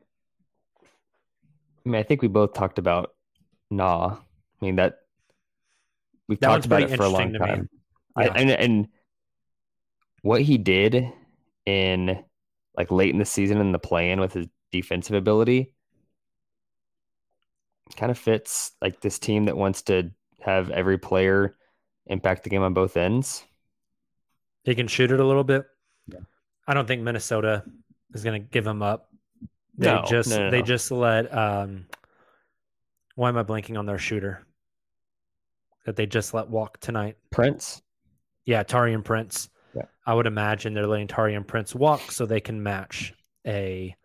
mean, 1.90 1.96
I 2.00 2.04
think 2.04 2.22
we 2.22 2.30
both 2.30 2.54
talked 2.54 2.80
about 2.80 3.12
Nah. 3.70 4.16
I 4.62 4.66
mean 4.66 4.78
that 4.78 5.00
we've 6.30 6.40
That 6.40 6.48
talked 6.48 6.66
about 6.68 6.84
it 6.84 6.96
for 6.96 7.04
a 7.04 7.10
long 7.10 7.34
interesting 7.34 7.34
to 7.34 7.40
me. 7.40 7.46
time. 7.48 7.70
I, 8.16 8.28
and 8.42 8.50
and 8.52 8.88
what 10.22 10.42
he 10.42 10.58
did 10.58 11.12
in 11.66 12.24
like 12.76 12.92
late 12.92 13.12
in 13.14 13.20
the 13.20 13.26
season 13.26 13.60
in 13.60 13.72
the 13.72 13.80
play-in 13.80 14.20
with 14.20 14.34
his 14.34 14.48
defensive 14.72 15.16
ability 15.16 15.74
kind 17.96 18.12
of 18.12 18.18
fits 18.18 18.72
like 18.82 19.02
this 19.02 19.20
team 19.20 19.46
that 19.46 19.58
wants 19.58 19.82
to 19.84 20.12
have 20.42 20.70
every 20.70 20.98
player 20.98 21.56
impact 22.08 22.44
the 22.44 22.50
game 22.50 22.62
on 22.62 22.74
both 22.74 22.98
ends. 22.98 23.44
He 24.64 24.76
can 24.76 24.88
shoot 24.88 25.12
it 25.12 25.20
a 25.20 25.26
little 25.26 25.44
bit. 25.44 25.66
Yeah. 26.08 26.20
I 26.68 26.74
don't 26.74 26.88
think 26.88 27.02
Minnesota 27.02 27.64
is 28.14 28.24
going 28.24 28.42
to 28.42 28.48
give 28.48 28.66
him 28.66 28.82
up. 28.82 29.10
They 29.78 29.88
No, 29.88 30.04
just 30.08 30.30
no, 30.30 30.38
no, 30.38 30.52
they 30.52 30.62
just 30.62 30.92
let 30.92 31.34
um 31.36 31.86
why 33.16 33.30
am 33.30 33.38
I 33.38 33.44
blanking 33.44 33.78
on 33.78 33.86
their 33.86 33.98
shooter? 33.98 34.46
That 35.86 35.96
they 35.96 36.06
just 36.06 36.34
let 36.34 36.50
walk 36.50 36.80
tonight. 36.80 37.18
Prince, 37.32 37.82
Yeah, 38.46 38.64
Taurean 38.64 39.04
Prince. 39.04 39.50
Yeah. 39.76 39.84
I 40.06 40.14
would 40.14 40.28
imagine 40.28 40.74
they're 40.74 40.88
letting 40.88 41.08
Taurean 41.08 41.46
Prince 41.46 41.76
walk 41.76 42.12
so 42.12 42.26
they 42.26 42.40
can 42.40 42.62
match 42.64 43.14
a 43.46 43.96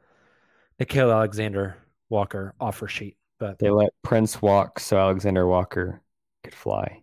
Nickeil 0.81 1.13
Alexander 1.13 1.77
Walker 2.09 2.55
offer 2.61 2.89
sheet. 2.89 3.17
But 3.39 3.59
they 3.59 3.71
let 3.71 3.91
Prince 4.03 4.41
walk 4.41 4.79
so 4.79 4.99
Alexander 4.99 5.47
Walker 5.47 6.03
could 6.43 6.55
fly. 6.55 7.03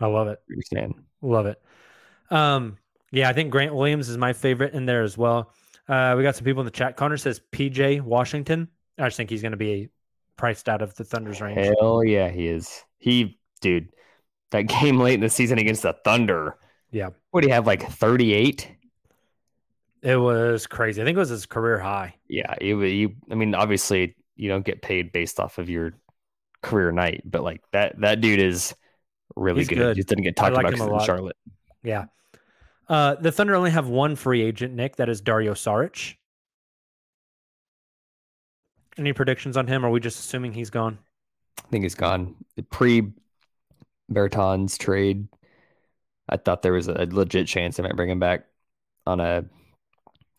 I 0.00 0.06
love 0.06 0.28
it. 0.28 0.40
Understand? 0.50 0.94
Love 1.22 1.46
it. 1.46 1.60
Um, 2.30 2.78
yeah, 3.12 3.28
I 3.28 3.32
think 3.32 3.50
Grant 3.50 3.74
Williams 3.74 4.08
is 4.08 4.16
my 4.16 4.32
favorite 4.32 4.74
in 4.74 4.86
there 4.86 5.02
as 5.02 5.18
well. 5.18 5.52
Uh, 5.88 6.14
we 6.16 6.22
got 6.22 6.36
some 6.36 6.44
people 6.44 6.60
in 6.60 6.64
the 6.64 6.70
chat. 6.70 6.96
Connor 6.96 7.16
says 7.16 7.40
PJ 7.52 8.00
Washington. 8.00 8.68
I 8.98 9.06
just 9.06 9.16
think 9.16 9.30
he's 9.30 9.42
going 9.42 9.52
to 9.52 9.58
be 9.58 9.88
priced 10.36 10.68
out 10.68 10.82
of 10.82 10.94
the 10.94 11.04
Thunder's 11.04 11.40
range. 11.40 11.74
Hell 11.80 12.04
yeah, 12.04 12.28
he 12.28 12.46
is. 12.46 12.84
He, 12.98 13.40
dude, 13.60 13.88
that 14.50 14.62
game 14.80 15.00
late 15.00 15.14
in 15.14 15.20
the 15.20 15.28
season 15.28 15.58
against 15.58 15.82
the 15.82 15.94
Thunder. 16.04 16.56
Yeah, 16.92 17.10
What 17.30 17.42
do 17.42 17.48
you 17.48 17.54
have, 17.54 17.66
like 17.66 17.88
38? 17.88 18.76
it 20.02 20.16
was 20.16 20.66
crazy. 20.66 21.00
I 21.00 21.04
think 21.04 21.16
it 21.16 21.18
was 21.18 21.28
his 21.28 21.46
career 21.46 21.78
high. 21.78 22.14
Yeah, 22.28 22.54
you, 22.60 22.82
you, 22.82 23.14
I 23.30 23.34
mean, 23.34 23.54
obviously, 23.54 24.16
you 24.34 24.48
don't 24.48 24.64
get 24.64 24.80
paid 24.82 25.12
based 25.12 25.38
off 25.38 25.58
of 25.58 25.68
your 25.68 25.92
career 26.62 26.90
night, 26.90 27.22
but 27.24 27.42
like 27.42 27.60
that, 27.72 28.00
that 28.00 28.20
dude 28.20 28.40
is 28.40 28.74
really 29.36 29.60
He's 29.60 29.68
good. 29.68 29.76
good. 29.76 29.96
Just 29.96 30.08
didn't 30.08 30.24
get 30.24 30.36
talked 30.36 30.54
like 30.54 30.64
about 30.66 30.74
him 30.74 30.80
a 30.80 30.84
'cause 30.88 30.92
he's 30.92 31.02
in. 31.02 31.06
Charlotte. 31.06 31.36
Yeah. 31.82 32.06
Uh, 32.88 33.14
the 33.16 33.30
Thunder 33.30 33.54
only 33.54 33.70
have 33.70 33.88
one 33.88 34.16
free 34.16 34.42
agent, 34.42 34.74
Nick. 34.74 34.96
That 34.96 35.08
is 35.08 35.20
Dario 35.20 35.52
Saric. 35.54 36.16
Any 38.98 39.12
predictions 39.12 39.56
on 39.56 39.66
him? 39.66 39.84
Or 39.84 39.88
are 39.88 39.90
we 39.92 40.00
just 40.00 40.18
assuming 40.18 40.52
he's 40.52 40.70
gone? 40.70 40.98
I 41.58 41.68
think 41.70 41.84
he's 41.84 41.94
gone. 41.94 42.34
The 42.56 42.62
pre 42.62 43.12
Bertans 44.12 44.76
trade, 44.76 45.28
I 46.30 46.36
thought 46.36 46.62
there 46.62 46.72
was 46.72 46.88
a 46.88 47.06
legit 47.10 47.48
chance 47.48 47.76
they 47.76 47.82
might 47.82 47.96
bring 47.96 48.08
him 48.08 48.20
back 48.20 48.46
on 49.06 49.18
a 49.20 49.44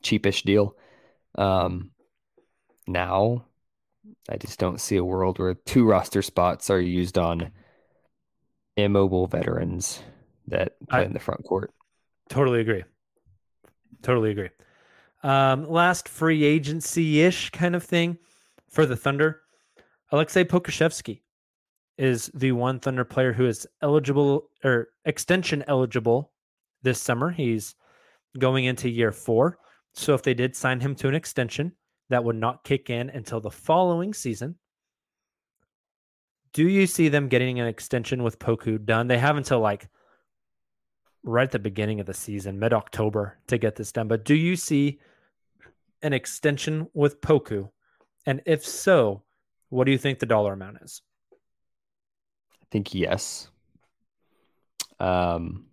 cheapish 0.03 0.43
deal. 0.43 0.75
Um, 1.35 1.91
now, 2.87 3.45
I 4.29 4.37
just 4.37 4.57
don't 4.57 4.79
see 4.79 4.95
a 4.95 5.03
world 5.03 5.37
where 5.37 5.53
two 5.53 5.85
roster 5.85 6.21
spots 6.21 6.69
are 6.69 6.79
used 6.79 7.17
on 7.17 7.51
immobile 8.77 9.27
veterans 9.27 10.01
that 10.47 10.73
play 10.89 11.01
I- 11.01 11.03
in 11.03 11.13
the 11.13 11.19
front 11.19 11.43
court. 11.43 11.71
Totally 12.29 12.61
agree. 12.61 12.83
Totally 14.01 14.31
agree. 14.31 14.49
Um, 15.21 15.69
last 15.69 16.07
free 16.07 16.43
agency 16.45 17.21
ish 17.21 17.49
kind 17.49 17.75
of 17.75 17.83
thing 17.83 18.17
for 18.69 18.85
the 18.85 18.95
Thunder. 18.95 19.41
Aleksej 20.13 20.45
Pokusevski 20.45 21.19
is 21.97 22.31
the 22.33 22.51
one 22.51 22.79
Thunder 22.79 23.03
player 23.03 23.33
who 23.33 23.45
is 23.45 23.67
eligible 23.81 24.49
or 24.63 24.89
extension 25.05 25.63
eligible 25.67 26.31
this 26.81 27.01
summer. 27.01 27.31
He's 27.31 27.75
going 28.37 28.65
into 28.65 28.89
year 28.89 29.11
four. 29.11 29.59
So 29.93 30.13
if 30.13 30.23
they 30.23 30.33
did 30.33 30.55
sign 30.55 30.79
him 30.79 30.95
to 30.95 31.07
an 31.07 31.15
extension, 31.15 31.73
that 32.09 32.23
would 32.23 32.35
not 32.35 32.63
kick 32.63 32.89
in 32.89 33.09
until 33.09 33.39
the 33.39 33.51
following 33.51 34.13
season. 34.13 34.55
Do 36.53 36.67
you 36.67 36.85
see 36.85 37.07
them 37.07 37.29
getting 37.29 37.59
an 37.59 37.67
extension 37.67 38.23
with 38.23 38.39
Poku 38.39 38.83
done? 38.83 39.07
They 39.07 39.17
have 39.17 39.37
until 39.37 39.59
like 39.59 39.87
right 41.23 41.43
at 41.43 41.51
the 41.51 41.59
beginning 41.59 41.99
of 41.99 42.05
the 42.05 42.13
season, 42.13 42.59
mid 42.59 42.73
October, 42.73 43.37
to 43.47 43.57
get 43.57 43.75
this 43.75 43.91
done. 43.91 44.07
But 44.07 44.25
do 44.25 44.35
you 44.35 44.55
see 44.55 44.99
an 46.01 46.13
extension 46.13 46.87
with 46.93 47.21
Poku? 47.21 47.69
And 48.25 48.41
if 48.45 48.65
so, 48.65 49.23
what 49.69 49.85
do 49.85 49.91
you 49.91 49.97
think 49.97 50.19
the 50.19 50.25
dollar 50.25 50.53
amount 50.53 50.79
is? 50.81 51.01
I 52.71 52.73
think 52.73 52.93
yes. 52.95 53.49
Um, 54.97 55.65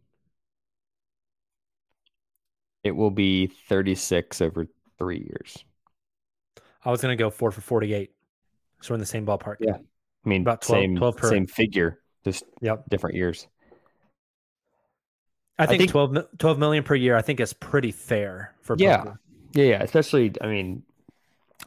it 2.82 2.90
will 2.90 3.12
be 3.12 3.46
36 3.46 4.40
over 4.40 4.66
three 4.98 5.18
years. 5.18 5.64
I 6.84 6.90
was 6.90 7.00
going 7.00 7.16
to 7.16 7.22
go 7.22 7.30
four 7.30 7.52
for 7.52 7.60
48. 7.60 8.10
So 8.80 8.90
we're 8.90 8.94
in 8.96 9.00
the 9.00 9.06
same 9.06 9.24
ballpark. 9.24 9.56
Yeah. 9.60 9.76
I 9.76 10.28
mean, 10.28 10.42
About 10.42 10.62
12 10.62 10.80
same, 10.82 10.96
12 10.96 11.16
per. 11.16 11.28
same 11.30 11.46
figure, 11.46 12.00
just 12.24 12.42
Yep. 12.62 12.84
different 12.90 13.14
years. 13.14 13.46
I 15.56 15.66
think, 15.66 15.82
think- 15.82 15.90
12, 15.92 16.16
12 16.38 16.58
million 16.58 16.82
per 16.82 16.96
year, 16.96 17.14
I 17.16 17.22
think 17.22 17.38
is 17.38 17.52
pretty 17.52 17.92
fair 17.92 18.54
for 18.60 18.74
Yeah. 18.76 19.04
Poku. 19.04 19.18
Yeah, 19.52 19.64
yeah. 19.64 19.82
Especially, 19.84 20.32
I 20.40 20.48
mean, 20.48 20.82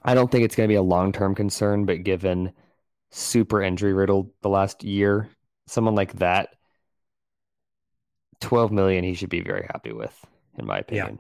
I 0.04 0.14
don't 0.14 0.30
think 0.30 0.44
it's 0.44 0.56
going 0.58 0.68
to 0.68 0.72
be 0.72 0.76
a 0.78 0.82
long 0.82 1.14
term 1.14 1.36
concern, 1.36 1.86
but 1.86 2.04
given 2.04 2.52
super 3.12 3.62
injury 3.62 3.94
riddled 3.94 4.32
the 4.42 4.50
last 4.50 4.84
year, 4.84 5.30
someone 5.68 5.96
like 5.96 6.14
that, 6.14 6.50
12 8.40 8.72
million, 8.72 9.04
he 9.04 9.14
should 9.14 9.30
be 9.30 9.42
very 9.42 9.68
happy 9.72 9.92
with, 9.92 10.18
in 10.58 10.66
my 10.66 10.80
opinion. 10.80 11.20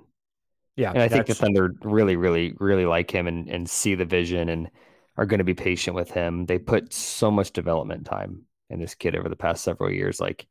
Yeah. 0.75 0.91
And 0.91 1.01
I 1.01 1.07
think 1.07 1.27
the 1.27 1.35
Thunder 1.35 1.75
really, 1.83 2.15
really, 2.15 2.55
really 2.59 2.85
like 2.85 3.11
him 3.11 3.27
and, 3.27 3.47
and 3.49 3.69
see 3.69 3.93
the 3.95 4.05
vision 4.05 4.49
and 4.49 4.69
are 5.17 5.25
going 5.25 5.39
to 5.39 5.43
be 5.43 5.53
patient 5.53 5.95
with 5.95 6.09
him. 6.09 6.45
They 6.45 6.57
put 6.57 6.93
so 6.93 7.29
much 7.29 7.51
development 7.51 8.05
time 8.05 8.45
in 8.69 8.79
this 8.79 8.95
kid 8.95 9.15
over 9.15 9.29
the 9.29 9.35
past 9.35 9.63
several 9.63 9.91
years. 9.91 10.19
Like 10.19 10.47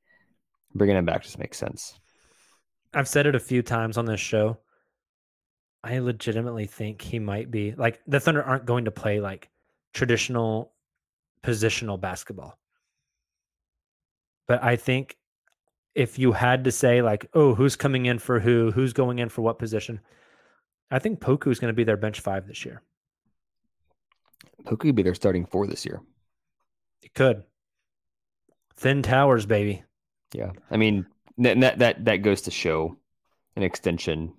bringing 0.74 0.96
him 0.96 1.06
back 1.06 1.22
just 1.22 1.38
makes 1.38 1.58
sense. 1.58 1.98
I've 2.92 3.08
said 3.08 3.26
it 3.26 3.34
a 3.34 3.40
few 3.40 3.62
times 3.62 3.96
on 3.96 4.04
this 4.04 4.20
show. 4.20 4.58
I 5.82 5.98
legitimately 5.98 6.66
think 6.66 7.00
he 7.00 7.18
might 7.18 7.50
be 7.50 7.72
like 7.72 8.00
the 8.06 8.20
Thunder 8.20 8.42
aren't 8.42 8.66
going 8.66 8.84
to 8.84 8.90
play 8.90 9.20
like 9.20 9.48
traditional 9.94 10.72
positional 11.42 12.00
basketball. 12.00 12.58
But 14.46 14.62
I 14.62 14.76
think 14.76 15.16
if 15.94 16.18
you 16.18 16.32
had 16.32 16.64
to 16.64 16.72
say 16.72 17.02
like, 17.02 17.26
oh, 17.34 17.54
who's 17.54 17.76
coming 17.76 18.06
in 18.06 18.18
for 18.18 18.40
who, 18.40 18.70
who's 18.70 18.92
going 18.92 19.18
in 19.18 19.28
for 19.28 19.42
what 19.42 19.58
position, 19.58 20.00
I 20.90 20.98
think 20.98 21.20
Poku 21.20 21.50
is 21.50 21.58
going 21.58 21.72
to 21.72 21.76
be 21.76 21.84
their 21.84 21.96
bench 21.96 22.20
five 22.20 22.46
this 22.46 22.64
year. 22.64 22.82
Who 24.68 24.76
could 24.76 24.94
be 24.94 25.02
their 25.02 25.14
starting 25.14 25.46
four 25.46 25.66
this 25.66 25.86
year? 25.86 26.00
It 27.02 27.14
could. 27.14 27.44
Thin 28.76 29.02
towers, 29.02 29.46
baby. 29.46 29.84
Yeah. 30.32 30.52
I 30.70 30.76
mean, 30.76 31.06
that, 31.38 31.60
that, 31.60 31.78
that, 31.78 32.04
that 32.04 32.16
goes 32.18 32.42
to 32.42 32.50
show 32.50 32.96
an 33.56 33.62
extension. 33.62 34.34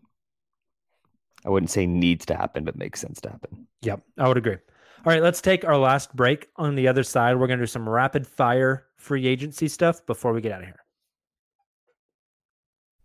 I 1.45 1.49
wouldn't 1.49 1.72
say 1.72 1.86
needs 1.88 2.26
to 2.28 2.36
happen, 2.36 2.64
but 2.66 2.76
makes 2.76 2.99
sense 2.99 3.22
to 3.22 3.30
happen. 3.30 3.68
Yep, 3.82 4.02
I 4.18 4.28
would 4.28 4.38
agree. 4.38 4.58
All 5.04 5.12
right, 5.12 5.24
let's 5.24 5.41
take 5.41 5.66
our 5.66 5.78
last 5.78 6.16
break. 6.16 6.49
On 6.58 6.76
the 6.76 6.88
other 6.88 7.02
side, 7.02 7.39
we're 7.39 7.47
going 7.47 7.58
to 7.58 7.64
do 7.64 7.68
some 7.68 7.89
rapid 7.89 8.28
fire 8.28 8.86
free 8.97 9.26
agency 9.26 9.68
stuff 9.68 10.06
before 10.06 10.32
we 10.32 10.41
get 10.41 10.52
out 10.52 10.60
of 10.62 10.66
here. 10.66 10.76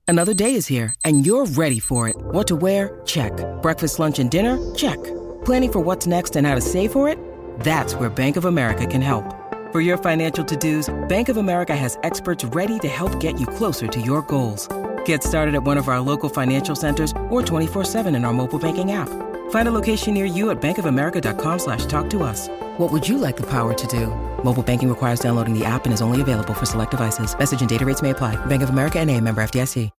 Another 0.06 0.34
day 0.34 0.54
is 0.54 0.66
here, 0.66 0.94
and 1.04 1.24
you're 1.24 1.46
ready 1.46 1.80
for 1.80 2.06
it. 2.06 2.16
What 2.16 2.46
to 2.48 2.56
wear? 2.56 3.00
Check. 3.06 3.32
Breakfast, 3.62 3.98
lunch, 3.98 4.18
and 4.18 4.30
dinner? 4.30 4.74
Check. 4.74 5.02
Planning 5.44 5.72
for 5.72 5.80
what's 5.80 6.06
next 6.06 6.36
and 6.36 6.46
how 6.46 6.54
to 6.54 6.60
save 6.60 6.92
for 6.92 7.08
it? 7.08 7.18
That's 7.60 7.94
where 7.94 8.10
Bank 8.10 8.36
of 8.36 8.44
America 8.44 8.86
can 8.86 9.00
help. 9.00 9.24
For 9.72 9.80
your 9.80 9.96
financial 9.96 10.44
to 10.44 10.56
dos, 10.56 10.94
Bank 11.08 11.30
of 11.30 11.38
America 11.38 11.74
has 11.74 11.98
experts 12.02 12.44
ready 12.44 12.78
to 12.80 12.88
help 12.88 13.18
get 13.20 13.40
you 13.40 13.46
closer 13.46 13.86
to 13.88 14.00
your 14.00 14.20
goals. 14.22 14.68
Get 15.06 15.24
started 15.24 15.54
at 15.54 15.62
one 15.62 15.78
of 15.78 15.88
our 15.88 16.00
local 16.00 16.28
financial 16.28 16.76
centers 16.76 17.12
or 17.30 17.42
24-7 17.42 18.14
in 18.14 18.24
our 18.24 18.34
mobile 18.34 18.58
banking 18.58 18.92
app. 18.92 19.08
Find 19.50 19.68
a 19.68 19.72
location 19.72 20.14
near 20.14 20.24
you 20.24 20.50
at 20.50 20.60
bankofamerica.com 20.60 21.58
slash 21.58 21.86
talk 21.86 22.08
to 22.10 22.22
us. 22.22 22.48
What 22.78 22.92
would 22.92 23.08
you 23.08 23.18
like 23.18 23.36
the 23.36 23.46
power 23.46 23.74
to 23.74 23.86
do? 23.88 24.06
Mobile 24.44 24.62
banking 24.62 24.88
requires 24.88 25.18
downloading 25.18 25.58
the 25.58 25.64
app 25.64 25.86
and 25.86 25.92
is 25.92 26.00
only 26.00 26.20
available 26.20 26.54
for 26.54 26.66
select 26.66 26.92
devices. 26.92 27.36
Message 27.36 27.60
and 27.60 27.68
data 27.68 27.84
rates 27.84 28.02
may 28.02 28.10
apply. 28.10 28.36
Bank 28.46 28.62
of 28.62 28.70
America 28.70 29.00
and 29.00 29.10
a 29.10 29.20
member 29.20 29.42
FDIC. 29.42 29.90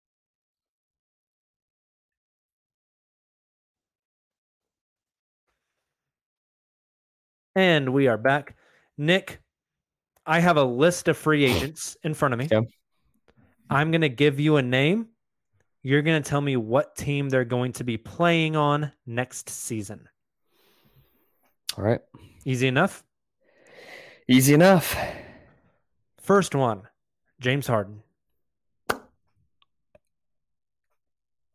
And 7.58 7.91
we 7.91 8.06
are 8.06 8.20
back. 8.20 8.56
Nick, 9.00 9.39
I 10.28 10.41
have 10.41 10.58
a 10.58 10.64
list 10.64 11.08
of 11.08 11.18
free 11.18 11.43
agents 11.43 11.98
in 12.04 12.14
front 12.14 12.36
of 12.36 12.39
me. 12.39 12.48
Yeah. 12.52 12.62
I'm 13.68 13.89
going 13.89 14.02
to 14.02 14.10
give 14.10 14.39
you 14.39 14.58
a 14.58 14.62
name. 14.62 15.08
You're 15.84 16.01
going 16.01 16.21
to 16.21 16.30
tell 16.30 16.41
me 16.41 16.57
what 16.57 16.95
team 16.95 17.30
they're 17.30 17.45
going 17.45 17.73
to 17.73 17.84
be 17.84 17.97
playing 17.97 18.55
on 18.55 18.91
next 19.05 19.49
season. 19.49 20.07
All 21.78 21.84
right. 21.84 22.01
Easy 22.45 22.67
enough. 22.67 23.03
Easy 24.28 24.53
enough. 24.53 24.97
First 26.19 26.55
one 26.55 26.84
James 27.39 27.67
Harden. 27.67 28.03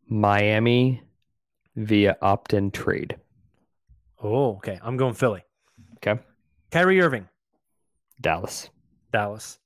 Miami 0.08 1.02
via 1.76 2.16
opt 2.20 2.54
in 2.54 2.70
trade. 2.70 3.16
Oh, 4.22 4.56
okay. 4.56 4.78
I'm 4.82 4.96
going 4.96 5.14
Philly. 5.14 5.42
Okay. 5.96 6.20
Kyrie 6.70 7.00
Irving, 7.00 7.28
Dallas. 8.20 8.70
Dallas. 9.12 9.58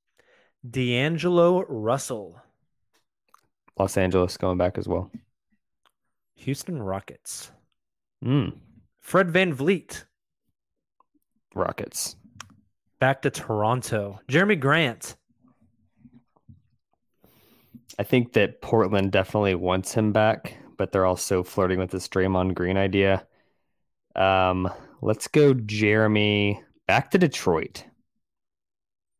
D'Angelo 0.68 1.62
Russell, 1.62 2.40
Los 3.78 3.96
Angeles 3.96 4.36
going 4.36 4.58
back 4.58 4.78
as 4.78 4.88
well. 4.88 5.10
Houston 6.36 6.82
Rockets. 6.82 7.50
Mm. 8.24 8.56
Fred 9.00 9.28
VanVleet, 9.28 10.04
Rockets. 11.54 12.16
back 12.98 13.22
to 13.22 13.30
Toronto. 13.30 14.18
Jerami 14.28 14.58
Grant, 14.58 15.16
I 17.98 18.02
think 18.02 18.32
that 18.34 18.60
Portland 18.60 19.12
definitely 19.12 19.54
wants 19.54 19.94
him 19.94 20.12
back, 20.12 20.56
but 20.76 20.92
they're 20.92 21.06
also 21.06 21.42
flirting 21.42 21.78
with 21.78 21.90
this 21.90 22.08
Draymond 22.08 22.54
Green 22.54 22.76
idea. 22.76 23.26
Um, 24.14 24.68
let's 25.02 25.28
go 25.28 25.54
Jerami 25.54 26.62
back 26.86 27.10
to 27.12 27.18
Detroit. 27.18 27.84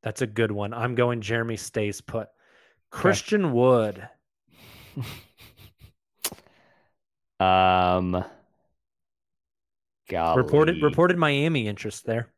That's 0.03 0.23
a 0.23 0.27
good 0.27 0.53
one. 0.53 0.75
I'm 0.75 0.95
going 0.95 1.21
Jerami 1.21 1.59
stays 1.59 2.01
put. 2.01 2.29
Christian 2.91 3.53
Wood, 3.53 4.09
Um, 7.39 8.25
golly. 10.09 10.43
reported 10.43 10.83
reported 10.83 11.19
Miami 11.19 11.69
interest 11.69 12.07
there. 12.07 12.33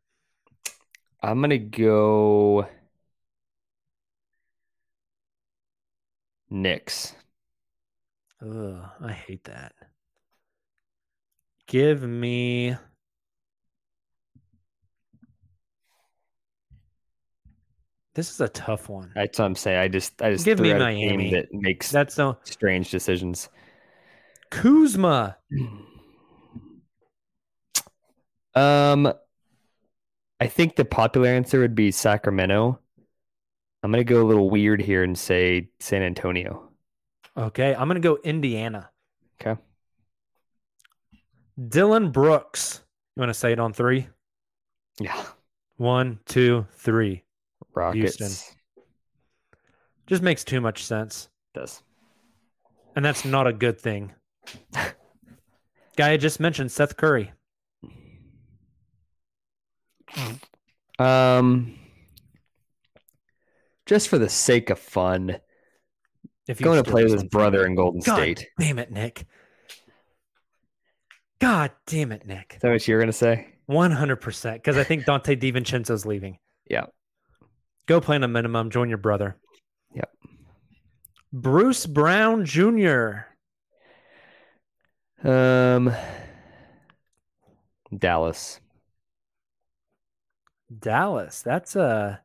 I'm 1.23 1.41
gonna 1.41 1.59
go 1.59 2.67
Knicks. 6.51 7.15
Ugh, 8.41 8.91
I 9.01 9.13
hate 9.13 9.45
that. 9.45 9.73
Give 11.67 12.03
me 12.03 12.77
This 18.19 18.33
is 18.33 18.41
a 18.41 18.49
tough 18.49 18.89
one. 18.89 19.13
That's 19.15 19.39
what 19.39 19.45
I'm 19.45 19.55
saying. 19.55 19.79
I 19.79 19.87
just 19.87 20.21
I 20.21 20.33
just 20.33 20.45
Give 20.45 20.59
me 20.59 20.73
out 20.73 20.83
a 20.83 20.93
team 20.93 21.07
Miami. 21.07 21.31
that 21.35 21.55
makes 21.55 21.93
That's 21.93 22.19
no 22.19 22.37
strange 22.43 22.91
decisions. 22.91 23.49
Kuzma. 24.51 25.37
Um, 28.55 29.13
I 30.41 30.49
think 30.49 30.75
the 30.75 30.85
popular 30.85 31.29
answer 31.29 31.61
would 31.61 31.77
be 31.77 31.93
Sacramento. 31.93 32.81
I'm 33.85 33.93
gonna 33.93 34.03
go 34.03 34.21
a 34.21 34.27
little 34.27 34.51
weird 34.51 34.83
here 34.83 35.05
and 35.05 35.17
say 35.17 35.69
San 35.79 36.03
Antonio. 36.03 36.69
Okay, 37.37 37.73
I'm 37.73 37.87
gonna 37.87 38.01
go 38.01 38.19
Indiana. 38.25 38.91
Okay. 39.41 39.61
Dillon 41.69 42.11
Brooks. 42.11 42.83
You 43.15 43.21
want 43.21 43.31
to 43.31 43.35
say 43.35 43.53
it 43.53 43.61
on 43.61 43.73
three? 43.73 44.09
Yeah. 44.99 45.23
One, 45.77 46.19
two, 46.27 46.67
three. 46.73 47.23
Rockets 47.79 48.17
Houston. 48.17 48.55
Just 50.07 50.23
makes 50.23 50.45
too 50.45 50.61
much 50.61 50.85
sense. 50.85 51.29
does. 51.55 51.83
And 52.97 53.05
that's 53.05 53.25
not 53.25 53.47
a 53.47 53.53
good 53.53 53.81
thing. 53.81 54.13
Guy 55.97 56.13
I 56.13 56.17
just 56.17 56.41
mentioned, 56.41 56.73
Seth 56.73 56.97
Curry. 56.97 57.33
Um, 60.99 61.79
just 63.87 64.09
for 64.09 64.19
the 64.19 64.29
sake 64.29 64.71
of 64.71 64.79
fun, 64.79 65.39
If 66.49 66.61
you 66.61 66.65
going 66.65 66.83
to 66.83 66.91
play 66.91 67.05
with 67.05 67.13
his 67.13 67.25
brother 67.25 67.65
in 67.67 67.75
Golden 67.75 68.01
God 68.01 68.17
State. 68.17 68.49
damn 68.59 68.79
it, 68.79 68.91
Nick. 68.91 69.27
God 71.41 71.71
damn 71.87 72.11
it, 72.11 72.27
Nick. 72.27 72.55
Is 72.57 72.61
that 72.63 72.71
what 72.71 72.89
you're 72.89 72.99
gonna 72.99 73.13
say? 73.13 73.47
100%. 73.71 74.55
Because 74.55 74.77
I 74.77 74.83
think 74.83 75.05
Donte 75.05 75.41
DiVincenzo's 75.41 76.05
leaving. 76.05 76.39
Yeah. 76.69 76.87
Go 77.89 78.01
play 78.03 78.17
on 78.17 78.23
a 78.23 78.29
minimum. 78.29 78.71
Join 78.71 78.89
your 78.91 78.99
brother. 78.99 79.37
Yep. 79.95 80.11
Bruce 81.33 81.87
Brown 81.87 82.45
Jr. 82.45 83.25
Um, 85.25 85.91
Dallas. 87.97 88.61
Dallas. 90.79 91.41
That's 91.43 91.77
a 91.77 92.21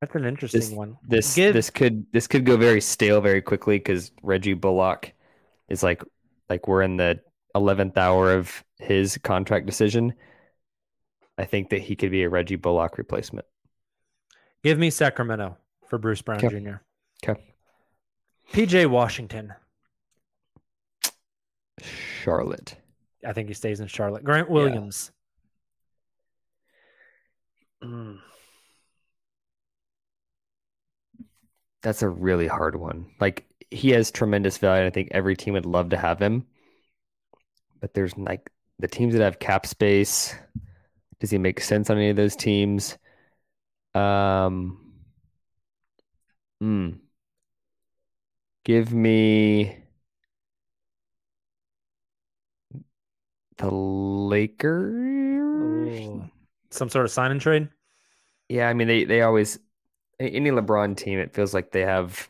that's 0.00 0.14
an 0.16 0.24
interesting 0.24 0.60
This 0.60 0.70
one. 0.72 0.96
this 1.06 1.34
Give- 1.36 1.54
this 1.54 1.70
could 1.70 2.04
this 2.12 2.26
could 2.26 2.44
go 2.44 2.56
very 2.56 2.80
stale 2.80 3.20
very 3.20 3.40
quickly 3.40 3.78
because 3.78 4.10
Reggie 4.22 4.54
Bullock 4.54 5.12
is 5.68 5.84
like 5.84 6.02
like 6.50 6.66
we're 6.66 6.82
in 6.82 6.96
the 6.96 7.20
eleventh 7.54 7.96
hour 7.96 8.32
of 8.32 8.64
his 8.78 9.16
contract 9.18 9.66
decision. 9.66 10.12
I 11.36 11.44
think 11.44 11.70
that 11.70 11.80
he 11.82 11.96
could 11.96 12.10
be 12.10 12.22
a 12.22 12.28
Reggie 12.28 12.56
Bullock 12.56 12.96
replacement. 12.98 13.46
Give 14.62 14.78
me 14.78 14.90
Sacramento 14.90 15.56
for 15.88 15.98
Bruce 15.98 16.22
Brown 16.22 16.44
Okay. 16.44 16.60
Jr. 16.60 16.76
Okay. 17.28 17.54
PJ 18.52 18.86
Washington. 18.88 19.52
Charlotte. 22.22 22.76
I 23.26 23.32
think 23.32 23.48
he 23.48 23.54
stays 23.54 23.80
in 23.80 23.86
Charlotte. 23.88 24.22
Grant 24.24 24.48
Williams. 24.48 25.10
Mm. 27.82 28.18
That's 31.82 32.02
a 32.02 32.08
really 32.08 32.46
hard 32.46 32.76
one. 32.76 33.06
Like 33.20 33.44
he 33.70 33.90
has 33.90 34.10
tremendous 34.10 34.56
value. 34.58 34.82
and 34.82 34.86
I 34.86 34.90
think 34.90 35.08
every 35.10 35.36
team 35.36 35.54
would 35.54 35.66
love 35.66 35.90
to 35.90 35.96
have 35.96 36.20
him. 36.20 36.46
But 37.80 37.92
there's 37.92 38.16
like 38.16 38.50
the 38.78 38.88
teams 38.88 39.12
that 39.14 39.22
have 39.22 39.38
cap 39.38 39.66
space. 39.66 40.34
Does 41.24 41.30
he 41.30 41.38
make 41.38 41.62
sense 41.62 41.88
on 41.88 41.96
any 41.96 42.10
of 42.10 42.16
those 42.16 42.36
teams? 42.36 42.98
Um. 43.94 44.92
Hmm. 46.60 46.90
Give 48.62 48.92
me 48.92 49.78
the 53.56 53.70
Lakers. 53.70 54.92
Ooh. 56.06 56.30
Some 56.68 56.90
sort 56.90 57.06
of 57.06 57.10
sign 57.10 57.30
and 57.30 57.40
trade. 57.40 57.70
Yeah, 58.50 58.68
I 58.68 58.74
mean 58.74 58.86
they 58.86 59.04
they 59.04 59.22
always 59.22 59.58
any 60.20 60.50
LeBron 60.50 60.94
team 60.94 61.18
it 61.18 61.32
feels 61.32 61.54
like 61.54 61.70
they 61.70 61.86
have 61.86 62.28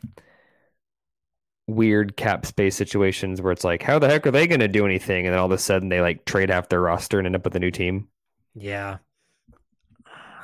weird 1.67 2.15
cap 2.15 2.45
space 2.45 2.77
situations 2.77 3.41
where 3.41 3.51
it's 3.51 3.65
like 3.65 3.83
how 3.83 3.99
the 3.99 4.07
heck 4.07 4.25
are 4.25 4.31
they 4.31 4.47
going 4.47 4.61
to 4.61 4.69
do 4.69 4.85
anything 4.85 5.25
and 5.27 5.33
then 5.33 5.39
all 5.39 5.47
of 5.47 5.51
a 5.51 5.57
sudden 5.57 5.89
they 5.89 5.99
like 5.99 6.23
trade 6.23 6.49
half 6.49 6.69
their 6.69 6.79
roster 6.79 7.17
and 7.19 7.25
end 7.25 7.35
up 7.35 7.43
with 7.43 7.57
a 7.57 7.59
new 7.59 7.71
team. 7.71 8.07
Yeah. 8.55 8.97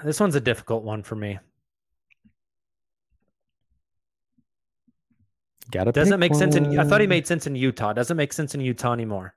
This 0.03 0.19
one's 0.19 0.35
a 0.35 0.41
difficult 0.41 0.83
one 0.83 1.03
for 1.03 1.15
me. 1.15 1.39
Got 5.71 5.85
to 5.85 5.91
Doesn't 5.93 6.19
make 6.19 6.35
sense 6.35 6.55
in 6.55 6.77
I 6.77 6.83
thought 6.83 7.01
he 7.01 7.07
made 7.07 7.25
sense 7.25 7.47
in 7.47 7.55
Utah. 7.55 7.93
Doesn't 7.93 8.17
make 8.17 8.33
sense 8.33 8.53
in 8.53 8.61
Utah 8.61 8.91
anymore. 8.91 9.35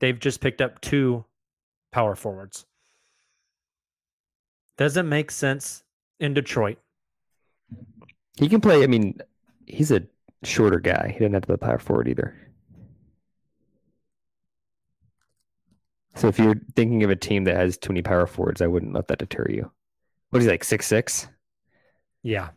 They've 0.00 0.18
just 0.18 0.40
picked 0.40 0.60
up 0.60 0.80
two 0.80 1.24
power 1.92 2.16
forwards. 2.16 2.66
Doesn't 4.76 5.08
make 5.08 5.30
sense 5.30 5.84
in 6.18 6.34
Detroit. 6.34 6.78
He 8.38 8.48
can 8.48 8.60
play, 8.60 8.82
I 8.82 8.86
mean, 8.86 9.18
he's 9.66 9.90
a 9.90 10.02
shorter 10.42 10.80
guy. 10.80 11.12
He 11.12 11.20
doesn't 11.20 11.34
have 11.34 11.42
to 11.42 11.46
play 11.46 11.56
power 11.56 11.78
forward 11.78 12.08
either. 12.08 12.34
So 16.16 16.28
if 16.28 16.38
you're 16.38 16.56
thinking 16.74 17.04
of 17.04 17.10
a 17.10 17.16
team 17.16 17.44
that 17.44 17.56
has 17.56 17.76
too 17.76 17.90
many 17.90 18.02
power 18.02 18.26
forwards, 18.26 18.62
I 18.62 18.66
wouldn't 18.66 18.94
let 18.94 19.08
that 19.08 19.18
deter 19.18 19.46
you. 19.50 19.70
What 20.30 20.38
is 20.38 20.46
he 20.46 20.50
like, 20.50 20.64
six 20.64 20.86
six? 20.86 21.28
Yeah. 22.22 22.48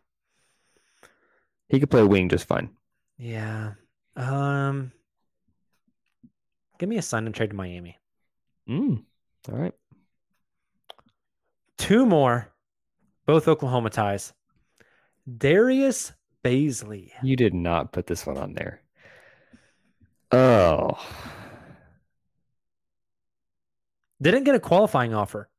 He 1.67 1.79
could 1.79 1.91
play 1.91 2.03
wing 2.03 2.29
just 2.29 2.47
fine. 2.47 2.69
Yeah. 3.17 3.73
Um 4.15 4.91
give 6.79 6.89
me 6.89 6.97
a 6.97 7.01
sign 7.01 7.25
and 7.25 7.35
trade 7.35 7.51
to 7.51 7.55
Miami. 7.55 7.97
Mm. 8.67 9.03
All 9.51 9.57
right. 9.57 9.73
Two 11.77 12.05
more, 12.05 12.51
both 13.25 13.47
Oklahoma 13.47 13.89
ties. 13.89 14.33
Darius 15.37 16.13
Bazley. 16.43 17.11
You 17.21 17.35
did 17.35 17.53
not 17.53 17.91
put 17.91 18.07
this 18.07 18.25
one 18.25 18.37
on 18.37 18.53
there. 18.53 18.81
Oh. 20.31 20.97
Didn't 24.21 24.43
get 24.43 24.55
a 24.55 24.59
qualifying 24.59 25.13
offer. 25.13 25.49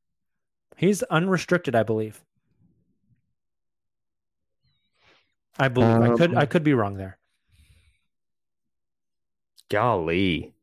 He's 0.77 1.03
unrestricted, 1.03 1.75
I 1.75 1.83
believe. 1.83 2.23
I 5.57 5.67
believe. 5.67 6.01
I 6.01 6.15
could 6.17 6.35
I 6.35 6.41
Um, 6.41 6.47
could 6.47 6.63
be 6.63 6.73
wrong 6.73 6.95
there. 6.97 7.17
Golly. 9.69 10.53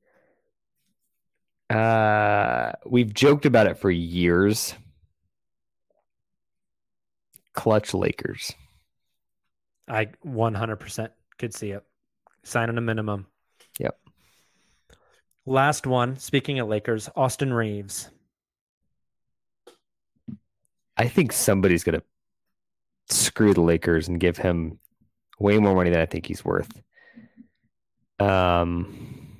Uh 1.70 2.72
we've 2.86 3.12
joked 3.12 3.46
about 3.46 3.66
it 3.66 3.78
for 3.78 3.90
years. 3.90 4.74
Clutch 7.52 7.92
Lakers. 7.92 8.52
I 9.88 10.06
100% 10.24 11.10
could 11.38 11.54
see 11.54 11.70
it. 11.72 11.82
Sign 12.44 12.66
Signing 12.68 12.78
a 12.78 12.80
minimum. 12.80 13.26
Last 15.48 15.86
one, 15.86 16.18
speaking 16.18 16.58
of 16.58 16.68
Lakers, 16.68 17.08
Austin 17.16 17.54
Reaves. 17.54 18.10
I 20.94 21.08
think 21.08 21.32
somebody's 21.32 21.82
gonna 21.84 22.02
screw 23.08 23.54
the 23.54 23.62
Lakers 23.62 24.08
and 24.08 24.20
give 24.20 24.36
him 24.36 24.78
way 25.38 25.56
more 25.56 25.74
money 25.74 25.88
than 25.88 26.00
I 26.00 26.06
think 26.06 26.26
he's 26.26 26.44
worth. 26.44 26.70
Um 28.20 29.36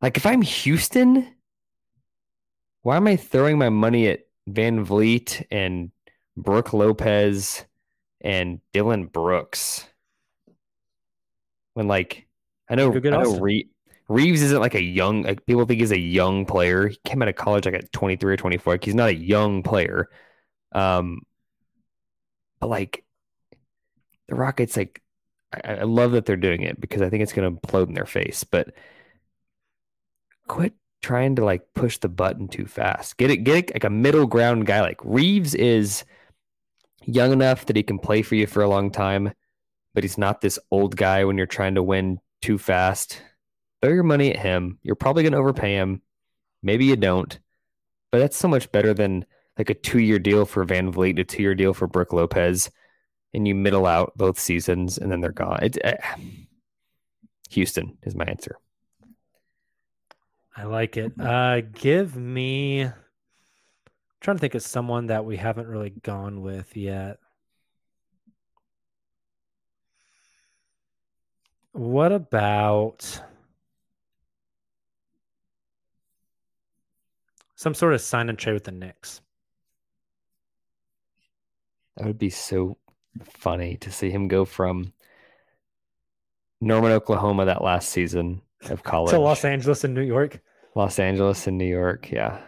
like 0.00 0.16
if 0.16 0.26
I'm 0.26 0.42
Houston, 0.42 1.34
why 2.82 2.96
am 2.96 3.08
I 3.08 3.16
throwing 3.16 3.58
my 3.58 3.68
money 3.68 4.06
at 4.06 4.20
VanVleet 4.48 5.46
and 5.50 5.90
Brook 6.36 6.72
Lopez 6.72 7.64
and 8.20 8.60
Dillon 8.72 9.06
Brooks? 9.06 9.88
When 11.74 11.88
like 11.88 12.28
I 12.68 12.76
know, 12.76 12.94
I 12.94 13.00
know. 13.00 13.38
Re- 13.40 13.68
Reaves 14.12 14.42
isn't 14.42 14.60
like 14.60 14.74
a 14.74 14.82
young 14.82 15.22
like 15.22 15.46
people 15.46 15.64
think 15.64 15.80
he's 15.80 15.90
a 15.90 15.98
young 15.98 16.44
player. 16.44 16.88
He 16.88 16.98
came 17.04 17.22
out 17.22 17.28
of 17.28 17.36
college 17.36 17.64
like 17.64 17.74
at 17.74 17.92
23 17.92 18.34
or 18.34 18.36
24. 18.36 18.74
Like 18.74 18.84
he's 18.84 18.94
not 18.94 19.08
a 19.08 19.14
young 19.14 19.62
player. 19.62 20.08
Um 20.72 21.22
but 22.60 22.68
like 22.68 23.04
the 24.28 24.34
Rockets 24.34 24.76
like 24.76 25.02
I, 25.52 25.76
I 25.76 25.82
love 25.82 26.12
that 26.12 26.26
they're 26.26 26.36
doing 26.36 26.62
it 26.62 26.80
because 26.80 27.02
I 27.02 27.10
think 27.10 27.22
it's 27.22 27.32
gonna 27.32 27.50
implode 27.50 27.88
in 27.88 27.94
their 27.94 28.06
face, 28.06 28.44
but 28.44 28.74
quit 30.46 30.74
trying 31.02 31.36
to 31.36 31.44
like 31.44 31.62
push 31.74 31.98
the 31.98 32.08
button 32.08 32.48
too 32.48 32.66
fast. 32.66 33.16
Get 33.16 33.30
it, 33.30 33.38
get 33.38 33.56
it 33.56 33.74
like 33.74 33.84
a 33.84 33.90
middle 33.90 34.26
ground 34.26 34.66
guy. 34.66 34.80
Like 34.80 35.00
Reaves 35.02 35.54
is 35.54 36.04
young 37.04 37.32
enough 37.32 37.66
that 37.66 37.76
he 37.76 37.82
can 37.82 37.98
play 37.98 38.22
for 38.22 38.34
you 38.34 38.46
for 38.46 38.62
a 38.62 38.68
long 38.68 38.90
time, 38.90 39.32
but 39.94 40.04
he's 40.04 40.18
not 40.18 40.40
this 40.40 40.58
old 40.70 40.96
guy 40.96 41.24
when 41.24 41.36
you're 41.36 41.46
trying 41.46 41.74
to 41.74 41.82
win 41.82 42.20
too 42.40 42.58
fast. 42.58 43.20
Throw 43.82 43.92
your 43.92 44.04
money 44.04 44.32
at 44.32 44.38
him. 44.40 44.78
You're 44.82 44.94
probably 44.94 45.24
going 45.24 45.32
to 45.32 45.38
overpay 45.38 45.74
him. 45.74 46.02
Maybe 46.62 46.84
you 46.84 46.96
don't, 46.96 47.36
but 48.12 48.18
that's 48.18 48.36
so 48.36 48.46
much 48.46 48.70
better 48.70 48.94
than 48.94 49.26
like 49.58 49.70
a 49.70 49.74
two 49.74 49.98
year 49.98 50.20
deal 50.20 50.46
for 50.46 50.64
VanVleet, 50.64 51.18
a 51.18 51.24
two 51.24 51.42
year 51.42 51.54
deal 51.54 51.74
for 51.74 51.88
Brook 51.88 52.12
Lopez, 52.12 52.70
and 53.34 53.48
you 53.48 53.54
middle 53.54 53.86
out 53.86 54.12
both 54.16 54.38
seasons 54.38 54.98
and 54.98 55.10
then 55.10 55.20
they're 55.20 55.32
gone. 55.32 55.58
It's, 55.62 55.78
uh, 55.84 55.96
Houston 57.50 57.98
is 58.04 58.14
my 58.14 58.24
answer. 58.24 58.56
I 60.56 60.64
like 60.64 60.96
it. 60.96 61.12
Uh 61.18 61.62
give 61.62 62.16
me 62.16 62.82
I'm 62.82 62.92
trying 64.20 64.36
to 64.36 64.40
think 64.40 64.54
of 64.54 64.62
someone 64.62 65.06
that 65.06 65.24
we 65.24 65.36
haven't 65.36 65.66
really 65.66 65.90
gone 65.90 66.42
with 66.42 66.76
yet. 66.76 67.18
What 71.72 72.12
about 72.12 73.22
some 77.62 77.74
sort 77.74 77.94
of 77.94 78.00
sign 78.00 78.28
and 78.28 78.36
trade 78.36 78.54
with 78.54 78.64
the 78.64 78.72
Knicks? 78.72 79.20
That 81.96 82.06
would 82.06 82.18
be 82.18 82.30
so 82.30 82.76
funny 83.22 83.76
to 83.76 83.92
see 83.92 84.10
him 84.10 84.26
go 84.26 84.44
from 84.44 84.92
Norman, 86.60 86.90
Oklahoma 86.90 87.44
that 87.44 87.62
last 87.62 87.90
season 87.90 88.42
of 88.68 88.82
college 88.82 89.10
To 89.14 89.20
Los 89.20 89.44
Angeles 89.44 89.84
and 89.84 89.94
New 89.94 90.02
York. 90.02 90.40
Los 90.74 90.98
Angeles 90.98 91.46
and 91.46 91.56
New 91.56 91.66
York. 91.66 92.10
Yeah. 92.10 92.40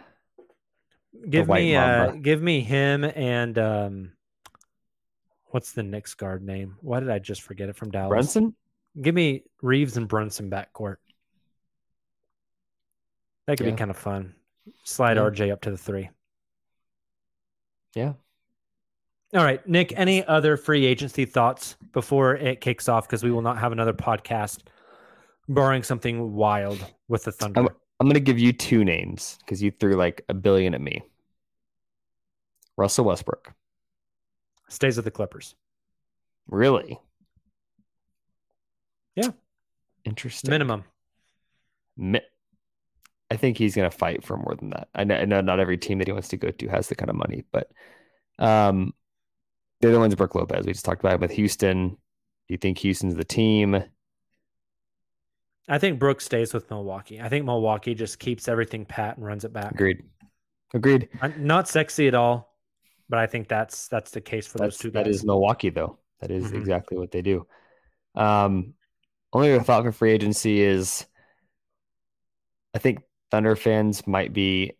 Give 1.29 1.47
me 1.47 1.75
uh 1.75 2.11
give 2.11 2.41
me 2.41 2.59
him 2.59 3.03
and 3.05 3.57
um 3.57 4.11
what's 5.45 5.71
the 5.71 5.83
Knicks 5.83 6.13
guard 6.13 6.43
name? 6.43 6.75
Why 6.81 6.99
did 6.99 7.09
I 7.09 7.19
just 7.19 7.41
forget 7.41 7.69
it 7.69 7.77
from 7.77 7.91
Dallas? 7.91 8.09
Brunson? 8.09 8.55
Give 9.01 9.15
me 9.15 9.43
Reaves 9.61 9.95
and 9.95 10.07
Brunson 10.07 10.49
backcourt. 10.49 10.97
That 13.47 13.57
could 13.57 13.65
Yeah. 13.67 13.71
be 13.73 13.77
kind 13.77 13.91
of 13.91 13.97
fun. 13.97 14.35
Slide 14.83 15.17
Yeah. 15.17 15.23
RJ 15.23 15.51
up 15.51 15.61
to 15.61 15.71
the 15.71 15.77
three. 15.77 16.09
Yeah. 17.95 18.13
All 19.33 19.43
right, 19.43 19.65
Nick, 19.67 19.93
any 19.97 20.23
other 20.25 20.55
free 20.55 20.85
agency 20.85 21.25
thoughts 21.25 21.75
before 21.91 22.35
it 22.35 22.61
kicks 22.61 22.87
off? 22.87 23.07
Because 23.07 23.23
we 23.23 23.31
will 23.31 23.41
not 23.41 23.57
have 23.57 23.71
another 23.71 23.93
podcast 23.93 24.61
barring 25.49 25.83
something 25.83 26.33
wild 26.33 26.83
with 27.07 27.23
the 27.23 27.31
Thunder. 27.31 27.59
I'm, 27.61 27.69
I'm 27.99 28.07
going 28.07 28.13
to 28.13 28.19
give 28.19 28.39
you 28.39 28.53
two 28.53 28.85
names 28.85 29.37
because 29.41 29.61
you 29.61 29.71
threw 29.71 29.95
like 29.95 30.23
a 30.29 30.33
billion 30.33 30.73
at 30.73 30.81
me. 30.81 31.01
Russell 32.77 33.05
Westbrook. 33.05 33.51
Stays 34.69 34.95
with 34.95 35.05
the 35.05 35.11
Clippers. 35.11 35.55
Really? 36.47 36.99
Yeah. 39.15 39.29
Interesting. 40.05 40.51
Minimum. 40.51 40.83
Mi- 41.97 42.21
I 43.31 43.37
think 43.37 43.57
he's 43.57 43.75
going 43.75 43.89
to 43.89 43.95
fight 43.97 44.23
for 44.23 44.37
more 44.37 44.55
than 44.55 44.69
that. 44.71 44.87
I 44.93 45.03
know, 45.03 45.15
I 45.15 45.25
know 45.25 45.41
not 45.41 45.59
every 45.59 45.77
team 45.77 45.97
that 45.99 46.07
he 46.07 46.11
wants 46.13 46.27
to 46.29 46.37
go 46.37 46.51
to 46.51 46.67
has 46.67 46.87
the 46.87 46.95
kind 46.95 47.09
of 47.09 47.15
money, 47.15 47.43
but 47.51 47.71
um, 48.37 48.93
the 49.81 49.89
other 49.89 49.99
one's 49.99 50.15
Brook 50.15 50.35
Lopez. 50.35 50.65
We 50.65 50.73
just 50.73 50.85
talked 50.85 51.01
about 51.01 51.15
him 51.15 51.21
with 51.21 51.31
Houston. 51.31 51.89
Do 51.89 51.97
you 52.53 52.57
think 52.57 52.77
Houston's 52.79 53.15
the 53.15 53.23
team? 53.23 53.83
I 55.67 55.79
think 55.79 55.97
Brooks 55.99 56.25
stays 56.25 56.53
with 56.53 56.69
Milwaukee. 56.69 57.19
I 57.19 57.27
think 57.29 57.45
Milwaukee 57.45 57.95
just 57.95 58.19
keeps 58.19 58.47
everything 58.47 58.85
pat 58.85 59.17
and 59.17 59.25
runs 59.25 59.43
it 59.43 59.51
back. 59.53 59.71
Agreed. 59.71 60.03
Agreed. 60.75 61.09
Not 61.39 61.67
sexy 61.67 62.07
at 62.07 62.13
all, 62.13 62.53
but 63.09 63.17
I 63.17 63.25
think 63.25 63.47
that's 63.47 63.87
that's 63.87 64.11
the 64.11 64.21
case 64.21 64.45
for 64.45 64.59
That's, 64.59 64.77
those 64.77 64.81
two 64.81 64.91
guys. 64.91 65.05
that 65.05 65.09
is 65.09 65.23
Milwaukee, 65.25 65.69
though. 65.71 65.97
That 66.19 66.29
is 66.29 66.51
Mhm. 66.51 66.57
exactly 66.59 66.97
what 66.97 67.09
they 67.11 67.23
do. 67.23 67.47
Um, 68.13 68.75
only 69.33 69.51
other 69.53 69.63
thought 69.63 69.83
for 69.83 69.91
free 69.91 70.11
agency 70.11 70.61
is 70.61 71.05
I 72.75 72.77
think 72.77 72.99
Thunder 73.35 73.57
fans 73.57 74.07
might 74.07 74.31
be 74.31 74.71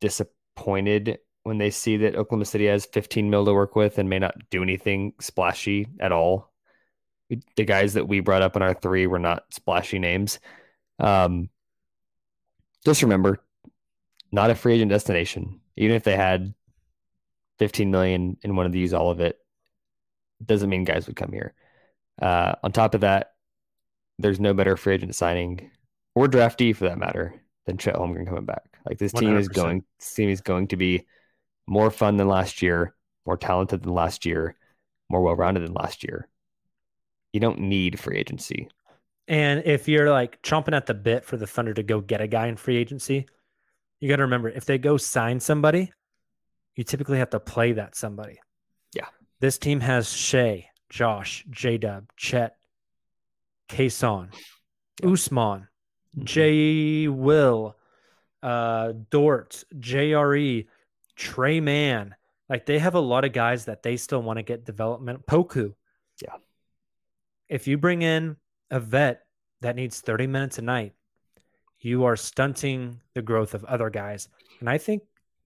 disappointed 0.00 1.20
when 1.44 1.58
they 1.58 1.70
see 1.70 1.98
that 1.98 2.16
Oklahoma 2.16 2.46
City 2.46 2.66
has 2.66 2.84
15 2.86 3.30
mil 3.30 3.44
to 3.44 3.54
work 3.54 3.76
with 3.76 3.98
and 3.98 4.10
may 4.10 4.18
not 4.18 4.34
do 4.50 4.60
anything 4.60 5.12
splashy 5.20 5.86
at 6.00 6.10
all. 6.10 6.50
The 7.54 7.64
guys 7.64 7.94
that 7.94 8.08
we 8.08 8.18
brought 8.18 8.42
up 8.42 8.56
in 8.56 8.62
our 8.62 8.74
three 8.74 9.06
were 9.06 9.20
not 9.20 9.44
splashy 9.50 10.00
names. 10.00 10.40
Um, 10.98 11.48
just 12.84 13.02
remember, 13.02 13.40
not 14.32 14.50
a 14.50 14.56
free 14.56 14.74
agent 14.74 14.90
destination. 14.90 15.60
Even 15.76 15.94
if 15.94 16.02
they 16.02 16.16
had 16.16 16.52
15 17.60 17.88
million 17.88 18.36
and 18.42 18.56
wanted 18.56 18.72
to 18.72 18.80
use 18.80 18.92
all 18.92 19.12
of 19.12 19.20
it, 19.20 19.38
doesn't 20.44 20.68
mean 20.68 20.82
guys 20.82 21.06
would 21.06 21.14
come 21.14 21.30
here. 21.30 21.54
Uh, 22.20 22.54
on 22.64 22.72
top 22.72 22.96
of 22.96 23.02
that, 23.02 23.34
there's 24.18 24.40
no 24.40 24.54
better 24.54 24.76
free 24.76 24.94
agent 24.94 25.14
signing 25.14 25.70
or 26.14 26.26
draftee 26.26 26.74
for 26.74 26.84
that 26.84 26.98
matter 26.98 27.40
than 27.66 27.78
Chet 27.78 27.94
Holmgren 27.94 28.26
coming 28.26 28.44
back. 28.44 28.62
Like 28.86 28.98
this 28.98 29.12
team 29.12 29.36
is 29.36 29.48
100%. 29.48 29.54
going, 29.54 29.84
this 29.98 30.14
team 30.14 30.28
is 30.28 30.40
going 30.40 30.68
to 30.68 30.76
be 30.76 31.06
more 31.66 31.90
fun 31.90 32.16
than 32.16 32.28
last 32.28 32.62
year, 32.62 32.94
more 33.26 33.36
talented 33.36 33.82
than 33.82 33.94
last 33.94 34.26
year, 34.26 34.56
more 35.08 35.22
well-rounded 35.22 35.62
than 35.62 35.72
last 35.72 36.02
year. 36.04 36.28
You 37.32 37.40
don't 37.40 37.60
need 37.60 37.98
free 37.98 38.18
agency. 38.18 38.68
And 39.28 39.62
if 39.64 39.88
you're 39.88 40.10
like 40.10 40.42
chomping 40.42 40.74
at 40.74 40.86
the 40.86 40.94
bit 40.94 41.24
for 41.24 41.36
the 41.36 41.46
Thunder 41.46 41.72
to 41.74 41.82
go 41.82 42.00
get 42.00 42.20
a 42.20 42.26
guy 42.26 42.48
in 42.48 42.56
free 42.56 42.76
agency, 42.76 43.26
you 44.00 44.08
got 44.08 44.16
to 44.16 44.22
remember 44.22 44.48
if 44.48 44.64
they 44.64 44.78
go 44.78 44.96
sign 44.96 45.38
somebody, 45.40 45.92
you 46.74 46.84
typically 46.84 47.18
have 47.18 47.30
to 47.30 47.40
play 47.40 47.72
that 47.72 47.94
somebody. 47.94 48.40
Yeah. 48.94 49.06
This 49.40 49.58
team 49.58 49.80
has 49.80 50.12
Shai, 50.12 50.66
Josh, 50.90 51.44
J 51.50 51.78
Dub, 51.78 52.06
Chet, 52.16 52.56
Cason, 53.68 54.34
Ousmane, 55.02 55.68
Mm-hmm. 55.68 55.71
J 56.18 57.08
Will, 57.08 57.76
uh, 58.42 58.92
Dort, 59.10 59.64
JRE, 59.78 60.66
Tre 61.16 61.60
Mann. 61.60 62.14
Like 62.48 62.66
they 62.66 62.78
have 62.78 62.94
a 62.94 63.00
lot 63.00 63.24
of 63.24 63.32
guys 63.32 63.64
that 63.66 63.82
they 63.82 63.96
still 63.96 64.22
want 64.22 64.38
to 64.38 64.42
get 64.42 64.64
development. 64.64 65.26
Poku. 65.26 65.74
Yeah. 66.22 66.34
If 67.48 67.66
you 67.66 67.78
bring 67.78 68.02
in 68.02 68.36
a 68.70 68.80
vet 68.80 69.24
that 69.60 69.76
needs 69.76 70.00
30 70.00 70.26
minutes 70.26 70.58
a 70.58 70.62
night, 70.62 70.92
you 71.80 72.04
are 72.04 72.16
stunting 72.16 73.00
the 73.14 73.22
growth 73.22 73.54
of 73.54 73.64
other 73.64 73.90
guys. 73.90 74.28
And 74.60 74.68
I 74.68 74.78
think 74.78 75.02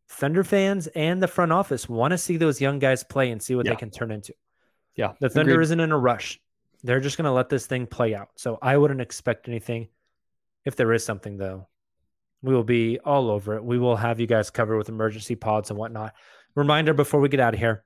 Thunder 0.08 0.44
fans 0.44 0.86
and 0.88 1.22
the 1.22 1.28
front 1.28 1.52
office 1.52 1.88
want 1.88 2.12
to 2.12 2.18
see 2.18 2.36
those 2.36 2.60
young 2.60 2.78
guys 2.78 3.02
play 3.04 3.30
and 3.30 3.40
see 3.42 3.54
what 3.54 3.66
Yeah. 3.66 3.72
they 3.72 3.76
can 3.76 3.90
turn 3.90 4.10
into. 4.10 4.34
Yeah. 4.96 5.12
The 5.20 5.28
Thunder 5.28 5.52
agreed. 5.52 5.64
isn't 5.64 5.80
in 5.80 5.92
a 5.92 5.98
rush. 5.98 6.40
They're 6.82 7.00
just 7.00 7.16
going 7.16 7.24
to 7.24 7.32
let 7.32 7.48
this 7.48 7.66
thing 7.66 7.86
play 7.86 8.14
out. 8.14 8.28
So 8.36 8.58
I 8.62 8.76
wouldn't 8.76 9.00
expect 9.00 9.48
anything. 9.48 9.88
If 10.66 10.76
there 10.76 10.92
is 10.92 11.04
something, 11.04 11.38
though, 11.38 11.68
we 12.42 12.52
will 12.52 12.64
be 12.64 12.98
all 12.98 13.30
over 13.30 13.56
it. 13.56 13.64
We 13.64 13.78
will 13.78 13.96
have 13.96 14.20
you 14.20 14.26
guys 14.26 14.50
covered 14.50 14.76
with 14.76 14.90
emergency 14.90 15.36
pods 15.36 15.70
and 15.70 15.78
whatnot. 15.78 16.12
Reminder 16.54 16.92
before 16.92 17.20
we 17.20 17.28
get 17.28 17.40
out 17.40 17.54
of 17.54 17.60
here 17.60 17.84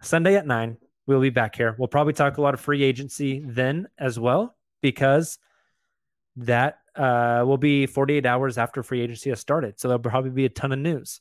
Sunday 0.00 0.36
at 0.36 0.46
nine, 0.46 0.78
we'll 1.06 1.20
be 1.20 1.30
back 1.30 1.54
here. 1.54 1.76
We'll 1.78 1.88
probably 1.88 2.12
talk 2.12 2.38
a 2.38 2.40
lot 2.40 2.54
of 2.54 2.60
free 2.60 2.82
agency 2.82 3.44
then 3.46 3.88
as 3.98 4.18
well, 4.18 4.56
because 4.80 5.38
that 6.36 6.78
uh, 6.96 7.44
will 7.46 7.58
be 7.58 7.86
48 7.86 8.24
hours 8.24 8.58
after 8.58 8.82
free 8.82 9.00
agency 9.00 9.30
has 9.30 9.40
started. 9.40 9.78
So 9.78 9.88
there'll 9.88 10.00
probably 10.00 10.30
be 10.30 10.44
a 10.44 10.50
ton 10.50 10.72
of 10.72 10.78
news. 10.78 11.20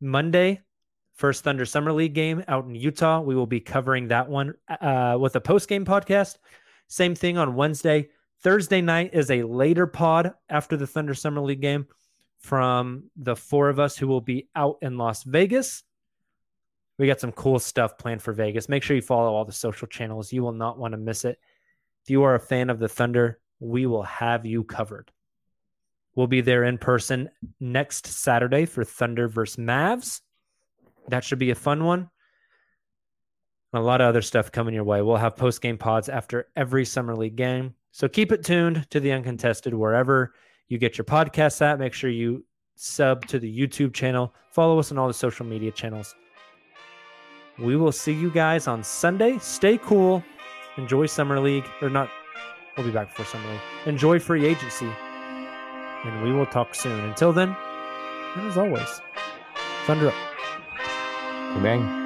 Monday, 0.00 0.60
first 1.14 1.44
Thunder 1.44 1.64
Summer 1.64 1.92
League 1.92 2.14
game 2.14 2.44
out 2.48 2.66
in 2.66 2.74
Utah. 2.74 3.20
We 3.20 3.34
will 3.34 3.46
be 3.46 3.60
covering 3.60 4.08
that 4.08 4.28
one 4.28 4.54
uh, 4.68 5.16
with 5.18 5.36
a 5.36 5.40
post 5.40 5.68
game 5.68 5.84
podcast. 5.84 6.36
Same 6.88 7.14
thing 7.14 7.38
on 7.38 7.54
Wednesday. 7.54 8.08
Thursday 8.42 8.80
night 8.80 9.10
is 9.12 9.30
a 9.30 9.42
later 9.42 9.86
pod 9.86 10.32
after 10.48 10.76
the 10.76 10.86
Thunder 10.86 11.14
Summer 11.14 11.40
League 11.40 11.60
game 11.60 11.86
from 12.38 13.04
the 13.16 13.34
four 13.34 13.68
of 13.68 13.80
us 13.80 13.96
who 13.96 14.06
will 14.06 14.20
be 14.20 14.48
out 14.54 14.78
in 14.82 14.98
Las 14.98 15.22
Vegas. 15.24 15.82
We 16.98 17.06
got 17.06 17.20
some 17.20 17.32
cool 17.32 17.58
stuff 17.58 17.98
planned 17.98 18.22
for 18.22 18.32
Vegas. 18.32 18.68
Make 18.68 18.82
sure 18.82 18.96
you 18.96 19.02
follow 19.02 19.34
all 19.34 19.44
the 19.44 19.52
social 19.52 19.88
channels. 19.88 20.32
You 20.32 20.42
will 20.42 20.52
not 20.52 20.78
want 20.78 20.92
to 20.92 20.98
miss 20.98 21.24
it. 21.24 21.38
If 22.04 22.10
you 22.10 22.22
are 22.22 22.34
a 22.34 22.40
fan 22.40 22.70
of 22.70 22.78
the 22.78 22.88
Thunder, 22.88 23.40
we 23.58 23.86
will 23.86 24.04
have 24.04 24.46
you 24.46 24.64
covered. 24.64 25.10
We'll 26.14 26.26
be 26.26 26.40
there 26.40 26.64
in 26.64 26.78
person 26.78 27.28
next 27.60 28.06
Saturday 28.06 28.64
for 28.64 28.84
Thunder 28.84 29.28
versus 29.28 29.56
Mavs. 29.56 30.22
That 31.08 31.24
should 31.24 31.38
be 31.38 31.50
a 31.50 31.54
fun 31.54 31.84
one. 31.84 32.08
A 33.74 33.80
lot 33.80 34.00
of 34.00 34.08
other 34.08 34.22
stuff 34.22 34.50
coming 34.50 34.74
your 34.74 34.84
way. 34.84 35.02
We'll 35.02 35.16
have 35.16 35.36
post 35.36 35.60
game 35.60 35.76
pods 35.76 36.08
after 36.08 36.48
every 36.56 36.86
Summer 36.86 37.14
League 37.14 37.36
game. 37.36 37.74
So 37.96 38.08
keep 38.08 38.30
it 38.30 38.44
tuned 38.44 38.86
to 38.90 39.00
the 39.00 39.10
Uncontested 39.10 39.72
wherever 39.72 40.34
you 40.68 40.76
get 40.76 40.98
your 40.98 41.06
podcasts 41.06 41.62
at. 41.62 41.78
Make 41.78 41.94
sure 41.94 42.10
you 42.10 42.44
sub 42.74 43.24
to 43.28 43.38
the 43.38 43.50
YouTube 43.50 43.94
channel. 43.94 44.34
Follow 44.50 44.78
us 44.78 44.92
on 44.92 44.98
all 44.98 45.08
the 45.08 45.14
social 45.14 45.46
media 45.46 45.70
channels. 45.70 46.14
We 47.58 47.74
will 47.74 47.92
see 47.92 48.12
you 48.12 48.30
guys 48.30 48.66
on 48.66 48.84
Sunday. 48.84 49.38
Stay 49.38 49.78
cool. 49.78 50.22
Enjoy 50.76 51.06
Summer 51.06 51.40
League. 51.40 51.64
Or 51.80 51.88
not, 51.88 52.10
we'll 52.76 52.84
be 52.84 52.92
back 52.92 53.08
before 53.08 53.24
Summer 53.24 53.50
League. 53.50 53.60
Enjoy 53.86 54.18
free 54.18 54.44
agency. 54.44 54.92
And 56.04 56.22
we 56.22 56.32
will 56.32 56.44
talk 56.44 56.74
soon. 56.74 57.00
Until 57.00 57.32
then, 57.32 57.56
and 58.36 58.46
as 58.46 58.58
always, 58.58 59.00
Thunder 59.86 60.08
up. 60.08 60.14
Bang. 61.62 62.05